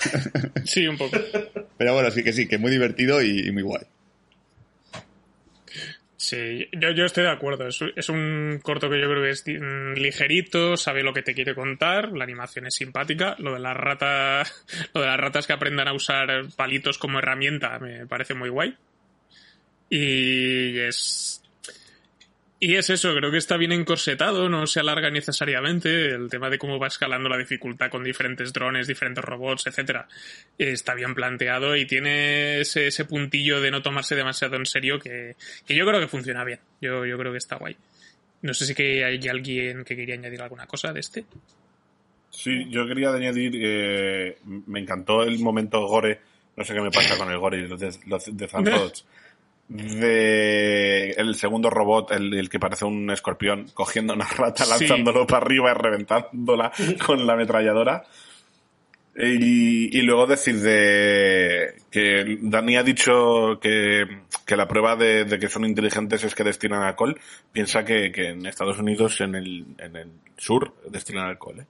[0.65, 1.17] Sí, un poco.
[1.77, 3.81] Pero bueno, sí que sí, que muy divertido y, y muy guay.
[6.29, 7.67] Sí, yo, yo estoy de acuerdo.
[7.67, 11.55] Es, un corto que yo creo que es mm, ligerito, sabe lo que te quiere
[11.55, 13.35] contar, la animación es simpática.
[13.39, 14.53] Lo de las ratas,
[14.93, 18.77] lo de las ratas que aprendan a usar palitos como herramienta me parece muy guay.
[19.89, 21.41] Y es.
[22.61, 26.07] Y es eso, creo que está bien encorsetado, no se alarga necesariamente.
[26.07, 30.09] El tema de cómo va escalando la dificultad con diferentes drones, diferentes robots, etcétera,
[30.57, 35.37] está bien planteado y tiene ese, ese puntillo de no tomarse demasiado en serio que,
[35.65, 36.59] que yo creo que funciona bien.
[36.81, 37.77] Yo, yo creo que está guay.
[38.41, 41.23] No sé si que hay alguien que quería añadir alguna cosa de este.
[42.29, 46.19] Sí, yo quería añadir, eh, me encantó el momento gore,
[46.57, 48.47] no sé qué me pasa con el gore y los de, los de
[49.69, 54.71] de el segundo robot, el, el que parece un escorpión, cogiendo una rata, Sí.
[54.87, 56.71] lanzándolo para arriba y reventándola
[57.05, 58.03] con la ametralladora.
[59.21, 64.05] Y, y luego decir de que Dani ha dicho que,
[64.45, 67.19] que la prueba de, de que son inteligentes es que destinan alcohol.
[67.51, 71.59] Piensa que, que en Estados Unidos, en el, en el sur, destinan alcohol.
[71.59, 71.65] ¿eh?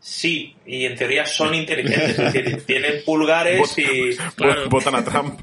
[0.00, 4.16] Sí, y en teoría son inteligentes, es decir, tienen pulgares y...
[4.34, 4.68] Claro.
[4.70, 5.40] Votan a Trump.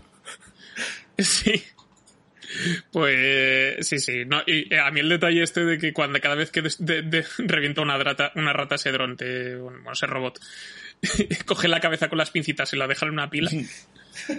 [1.23, 1.63] Sí.
[2.91, 4.25] Pues sí, sí.
[4.25, 7.03] No, y eh, a mí el detalle este de que cuando cada vez que de-
[7.03, 10.39] de- revienta una rata, una rata ese dronte, bueno, ese robot,
[11.45, 13.51] coge la cabeza con las pincitas y la deja en una pila,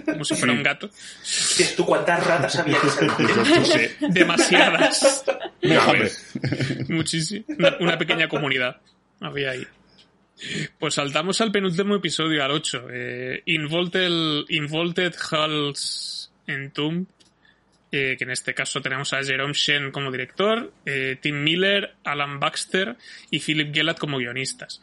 [0.05, 0.89] como si fuera un gato.
[1.77, 3.11] ¿Tú cuántas ratas había que salir?
[3.37, 5.23] No sé, demasiadas.
[6.89, 7.45] Muchísimo.
[7.47, 8.81] Una, una pequeña comunidad
[9.21, 9.65] había ahí.
[10.79, 12.87] Pues saltamos al penúltimo episodio, al 8.
[12.91, 16.20] Eh, Involted, Involted Hulls
[16.51, 17.05] Entombed,
[17.91, 22.39] eh, que en este caso tenemos a Jerome Shen como director, eh, Tim Miller, Alan
[22.39, 22.95] Baxter
[23.29, 24.81] y Philip Gellert como guionistas.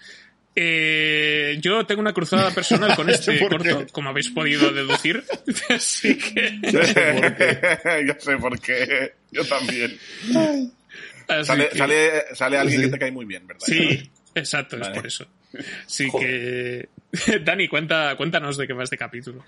[0.61, 5.23] Eh, yo tengo una cruzada personal con este corto, como habéis podido deducir.
[5.69, 6.59] Así que.
[6.63, 9.15] ya sé por qué.
[9.31, 9.97] Yo también.
[11.45, 13.65] Sale, que- sale, sale alguien que te cae muy bien, ¿verdad?
[13.67, 15.27] Sí, exacto, es por eso.
[15.87, 16.27] Así Joder.
[16.27, 16.89] que.
[17.45, 19.45] Dani, cuenta, cuéntanos de qué va este capítulo.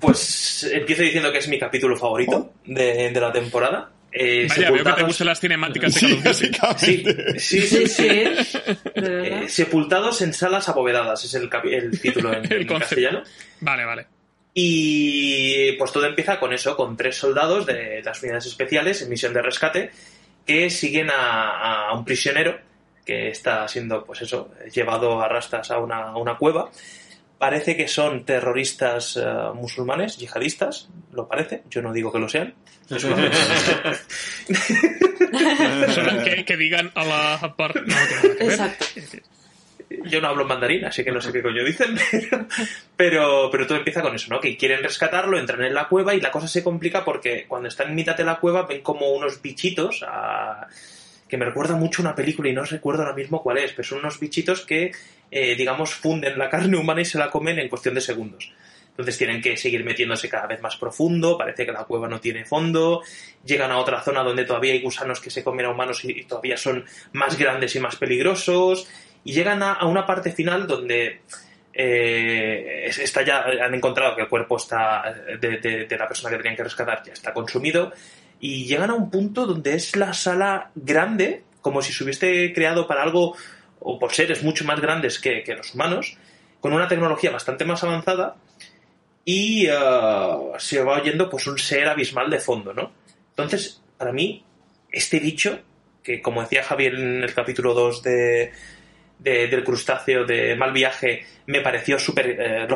[0.00, 3.90] Pues empiezo diciendo que es mi capítulo favorito de, de la temporada.
[4.14, 6.00] Eh, Vaya, veo que te Sepultados- gustan las cinemáticas de.
[6.00, 7.38] Sí, básicamente.
[7.40, 7.86] sí, Sí, sí.
[7.86, 8.08] sí.
[8.08, 9.44] De.
[9.44, 12.78] Eh, sepultados en salas abovedadas es el, el título en, El en concepto.
[12.78, 13.22] castellano.
[13.60, 14.06] Vale, vale.
[14.54, 19.32] Y pues todo empieza con eso, con tres soldados de las unidades especiales en misión
[19.32, 19.90] de rescate
[20.46, 22.58] que siguen a, a un prisionero
[23.04, 26.70] que está siendo, pues eso, llevado a rastas a una, a una cueva.
[27.42, 29.24] Parece que son terroristas eh,
[29.54, 32.54] musulmanes, yihadistas, lo parece, yo no digo que lo sean.
[36.24, 37.74] Que, que digan a la Akbar.
[37.76, 38.52] No, tiene nada que ver.
[38.52, 38.84] Exacto.
[40.04, 42.46] yo no hablo mandarín, así que no sé qué coño dicen, pero,
[42.96, 44.40] pero, pero todo empieza con eso, ¿no?
[44.40, 47.88] Que quieren rescatarlo, entran en la cueva y la cosa se complica porque cuando están
[47.88, 50.66] en mitad de la cueva ven como unos bichitos a-
[51.32, 54.00] que me recuerda mucho una película y no recuerdo ahora mismo cuál es, pero son
[54.00, 54.92] unos bichitos que,
[55.30, 58.52] eh, digamos, funden la carne humana y se la comen en cuestión de segundos.
[58.90, 62.44] Entonces tienen que seguir metiéndose cada vez más profundo, parece que la cueva no tiene
[62.44, 63.00] fondo,
[63.46, 66.58] llegan a otra zona donde todavía hay gusanos que se comen a humanos y, todavía
[66.58, 66.84] son
[67.14, 68.86] más grandes y más peligrosos,
[69.24, 71.22] y llegan a, una parte final donde
[71.72, 76.28] eh, es- está ya, han encontrado que el cuerpo está de, de- de la persona
[76.30, 77.90] que tenían que rescatar ya está consumido,
[78.42, 82.88] y llegan a un punto donde es la sala grande, como si se hubiese creado
[82.88, 83.36] para algo,
[83.78, 86.18] o por seres mucho más grandes que, que los humanos,
[86.60, 88.34] con una tecnología bastante más avanzada,
[89.24, 89.72] y eh,
[90.58, 92.90] se va oyendo pues un ser abismal de fondo, ¿no?
[93.30, 94.44] Entonces, para mí,
[94.90, 95.60] este bicho,
[96.02, 98.50] que como decía Javier en el capítulo 2 de,
[99.20, 102.66] de- del crustáceo de Mal Viaje, me pareció súper eh,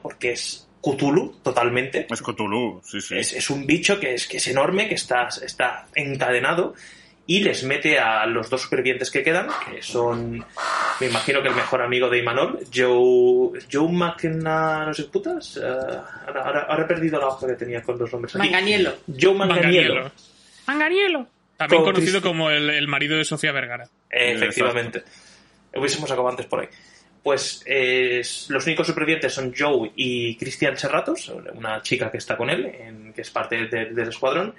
[0.00, 2.06] porque es Cthulhu totalmente.
[2.10, 3.16] Es Cthulhu, sí, sí.
[3.18, 6.74] Es, es un bicho que es, que es enorme, que está, está encadenado
[7.26, 10.44] y les mete a los dos supervivientes que quedan, que son,
[11.00, 15.60] me imagino que el mejor amigo de Imanol, Joe, Joe McKenna, no sé putas, Eh,
[15.62, 18.44] ahora, ahora- ahora he perdido la hoja que tenía con los nombres aquí.
[18.48, 18.94] Manganiello.
[19.20, 20.10] Joe Manganiello.
[20.66, 21.26] Manganiello.
[21.58, 23.84] También Con conocido como el, el marido de Sofía Vergara.
[24.10, 25.02] Eh, efectivamente.
[25.74, 26.68] Hubiésemos acabado antes por ahí.
[27.28, 32.48] Pues eh, los únicos supervivientes son Joe y Cristian Serratos, una chica que está con
[32.48, 34.54] él, en- que es parte de- del escuadrón,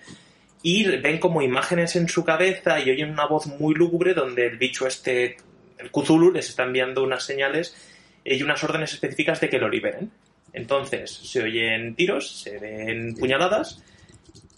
[0.62, 4.58] y ven como imágenes en su cabeza y oyen una voz muy lúgubre donde el
[4.60, 5.38] bicho este,
[5.80, 7.76] el Cthulhu, les está enviando unas señales
[8.24, 10.12] y unas órdenes específicas de que lo liberen.
[10.54, 13.82] Entonces se oyen tiros, se ven puñaladas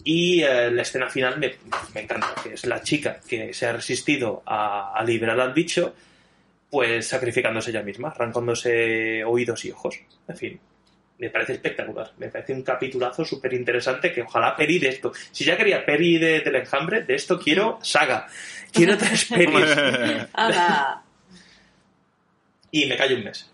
[0.04, 1.54] y eh, la escena final me,
[1.94, 5.94] me encanta, que es la chica que se ha resistido a, a liberar al bicho,
[6.72, 10.00] pues sacrificándose ella misma, arrancándose oídos y ojos.
[10.26, 10.60] En fin,
[11.18, 12.12] me parece espectacular.
[12.16, 15.12] Me parece un capitulazo súper interesante que ojalá peri de esto.
[15.30, 18.26] Si ya quería peri de, del enjambre, de esto quiero saga.
[18.72, 19.76] Quiero tres peris.
[20.32, 21.02] ¡Hala!
[22.70, 23.50] y me callo un mes.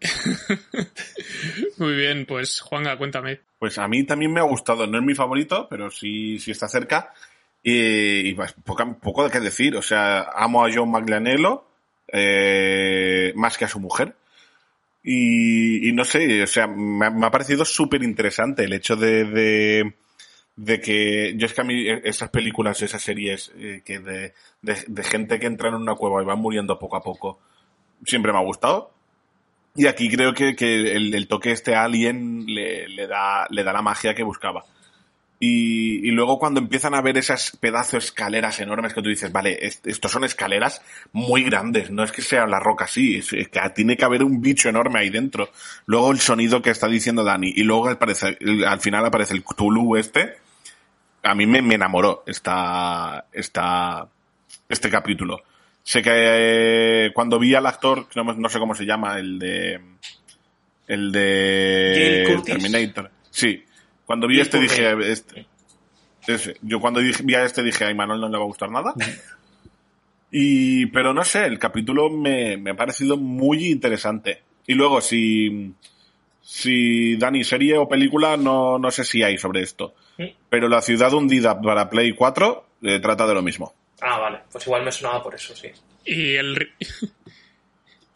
[1.76, 3.40] Muy bien, pues Juanga, cuéntame.
[3.58, 4.86] Pues a mí también me ha gustado.
[4.86, 7.12] No es mi favorito, pero sí, sí está cerca.
[7.62, 9.76] Y, y pues, poca- poco de qué decir.
[9.76, 11.66] O sea, amo a John Maglianello
[12.08, 14.16] eh, más que a su mujer.
[15.06, 19.92] Y, no sé, o sea, me ha, parecido súper interesante el hecho de,
[20.56, 24.32] de, que yo es que a mí esas películas, esas series eh, que de,
[24.62, 27.38] de, gente que entra en una cueva y van muriendo poco a poco,
[28.06, 28.92] siempre me ha gustado.
[29.74, 33.74] Y aquí creo que, que el, el toque este alien le, le, da, le da
[33.74, 34.64] la magia que buscaba.
[35.40, 39.58] Y, y luego cuando empiezan a ver esas pedazos escaleras enormes que tú dices, vale,
[39.66, 40.80] est- estos son escaleras
[41.12, 44.22] muy grandes, no es que sea la roca así, es es que tiene que haber
[44.22, 45.50] un bicho enorme ahí dentro.
[45.86, 49.96] Luego el sonido que está diciendo Dani, y luego el- al final aparece el Cthulhu
[49.96, 50.34] este,
[51.24, 54.06] a mí me, me enamoró esta, esta,
[54.68, 55.42] este capítulo.
[55.82, 59.80] Sé que eh, cuando vi al actor, no, no sé cómo se llama, el de.
[60.86, 62.22] El de.
[62.44, 63.10] Terminator.
[63.30, 63.64] Sí.
[64.06, 64.94] Cuando vi este dije.
[65.10, 65.46] Este,
[66.26, 66.56] ese.
[66.62, 68.94] Yo cuando dije- vi a este dije, a Imanol no le va a gustar nada.
[70.30, 74.42] Y, pero no sé, el capítulo me, me ha parecido muy interesante.
[74.66, 75.72] Y luego, si,
[76.42, 79.94] si Dani, serie o película, no, no sé si hay sobre esto.
[80.16, 80.34] Sí.
[80.48, 83.74] Pero La ciudad hundida para Play 4 eh, trata de lo mismo.
[84.00, 84.40] Ah, vale.
[84.50, 85.68] Pues igual me sonaba por eso, sí.
[86.04, 86.72] Y el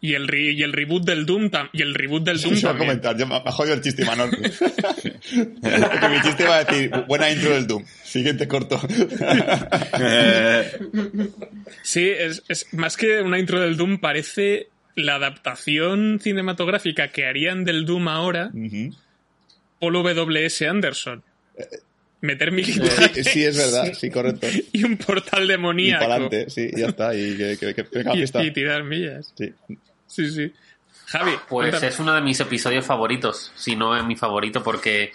[0.01, 2.69] y el re- y el reboot del Doom y el reboot del Doom Eso iba
[2.69, 2.99] a también.
[3.01, 4.29] comentar, yo me ha jodido el chiste, Manol.
[4.31, 4.49] Porque
[6.09, 7.83] mi chiste iba a decir, buena intro del Doom.
[8.03, 8.79] Siguiente corto.
[11.83, 17.63] Sí, es, es más que una intro del Doom parece la adaptación cinematográfica que harían
[17.63, 18.93] del Doom ahora Ujú.
[19.79, 20.67] Paul W.S.
[20.67, 21.23] Anderson.
[22.21, 24.47] Meter militares sí, es verdad, sí, correcto.
[24.73, 27.15] y un portal Y demoníaco para adelante, sí, ya está.
[27.15, 28.43] Y que, que, que venga, y, fiesta.
[28.43, 29.33] y tirar millas.
[29.37, 29.53] Sí.
[30.07, 30.53] Sí, sí.
[31.05, 31.83] Javi, Pues cuéntanos.
[31.83, 35.11] es uno de mis episodios favoritos, si no es mi favorito, porque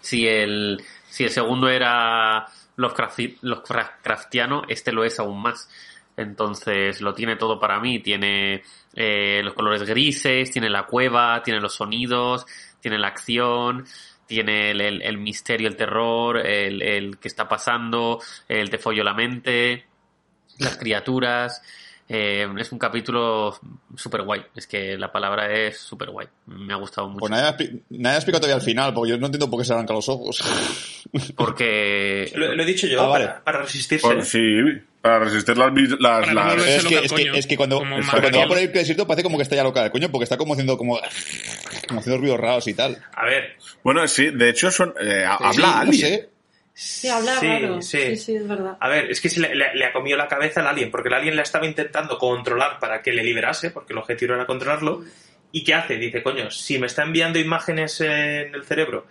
[0.00, 2.46] si el, si el segundo era
[2.76, 5.68] Lovecraft- Lovecraftiano, este lo es aún más.
[6.16, 8.00] Entonces lo tiene todo para mí.
[8.00, 8.62] Tiene
[8.94, 12.46] eh, los colores grises, tiene la cueva, tiene los sonidos,
[12.80, 13.84] tiene la acción,
[14.28, 19.02] tiene el, el- el misterio, el terror, el, el que está pasando, el te follo
[19.02, 19.86] la mente,
[20.58, 21.62] las criaturas.
[22.10, 23.58] Eh, es un capítulo
[23.94, 24.42] súper guay.
[24.56, 26.26] Es que la palabra es súper guay.
[26.46, 27.20] Me ha gustado mucho.
[27.20, 29.96] Pues nadie ha, explicado todavía al final, porque yo no entiendo por qué se arrancan
[29.96, 30.40] los ojos.
[31.36, 33.28] Porque Lo, lo he dicho yo, Ah, vale.
[33.44, 34.06] para, resistirse.
[34.06, 34.38] Por- sí,
[35.00, 35.72] para resistir las...
[36.00, 39.22] las, Para es, que, es, que, es que cuando, cuando va por el desierto parece
[39.22, 40.98] como que está ya loca el coño, porque está como haciendo como,
[41.88, 42.98] como haciendo ruidos raros y tal.
[43.14, 46.00] A ver, Bueno, sí, de hecho son, eh, habla Sí, no alguien.
[46.00, 46.28] sé.
[46.80, 47.82] Sí, habla Sí, raro.
[47.82, 47.98] sí.
[47.98, 48.76] Sí, sí, es verdad.
[48.78, 51.08] A ver, es que se le, le- le ha comido la cabeza al alien, porque
[51.08, 55.02] el alien la estaba intentando controlar para que le liberase, porque el objetivo era controlarlo.
[55.50, 55.96] ¿Y qué hace?
[55.96, 59.06] Dice, coño, si me está enviando imágenes en el cerebro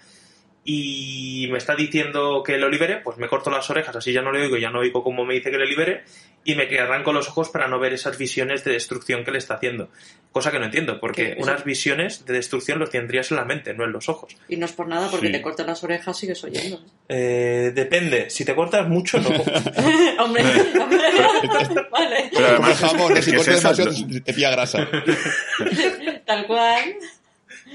[0.64, 4.32] y me está diciendo que lo libere, pues me corto las orejas, así ya no
[4.32, 6.04] le oigo, ya no oigo cómo me dice que le libere,
[6.44, 9.56] y me arranco los ojos para no ver esas visiones de destrucción que le está
[9.56, 9.90] haciendo.
[10.38, 11.42] Cosa que no entiendo, porque ¿Qué?
[11.42, 14.36] unas visiones de destrucción los tendrías en la mente, no en los ojos.
[14.48, 15.32] Y no es por nada, porque Sí.
[15.34, 16.80] te cortan las orejas sigues oyendo.
[17.10, 19.30] Eh, depende, si te cortas mucho, no.
[20.24, 20.44] hombre,
[21.92, 22.30] vale.
[22.32, 24.88] Pero Como el además, jamón, si cortas demasiado te- te pilla grasa.
[26.26, 26.96] Tal cual.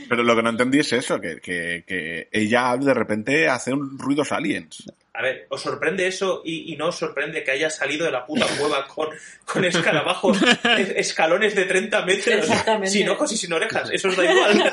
[0.08, 3.98] Pero lo que no entendí es eso, que, que, que ella de repente hace un
[3.98, 4.84] ruidos aliens.
[5.14, 8.24] A ver, ¿os sorprende eso y, y no os sorprende que haya salido de la
[8.24, 9.08] puta cueva con,
[9.44, 10.38] con escarabajos,
[10.78, 12.46] es- escalones de 30 metros,
[12.86, 13.90] sin ojos y sin orejas?
[13.92, 14.72] Eso os da igual.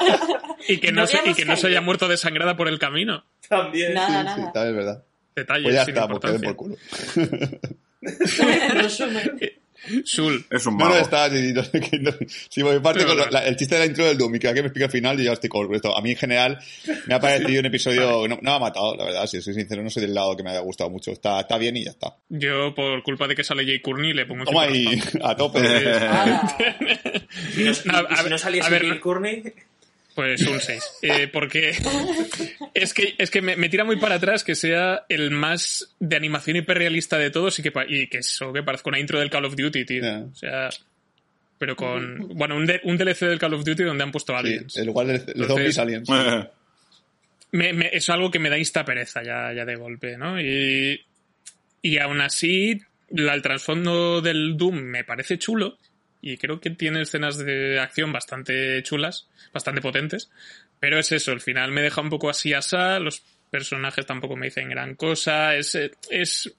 [0.68, 3.26] Y que no, No se, y que no se haya muerto desangrada por el camino.
[3.50, 3.94] También.
[3.94, 4.52] Nada, Sí, nada.
[4.54, 5.04] también es verdad.
[5.36, 6.48] Detalles Pues ya sin está, importancia.
[6.48, 6.76] por culo.
[10.04, 10.46] Sul.
[10.50, 10.96] Es un No, mago.
[10.96, 11.30] no, está.
[11.30, 11.62] Sí, sí, no
[12.12, 12.18] no-
[12.50, 14.60] sí, porque parte con la- el chiste de la intro del Doom y que me
[14.62, 15.96] explica al final y ya estoy con esto.
[15.98, 16.60] A mí en general
[17.08, 18.28] me ha parecido un episodio.
[18.28, 20.44] No, no me ha matado, la verdad, si soy sincero, no soy del lado que
[20.44, 21.12] me haya gustado mucho.
[21.12, 22.16] Está, está bien y ya está.
[22.30, 25.60] Yo, por culpa de que sale Jay Courtney, le pongo Toma ahí, a tope.
[26.02, 26.56] Ah,
[27.54, 29.44] Si no, No, a si ver- no saliese no- Courtney,
[30.20, 30.84] Pues un 6.
[31.32, 31.70] porque
[32.74, 36.16] es que, es que me, me tira muy para atrás que sea el más de
[36.18, 39.46] animación hiperrealista de todos y que, y que eso que parezca una intro del Call
[39.46, 40.04] of Duty, tío.
[40.32, 40.70] O sea,
[41.58, 42.30] pero con.
[42.38, 44.76] Bueno, un, de- un DLC del Call of Duty donde han puesto aliens.
[44.78, 46.10] en lugar de, de Entonces- zombies aliens.
[47.52, 50.40] Me- me- es algo que me da insta pereza ya, ya de golpe, ¿no?
[50.40, 51.02] Y,
[51.82, 52.80] y aún así,
[53.10, 55.78] la- el trasfondo del Doom me parece chulo
[56.22, 60.30] y creo que tiene escenas de acción bastante chulas, bastante potentes,
[60.80, 64.48] pero es eso, al final me deja un poco así asá, los personajes tampoco me
[64.48, 65.76] dicen gran cosa, es,
[66.10, 66.54] es,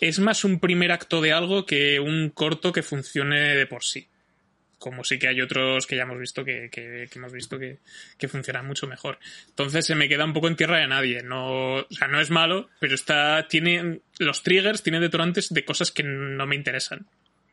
[0.00, 4.08] es más un primer acto de algo que un corto que funcione de por sí
[4.78, 7.78] como sí que hay otros que ya hemos visto que, que- que hemos visto que,
[8.16, 9.18] que funcionan mucho mejor.
[9.48, 11.20] Entonces se me queda un poco en tierra de nadie.
[11.24, 15.90] No, o sea, no es malo, pero está, tiene, los triggers tienen detonantes de cosas
[15.90, 17.08] que no me interesan.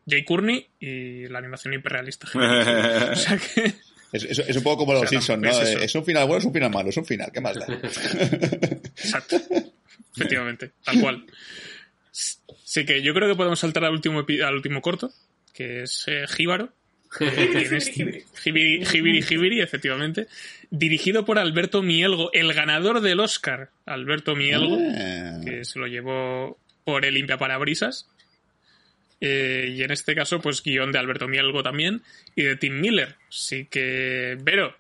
[0.08, 2.28] Jay Courtney y la animación hiperrealista.
[2.34, 3.74] o sea que,
[4.12, 5.62] Es, es- es un poco como los O sea, Simpsons, ¿no?
[5.84, 7.66] es un final bueno, es un final malo, es un final, ¿qué más da?
[8.96, 9.38] exacto.
[10.16, 11.26] Efectivamente, tal cual.
[12.12, 15.12] Sí que yo creo que podemos saltar al último, al último corto,
[15.54, 16.74] que es eh, Jíbaro.
[17.20, 17.92] Tienes-
[18.44, 20.28] Jibiri, Jibiri, efectivamente.
[20.70, 25.40] Dirigido por Alberto Mielgo, el ganador del Oscar, Alberto Mielgo, Ah.
[25.44, 28.08] que se lo llevó por el Limpia Parabrisas.
[29.22, 32.02] Eh, y en este caso, pues guion de Alberto Mielgo también
[32.36, 33.16] y de Tim Miller.
[33.30, 34.76] Así que, Vero,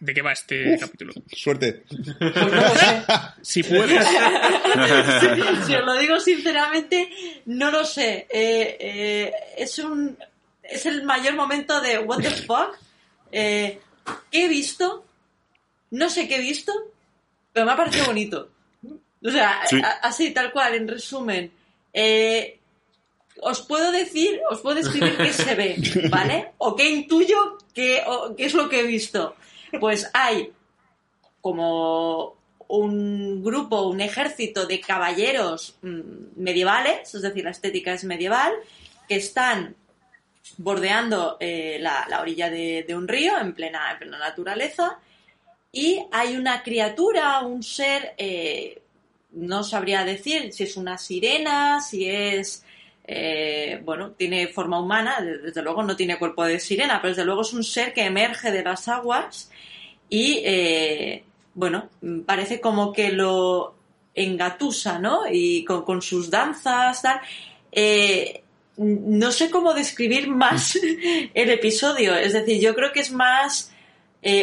[0.00, 1.12] ¿de qué va este capítulo?
[1.32, 1.84] Suerte.
[1.88, 3.02] pues no lo sé.
[3.42, 4.06] Si puedes.
[5.66, 7.08] si os lo digo sinceramente,
[7.46, 8.26] no lo sé.
[8.30, 10.16] Eh, eh, es un
[10.62, 12.76] es el mayor momento de what the fuck.
[13.32, 13.80] Eh,
[14.30, 15.04] ¿Qué he visto?
[15.90, 16.72] No sé qué he visto,
[17.52, 18.50] pero me ha parecido bonito.
[19.24, 19.80] O sea, Sí.
[20.02, 21.50] así, tal cual, en resumen.
[21.92, 22.59] Eh,
[23.42, 25.76] os puedo decir, os puedo describir qué se ve,
[26.10, 26.52] ¿vale?
[26.58, 29.36] O qué intuyo qué, o qué es lo que he visto.
[29.78, 30.52] Pues hay
[31.40, 32.36] como
[32.68, 36.00] un grupo, un ejército de caballeros mm,
[36.36, 38.52] medievales, es decir, la estética es medieval,
[39.08, 39.74] que están
[40.56, 44.98] bordeando eh, la, la orilla de, de un río en plena, en plena naturaleza
[45.72, 48.82] y hay una criatura, un ser, eh,
[49.32, 52.64] no sabría decir si es una sirena, si es,
[53.12, 57.24] eh, bueno, tiene forma humana, de- desde luego no tiene cuerpo de sirena, pero desde
[57.24, 59.50] luego es un ser que emerge de las aguas
[60.08, 61.24] y, eh,
[61.54, 61.88] bueno,
[62.24, 63.74] parece como que lo
[64.14, 65.22] engatusa, ¿no?
[65.28, 67.20] Y con, sus danzas, tal.
[67.72, 68.44] Eh,
[68.76, 70.76] no sé cómo describir más
[71.34, 72.14] el episodio.
[72.14, 73.72] Es decir, yo creo que es más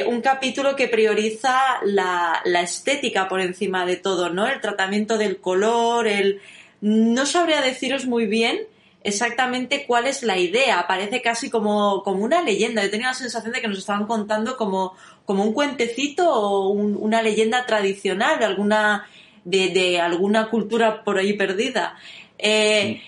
[0.07, 4.45] un capítulo que prioriza la estética por encima de todo, ¿no?
[4.47, 6.41] El tratamiento del color, el...
[6.81, 8.59] No sabría deciros muy bien
[9.03, 10.85] exactamente cuál es la idea.
[10.87, 12.83] Parece casi como, como una leyenda.
[12.83, 14.93] Yo tenía la sensación de que nos estaban contando como,
[15.25, 19.07] como un cuentecito o un- una leyenda tradicional de alguna,
[19.45, 21.95] de, de alguna cultura por ahí perdida.
[22.37, 23.01] Eh,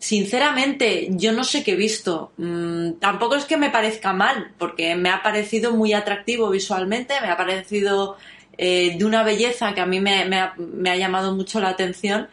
[0.00, 2.32] Sinceramente, yo no sé qué he visto.
[2.36, 7.28] Mm, tampoco es que me parezca mal, porque me ha parecido muy atractivo visualmente, me
[7.28, 8.16] ha parecido
[8.58, 11.68] eh, de una belleza que a mí me, me ha, me ha llamado mucho la
[11.68, 12.28] atención,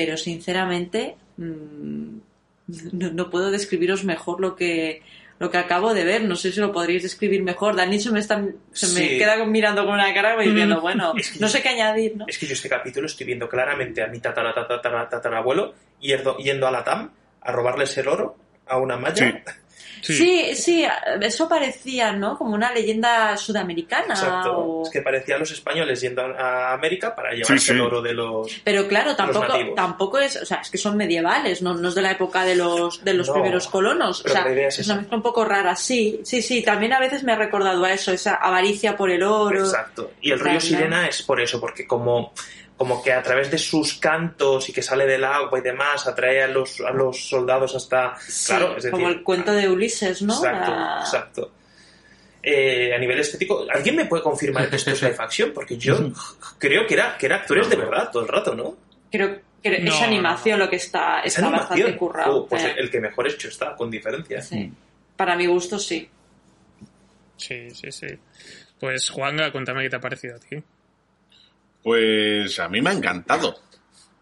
[0.00, 2.16] pero sinceramente mm,
[2.92, 5.02] no, no puedo describiros mejor lo que
[5.38, 6.24] lo que acabo de ver.
[6.24, 7.74] No sé si lo podríais describir mejor.
[7.76, 11.30] Dani se me, está, se me queda mirando con una cara y diciendo, bueno, Es
[11.32, 12.24] que- no sé qué añadir, ¿no?
[12.28, 16.36] Es que yo este capítulo estoy viendo claramente a mi tatara, tatara, tatara, tatarabuelo yendo,
[16.38, 17.10] yendo a la TAM
[17.42, 18.36] a robarles el oro
[18.66, 19.14] a una malla.
[19.14, 19.52] Sí.
[20.02, 20.86] Sí, sí,
[21.20, 22.36] eso parecía, ¿no?
[22.38, 24.14] Como una leyenda sudamericana.
[24.14, 24.58] Exacto.
[24.58, 27.72] o- Es que parecían los españoles yendo a América para llevarse Sí, sí.
[27.72, 28.60] el oro de los...
[28.64, 32.02] Pero claro, tampoco, tampoco es, o sea, es que son medievales, no, no es de
[32.02, 34.24] la época de los, de los No, primeros colonos.
[34.24, 36.62] O sea, la idea es es una mezcla un poco rara, sí, sí, sí.
[36.62, 39.60] También a veces me ha recordado a eso, esa avaricia por el oro.
[39.60, 40.12] Exacto.
[40.20, 42.32] Y el río Sirena es por eso, porque como,
[42.80, 46.42] como que a través de sus cantos y que sale del agua y demás, atrae
[46.42, 48.16] a los, a los soldados hasta...
[48.20, 50.32] Sí, claro, es decir, como el cuento de Ulises, ¿no?
[50.32, 51.52] Exacto, La- exacto.
[52.42, 55.52] Eh, a nivel estético, ¿alguien me puede confirmar que esto es live action?
[55.52, 56.10] Porque yo
[56.56, 58.74] creo que era, que era actores de verdad todo el rato, ¿no?
[59.12, 60.64] Creo que No, es animación no.
[60.64, 62.36] lo que está, Es está bastante currado.
[62.44, 62.76] Oh, pues eh.
[62.78, 64.40] el que mejor hecho está, con diferencia.
[64.40, 64.72] Sí.
[65.18, 66.08] Para mi gusto, sí.
[67.36, 68.06] Sí, sí, sí.
[68.78, 70.56] Pues Juanga, cuéntame qué te ha parecido a ti.
[71.82, 73.56] Pues a mí me ha encantado.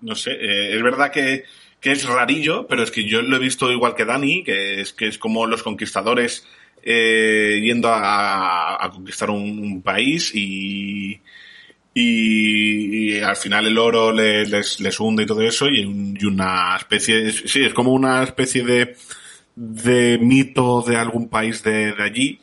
[0.01, 1.45] No sé, eh, es verdad que,
[1.81, 4.93] que es rarillo, pero es que yo lo he visto igual que Dani, que es
[4.93, 6.47] que es como los conquistadores
[6.83, 11.21] eh, yendo a, conquistar un, país y,
[11.95, 16.25] y, al final el oro le- les, les hunde y todo eso y, un- y
[16.25, 18.97] una especie, es- sí, es como una especie de,
[19.57, 22.41] de mito de algún país de, de allí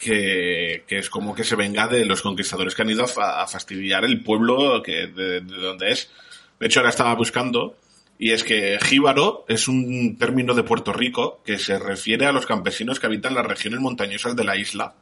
[0.00, 3.42] que, que es como que se venga de los conquistadores que han ido a, fa-
[3.42, 6.10] a fastidiar el pueblo que de, de donde es.
[6.58, 7.76] De hecho, ahora estaba buscando
[8.18, 12.46] y es que jíbaro es un término de Puerto Rico que se refiere a los
[12.46, 14.94] campesinos que habitan las regiones montañosas de la isla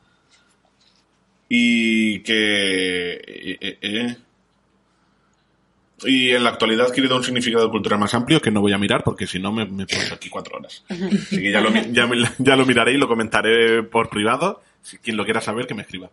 [1.48, 4.16] y que eh, eh, eh.
[6.04, 8.78] y en la actualidad ha adquirido un significado cultural más amplio que no voy a
[8.78, 10.84] mirar porque si no me, me paso aquí cuatro horas.
[10.88, 11.60] Así que ya
[12.56, 14.62] lo miraré y lo comentaré por privado.
[14.88, 16.10] Si quien lo quiera saber que me escriba.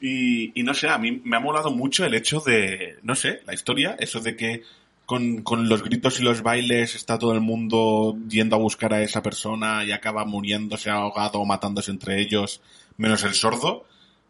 [0.00, 3.42] Y, y no sé, a mí me ha molado mucho el hecho de, no sé,
[3.46, 4.62] la historia, eso de que
[5.04, 9.02] con, con los gritos y los bailes está todo el mundo yendo a buscar a
[9.02, 12.62] esa persona y acaba muriéndose ahogado o matándose entre ellos,
[12.96, 13.84] menos el sordo.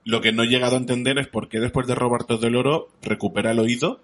[0.04, 2.56] Lo que no he llegado a entender es por qué después de robar todo el
[2.56, 4.00] oro recupera el oído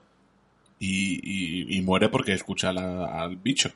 [0.78, 3.70] y, y- y muere porque escucha la- al bicho.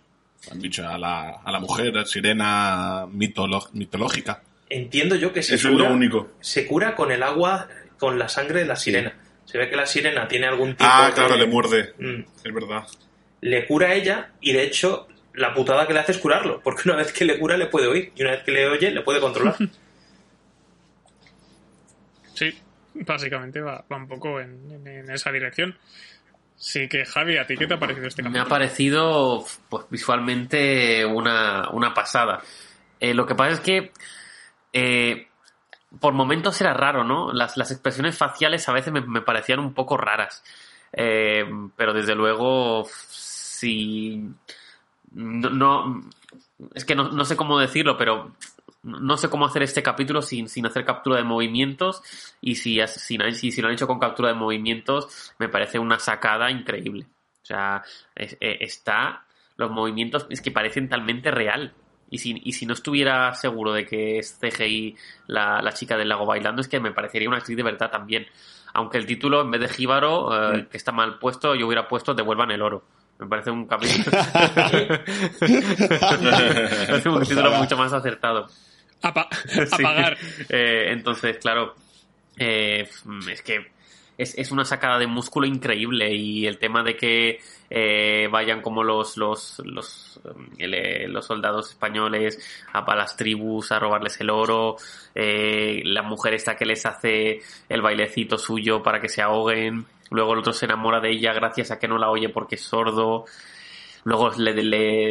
[0.50, 4.42] Al bicho, a la, a la mujer, a sirena mitolo- mitológica.
[4.70, 6.30] Entiendo yo que se Eso es cura, lo único.
[6.40, 7.68] se cura con el agua,
[7.98, 9.12] con la sangre de la sirena.
[9.44, 11.92] Se ve que la sirena tiene algún tipo Ah, de- claro, le muerde.
[11.98, 12.20] Mm.
[12.44, 12.86] Es verdad.
[13.42, 16.82] le cura a ella y de hecho la putada que le hace es curarlo, porque
[16.86, 19.02] una vez que le cura le puede oír y una vez que le oye le
[19.02, 19.56] puede controlar.
[22.34, 22.58] Sí,
[22.94, 25.76] básicamente va, va un poco en, en- en esa dirección.
[26.56, 28.48] Sí que, Javi, ¿a ti qué te ha parecido este Me ha capítulo?
[28.48, 32.42] parecido pues, visualmente una, una pasada.
[32.98, 33.92] Eh, lo que pasa es que
[34.72, 35.28] eh,
[35.98, 37.32] por momentos era raro, ¿no?
[37.32, 40.44] Las, expresiones faciales a veces me, parecían un poco raras.
[40.92, 41.44] Eh,
[41.76, 44.28] pero desde luego, si.
[45.12, 46.02] No,
[46.74, 48.32] es que no, sé cómo decirlo, pero
[48.82, 52.02] no sé cómo hacer este capítulo sin, sin hacer captura de movimientos
[52.40, 57.06] y si, si lo han hecho con captura de movimientos me parece una sacada increíble.
[57.42, 57.82] O sea,
[58.14, 59.24] es- eh, está...
[59.56, 61.74] Los movimientos es que parecen talmente real.
[62.10, 64.96] Y si, y si no estuviera seguro de que es CGI
[65.28, 68.26] la, la chica del lago bailando, es que me parecería una actriz de verdad también.
[68.74, 72.14] Aunque el título, en vez de Jíbaro, eh, que está mal puesto, yo hubiera puesto
[72.14, 72.84] Devuelvan el oro.
[73.18, 74.16] Me parece un capítulo.
[75.40, 78.46] me parece un título mucho más acertado.
[79.02, 79.60] Apa- Sí.
[79.82, 80.16] apagar.
[80.48, 81.74] Eh, entonces, claro,
[82.36, 82.88] eh,
[83.30, 83.70] es que
[84.22, 87.40] es, es una sacada de músculo increíble y el tema de que
[87.70, 90.20] eh, vayan como los los los,
[90.58, 92.38] eh, los soldados españoles
[92.72, 94.76] a, a las tribus a robarles el oro,
[95.14, 100.32] eh, la mujer esta que les hace el bailecito suyo para que se ahoguen, luego
[100.32, 103.24] el otro se enamora de ella gracias a que no la oye porque es sordo,
[104.04, 104.54] luego le,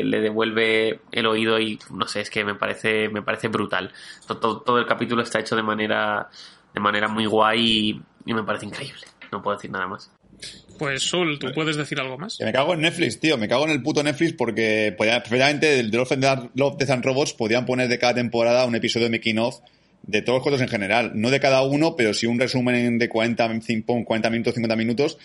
[0.04, 3.92] le, devuelve el oído y no sé, es que me parece, me parece brutal.
[4.28, 6.30] To- Todo, todo el capítulo está hecho de manera,
[6.74, 9.02] de manera muy guay y, me parece increíble.
[9.32, 10.12] No puedo decir nada más.
[10.78, 12.38] Pues, Sul, ¿tú puedes decir algo más?
[12.38, 13.38] Que me cago en Netflix, tío.
[13.38, 16.90] Me cago en el puto Netflix porque podía, perfectamente del de Love and Love, Death
[16.92, 19.60] and Robots podían poner de cada temporada un episodio de making of
[20.04, 21.12] de todos los cortos en general.
[21.16, 25.18] No de cada uno, pero sí un resumen de 40, 50 40 minutos, 50 minutos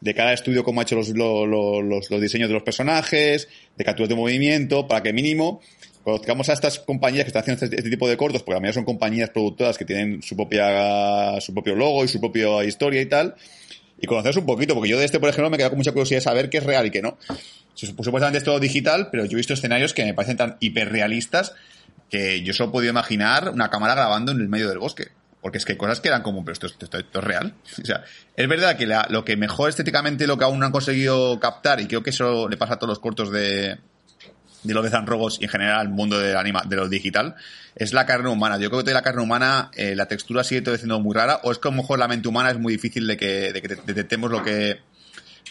[0.00, 3.48] de cada estudio, cómo ha hecho los, lo- lo- los, los diseños de los personajes,
[3.76, 5.60] de capturas de movimiento, para que mínimo
[6.04, 8.74] conozcamos a estas compañías que están haciendo este, este tipo de cortos, porque a mayoría
[8.74, 13.06] son compañías productoras que tienen su propia su propio logo y su propia historia y
[13.06, 13.34] tal,
[14.00, 15.92] y conoceros un poquito, porque yo de este, por ejemplo, me he quedado con mucha
[15.92, 17.18] curiosidad de saber qué es real y qué no.
[17.74, 21.54] Sup- Supuestamente es todo digital, pero yo he visto escenarios que me parecen tan hiperrealistas
[22.10, 25.08] que yo solo he podido imaginar una cámara grabando en el medio del bosque.
[25.42, 27.54] Porque es que hay cosas que eran como, pero esto, esto- esto- es real.
[27.82, 28.02] O sea,
[28.36, 31.80] es verdad que la- lo que mejor estéticamente lo que aún no han conseguido captar,
[31.80, 33.78] y creo que eso le pasa a todos los cortos de,
[34.62, 37.34] de los de Robots y en general al mundo del anima, de lo digital,
[37.74, 38.58] es la carne humana.
[38.58, 41.40] Yo creo que de la carne humana eh, la textura sigue todo siendo muy rara,
[41.44, 43.62] o es que a lo mejor la mente humana es muy difícil de que, de
[43.62, 44.80] que detectemos lo que...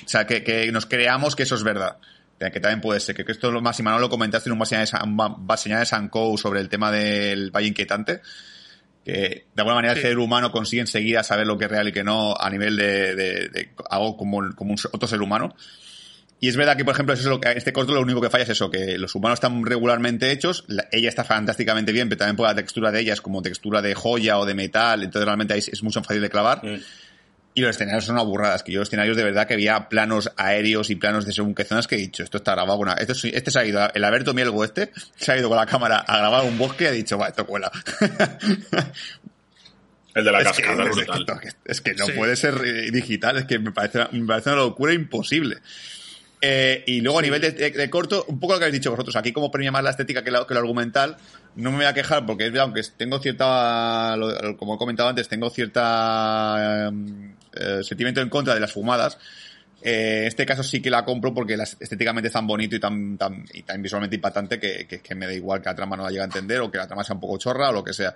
[0.06, 1.98] O sea, que, que nos creamos que eso es verdad.
[2.40, 4.54] Que que también puede ser, que esto es lo más, y Manolo lo comentaste en
[4.54, 8.22] un Baseñal de San- un Baseñal de Sankou sobre el tema del Valle Inquietante,
[9.04, 9.12] que
[9.54, 10.00] de alguna manera Sí.
[10.02, 12.78] el ser humano consigue enseguida saber lo que es real y que no a nivel
[12.78, 15.54] de, de- de algo como, como un, otro ser humano.
[16.42, 18.30] Y es verdad que, por ejemplo, eso es lo que, este corto lo único que
[18.30, 22.20] falla es eso, que los humanos están regularmente hechos, la- ella está fantásticamente bien, pero
[22.20, 25.26] también por la textura de ella es como textura de joya o de metal, entonces
[25.26, 26.64] realmente ahí es, es mucho más fácil de clavar.
[26.66, 26.80] Mm.
[27.56, 30.90] Y los escenarios son aburradas, que yo los escenarios de verdad que había planos aéreos
[30.92, 33.52] y planos de según qué zonas que he dicho, esto está grabado, bueno, esto, este
[33.52, 36.46] se ha ido, el Alberto Mielgo este, se ha ido con la cámara a grabar
[36.46, 37.70] un bosque y ha dicho, va, esto cuela.
[40.16, 42.12] El de la es, que, cascada, es, que, es que no Sí.
[42.14, 45.58] puede ser eh, digital, es que me parece, me parece una locura imposible.
[46.42, 48.92] Eh, y luego a nivel de, de- de corto, un poco lo que habéis dicho
[48.92, 51.18] vosotros, aquí como premia más la estética que lo, que lo argumental,
[51.56, 55.10] no me voy a quejar porque es verdad, aunque tengo cierta, lo- como he comentado
[55.10, 56.92] antes, tengo cierta eh,
[57.54, 59.18] eh, sentimiento en contra de las fumadas.
[59.82, 62.80] Eh, en este caso sí que la compro porque las, estéticamente es tan bonito y
[62.80, 65.96] tan, tan, y tan visualmente impactante que, que, que me da igual que la trama
[65.98, 67.84] no la llegue a entender o que la trama sea un poco chorra o lo
[67.84, 68.14] que sea.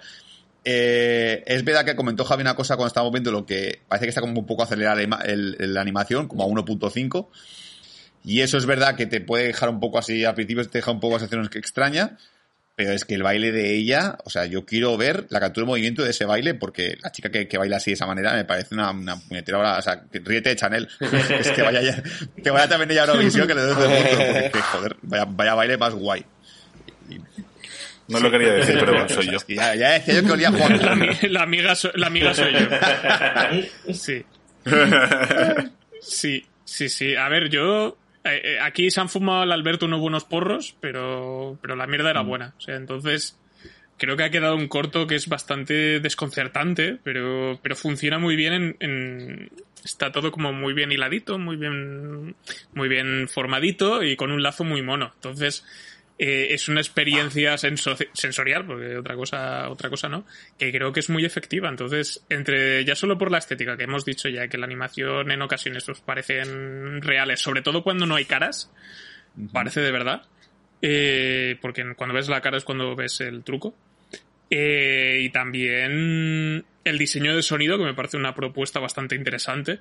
[0.66, 4.10] Eh, es verdad que comentó Javi una cosa cuando estábamos viendo lo que parece que
[4.10, 7.28] está como un poco acelerada la, la animación, como a 1.5.
[8.24, 10.91] Y eso es verdad que te puede dejar un poco así, al principio te deja
[10.91, 12.18] un poco sensación extraña,
[12.76, 15.68] pero es que el baile de ella, o sea, yo quiero ver la captura de
[15.70, 18.45] movimiento de ese baile porque la chica que, que baila así de esa manera me
[18.45, 20.88] parece una, una puñetera o sea, que ríete de Chanel,
[21.40, 22.02] es que vaya ya,
[22.41, 25.26] que vaya también ella a Eurovisión que le doy el mundo, porque que, joder, vaya,
[25.26, 26.26] vaya baile más guay.
[28.08, 29.38] No lo quería decir, pero bueno, soy yo.
[29.38, 30.78] Es que ya, ya decía yo que olía Juan.
[30.82, 32.60] La, la amiga, so- la amiga soy yo.
[33.94, 34.26] Sí.
[36.02, 37.16] Sí, sí, sí.
[37.16, 37.98] A ver, yo.
[38.24, 42.10] Eh, eh, aquí se han fumado al Alberto unos buenos porros, pero, pero la mierda
[42.12, 42.54] era buena.
[42.58, 43.38] O sea, entonces.
[43.95, 48.54] Creo que ha quedado un corto que es bastante desconcertante, pero, pero funciona muy bien
[48.54, 49.50] en, en-
[49.86, 52.36] Está todo como muy bien hiladito, muy bien,
[52.74, 55.12] muy bien formadito y con un lazo muy mono.
[55.16, 55.64] Entonces,
[56.19, 60.26] eh, es una experiencia senso- sensorial, porque otra cosa, otra cosa no,
[60.57, 61.69] que creo que es muy efectiva.
[61.69, 65.41] Entonces, entre ya solo por la estética que hemos dicho ya, que la animación en
[65.41, 68.72] ocasiones nos parecen reales, sobre todo cuando no hay caras,
[69.52, 70.23] parece de verdad.
[70.85, 73.73] Eh, porque cuando ves la cara es cuando ves el truco.
[74.49, 79.80] Eh, y también el diseño de sonido, que me parece una propuesta bastante interesante.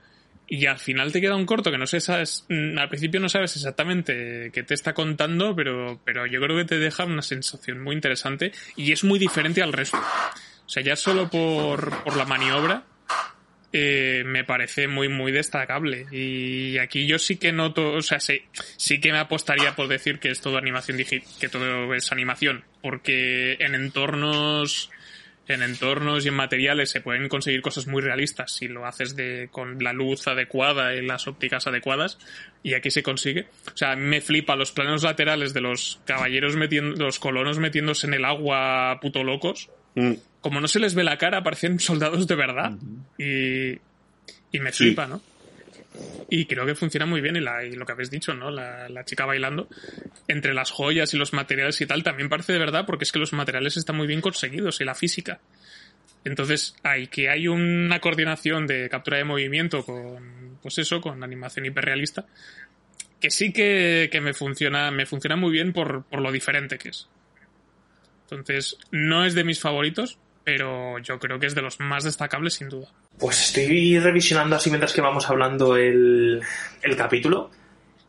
[0.52, 3.30] Y al final te queda un corto que no sé, sabes, mm, al principio no
[3.30, 7.82] sabes exactamente qué te está contando, pero, pero yo creo que te deja una sensación
[7.82, 9.96] muy interesante y es muy diferente al resto.
[9.96, 12.84] O sea, ya solo por, por la maniobra
[13.72, 16.04] eh, me parece muy, muy destacable.
[16.10, 18.42] Y aquí yo sí que noto, o sea, sí,
[18.76, 22.62] sí que me apostaría por decir que es todo animación digital, que todo es animación,
[22.82, 24.90] porque en entornos
[25.48, 29.48] en entornos y en materiales se pueden conseguir cosas muy realistas si lo haces de
[29.51, 32.19] con la luz adecuada y las ópticas adecuadas
[32.62, 33.47] y aquí se consigue.
[33.73, 38.14] O sea me flipa los planos laterales de los caballeros metiendo los colonos metiéndose en
[38.14, 39.69] el agua puto locos.
[39.94, 40.12] Mm.
[40.40, 42.73] como no se les ve la cara parecen soldados de verdad.
[43.19, 43.73] Y
[44.55, 44.85] y me Sí.
[44.85, 45.20] flipa no
[46.31, 48.51] y creo que funciona muy bien y, lo que habéis dicho, ¿no?
[48.51, 49.69] La, la chica bailando
[50.28, 53.19] entre las joyas y los materiales y tal también parece de verdad porque es que
[53.19, 55.40] los materiales están muy bien conseguidos y la física.
[56.24, 61.66] Entonces, hay que hay una coordinación de captura de movimiento con, pues eso, con animación
[61.66, 62.27] hiperrealista,
[63.20, 66.90] que sí que, que me funciona, me funciona muy bien por, por lo diferente que
[66.90, 67.09] es.
[68.31, 72.55] Entonces, no es de mis favoritos, pero yo creo que es de los más destacables
[72.55, 72.89] sin duda.
[73.19, 76.40] Pues estoy revisionando así mientras que vamos hablando el,
[76.82, 77.51] el capítulo.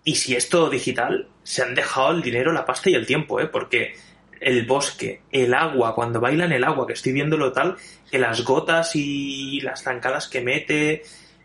[0.04, 3.40] Y si es todo digital, se han dejado el dinero, la pasta y el tiempo,
[3.40, 3.48] ¿eh?
[3.48, 3.94] Porque
[4.42, 7.78] el bosque, el agua, cuando baila en el agua, que estoy viéndolo tal,
[8.12, 11.04] que las gotas y las zancadas que mete,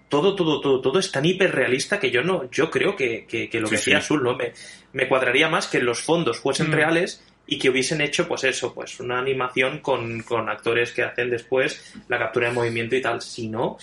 [0.08, 3.60] todo, todo, todo, todo es tan hiperrealista que yo no, yo creo que, que, que
[3.60, 4.04] lo Sí, que decía sí.
[4.06, 4.34] Azul, ¿no?
[4.34, 4.52] Me,
[4.92, 6.72] me cuadraría más que los fondos fuesen Mm.
[6.72, 11.30] reales y que hubiesen hecho, pues eso, pues una animación con, con actores que hacen
[11.30, 13.20] después la captura de movimiento y tal.
[13.22, 13.78] Si no,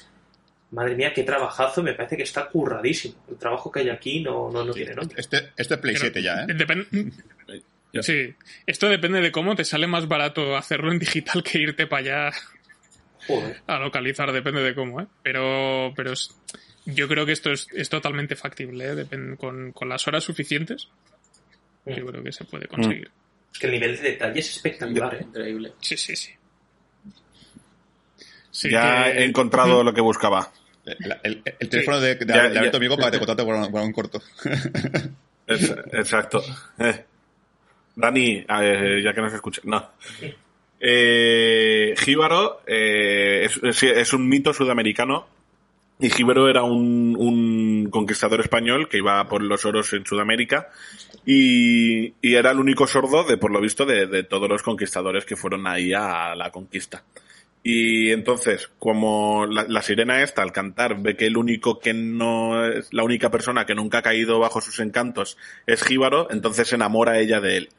[0.71, 3.15] madre mía, qué trabajazo, me parece que está curradísimo.
[3.29, 5.15] El trabajo que hay aquí no, no, no tiene nombre.
[5.19, 6.47] Este, este es Play Pero 7 ya, ¿eh?
[6.53, 7.11] depende-.
[8.01, 8.35] Sí,
[8.65, 12.37] esto depende de cómo te sale más barato hacerlo en digital que irte para allá
[13.25, 13.61] Joder.
[13.67, 15.07] a localizar, depende de cómo, ¿eh?
[15.23, 16.35] Pero, pero es-
[16.85, 18.95] yo creo que esto es, es totalmente factible, ¿eh?
[18.95, 20.89] Depende- con, con las horas suficientes,
[21.85, 23.09] yo creo que se puede conseguir.
[23.56, 25.22] Es que el nivel de detalle es espectacular, ¿eh?
[25.22, 25.72] Increíble.
[25.80, 26.32] Sí, sí, sí.
[28.52, 30.52] Sí ya que- he encontrado lo que buscaba.
[30.86, 32.77] El, el- el teléfono de, de, Ya, de Alberto ya.
[32.77, 34.22] Amigo para que te contrate por, un- por un corto.
[35.48, 36.44] Es- exacto.
[36.80, 37.06] Eh.
[37.95, 39.61] Dani, eh, ya que nos escucha.
[39.64, 39.91] No.
[40.82, 45.27] Eh, Jíbaro eh, es, es- es un mito sudamericano.
[45.99, 50.69] Y Jíbaro era un, un conquistador español que iba por los oros en Sudamérica.
[51.25, 55.67] Y, era el único sordo, de por lo visto, de, todos los conquistadores que fueron
[55.67, 57.03] ahí a la conquista.
[57.63, 62.63] Y entonces, como la, la sirena esta al cantar ve que el único que no
[62.63, 65.35] es la única persona que nunca ha caído bajo sus encantos
[65.65, 67.69] es Jíbaro, entonces se enamora ella de él.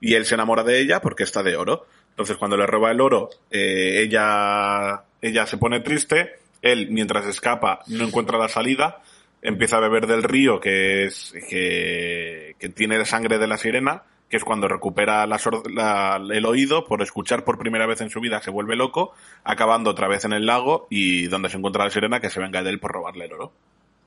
[0.00, 1.86] Y él se enamora de ella porque está de oro.
[2.16, 7.80] Entonces cuando le roba el oro, eh, ella, ella se pone triste, él mientras escapa
[7.88, 9.02] no encuentra la salida,
[9.42, 14.36] empieza a beber del río que es, que, que tiene sangre de la sirena, que
[14.36, 15.38] es cuando recupera la
[15.72, 19.12] la- el oído por escuchar por primera vez en su vida, se vuelve loco,
[19.44, 22.62] acabando otra vez en el lago y donde se encuentra la sirena que se venga
[22.62, 23.52] de él por robarle el oro.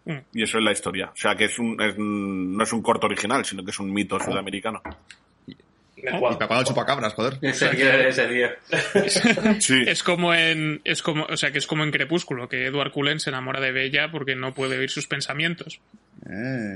[0.05, 0.17] Mm.
[0.33, 1.11] Y eso es la historia.
[1.13, 3.79] O sea, que es un, es un- no es un corto original, sino que es
[3.79, 4.81] un mito sudamericano.
[6.03, 6.37] Me Y cuadra.
[6.37, 7.37] para cuando chupacabras, joder.
[7.41, 8.47] Ese tío, ese tío.
[9.59, 9.83] Sí.
[9.85, 13.19] Es como en, es como, o sea, que es como en Crepúsculo, que Edward Cullen
[13.19, 15.79] se enamora de Bella porque no puede oír sus pensamientos.
[16.29, 16.75] Eh.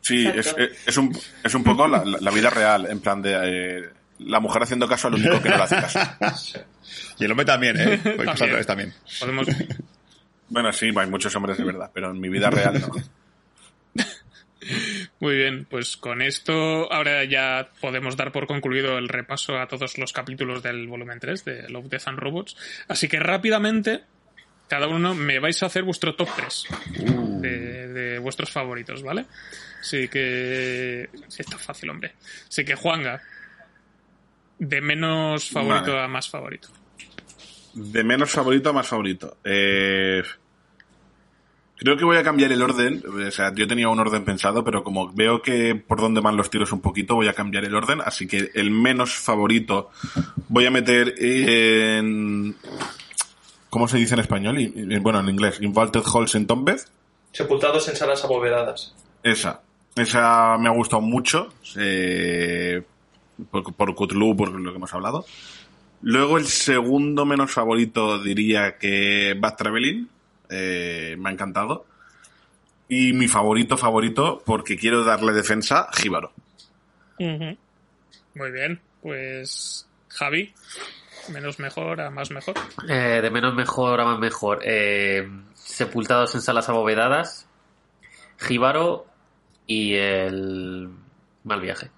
[0.00, 0.62] Sí, es, Exacto.
[0.86, 4.88] es, un, es un poco la, vida real, en plan de eh, la mujer haciendo
[4.88, 6.00] caso al único que no le hace caso.
[7.18, 8.00] Y el hombre también, ¿eh?
[8.16, 8.92] Pues También.
[9.20, 9.46] Podemos,
[10.48, 12.90] Bueno, sí, hay muchos hombres de verdad, pero en mi vida real no.
[15.22, 19.96] Muy bien, pues con esto ahora ya podemos dar por concluido el repaso a todos
[19.96, 22.56] los capítulos del volumen 3 de Love, Death and Robots.
[22.88, 24.02] Así que rápidamente,
[24.66, 26.64] cada uno me vais a hacer vuestro top 3
[27.40, 29.26] de, de vuestros favoritos, ¿vale?
[29.80, 31.08] Así que...
[31.28, 32.14] Sí, está fácil, hombre.
[32.48, 33.22] Así que Juanga,
[34.58, 36.04] de menos favorito Vale.
[36.04, 36.66] a más favorito.
[37.74, 39.38] De menos favorito a más favorito.
[39.44, 40.24] Eh,
[41.84, 43.02] creo que voy a cambiar el orden.
[43.26, 46.50] O sea, yo tenía un orden pensado, pero como veo que por dónde van los
[46.50, 48.00] tiros un poquito, voy a cambiar el orden.
[48.04, 49.90] Así que el menos favorito
[50.48, 52.56] voy a meter en...
[53.70, 54.58] ¿Cómo se dice en español?
[54.58, 55.58] Y- Bueno, en inglés.
[55.60, 56.78] Invalted Halls en Tombed.
[57.32, 58.94] Sepultados en salas abovedadas.
[59.22, 59.62] Esa.
[59.96, 61.52] Esa me ha gustado mucho.
[61.76, 62.82] eh,
[63.50, 65.24] por, por Cthulhu, por lo que hemos hablado.
[66.02, 70.08] Luego el segundo menos favorito diría que Bad Traveling.
[70.52, 71.86] Eh, me ha encantado.
[72.88, 76.32] Y mi favorito favorito, porque quiero darle defensa, Jíbaro.
[77.18, 80.52] Muy bien, pues Javi,
[81.28, 82.54] menos mejor a más mejor.
[82.88, 84.60] Eh, de menos mejor a más mejor.
[84.64, 87.46] Eh, sepultados en salas abovedadas.
[88.38, 89.06] Jíbaro
[89.66, 90.90] y el
[91.44, 91.90] mal viaje.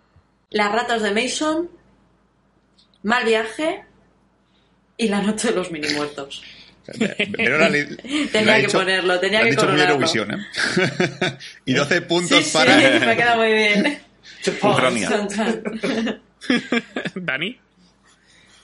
[0.51, 1.71] Las ratas de Mason,
[3.03, 3.85] Mal viaje
[4.97, 6.43] y La noche de los mini muertos.
[6.99, 7.85] Le-
[8.33, 10.37] Tenía que ponerlo, tenía que dicho muy coronarlo.
[10.37, 11.39] ¿eh?
[11.65, 12.77] y 12 puntos Sí, sí, para...
[13.07, 13.99] me queda muy bien.
[14.63, 15.29] Ucrania.
[17.15, 17.59] Dani,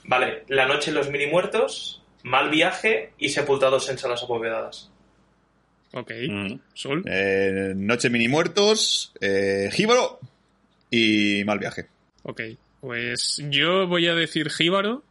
[0.04, 4.90] Vale, La noche en los mini muertos, Mal viaje y Sepultados en salas abovedadas.
[5.92, 6.10] ok.
[6.28, 6.54] Mm.
[6.74, 10.18] Sol, Eh, Noche mini muertos, eh, Jíbaro
[10.90, 11.86] y mal viaje.
[12.24, 12.40] ok.
[12.80, 15.02] Pues yo voy a decir Jíbaro,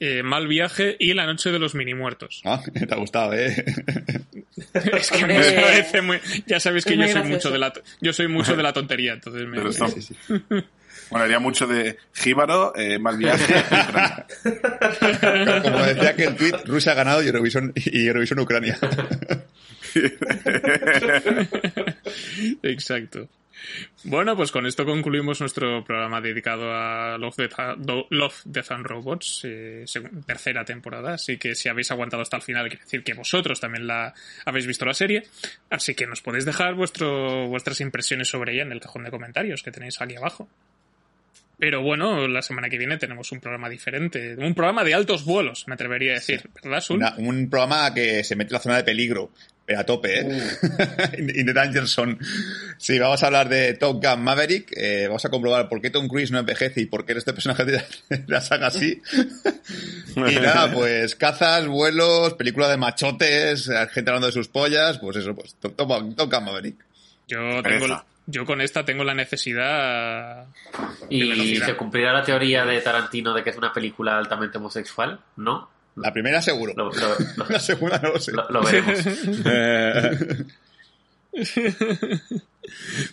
[0.00, 2.40] eh, Mal viaje y La noche de los mini muertos.
[2.44, 3.54] Ah, te ha gustado, ¿eh?
[4.74, 6.20] Es que me parece muy...
[6.46, 9.12] Ya sabéis que Es yo soy mucho de la yo soy mucho de la tontería,
[9.14, 9.56] entonces me...
[9.56, 9.86] Pero está-
[11.10, 14.26] Bueno, haría mucho de Jíbaro, eh, mal viaje y.
[15.62, 18.76] Como decía que el tweet, Rusia ha ganado y Eurovisión, y Eurovisión Ucrania.
[22.62, 23.28] Exacto.
[24.04, 27.54] Bueno, pues con esto concluimos nuestro programa dedicado a Love, Death,
[28.10, 29.84] Love, Death and Robots, eh,
[30.26, 31.14] tercera temporada.
[31.14, 34.14] Así que si habéis aguantado hasta el final, quiere decir que vosotros también la
[34.44, 35.24] habéis visto la serie.
[35.70, 39.62] Así que nos podéis dejar vuestro, vuestras impresiones sobre ella en el cajón de comentarios
[39.62, 40.48] que tenéis aquí abajo.
[41.58, 44.36] Pero bueno, la semana que viene tenemos un programa diferente.
[44.38, 46.48] Un programa de altos vuelos, me atrevería a decir.
[46.62, 46.98] ¿Verdad, Sul?
[46.98, 49.32] Una- un programa que se mete en la zona de peligro,
[49.66, 50.28] pero a tope, ¿eh?
[51.18, 52.16] in, in the danger zone.
[52.78, 54.72] Sí, vamos a hablar de Top Gun Maverick.
[54.76, 57.64] eh, vamos a comprobar por qué Tom Cruise no envejece y por qué este personaje
[57.64, 59.02] de la, de la saga así.
[60.16, 65.34] y nada, pues cazas, vuelos, película de machotes, gente hablando de sus pollas, pues eso,
[65.34, 66.76] pues Top, Top- Top Gun Maverick.
[67.26, 68.04] Yo, tengo.
[68.30, 70.44] Yo con esta tengo la necesidad
[71.08, 71.66] de ¿Y velocidad.
[71.66, 75.18] se cumplirá la teoría de Tarantino de que es una película altamente homosexual?
[75.36, 75.68] ¿No?
[75.96, 76.74] La primera seguro.
[76.76, 78.32] Lo, lo- lo- La segunda no lo sé.
[78.32, 78.98] lo- lo veremos.
[81.32, 81.56] Eh,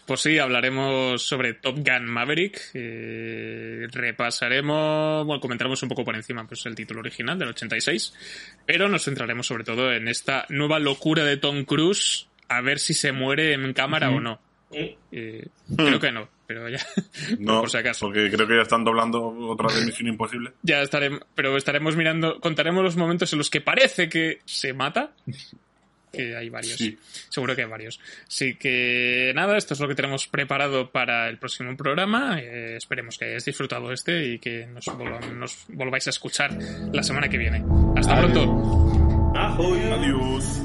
[0.06, 2.60] Pues sí, hablaremos sobre Top Gun Maverick.
[2.74, 8.14] eh, repasaremos, bueno, comentaremos un poco por encima pues, el título original del 86,
[8.66, 12.94] pero nos centraremos sobre todo en esta nueva locura de Tom Cruise, a ver si
[12.94, 14.40] se muere en cámara o no.
[15.12, 16.80] Eh, creo que no, pero ya,
[17.40, 18.08] No, por si acaso.
[18.08, 20.52] porque creo que ya están doblando otra de Misión Imposible.
[20.64, 25.12] Ya estaremos, pero estaremos mirando, contaremos los momentos en los que parece que se mata.
[26.12, 26.78] Que hay varios.
[26.78, 26.98] Sí.
[27.28, 28.00] Seguro que hay varios.
[28.26, 32.40] Así que nada, esto es lo que tenemos preparado para el próximo programa.
[32.40, 34.86] Eh, esperemos que hayáis disfrutado este y que nos,
[35.68, 36.58] volváis a escuchar
[36.94, 37.66] la semana que viene.
[37.98, 39.32] Hasta pronto.
[39.36, 40.62] Adiós.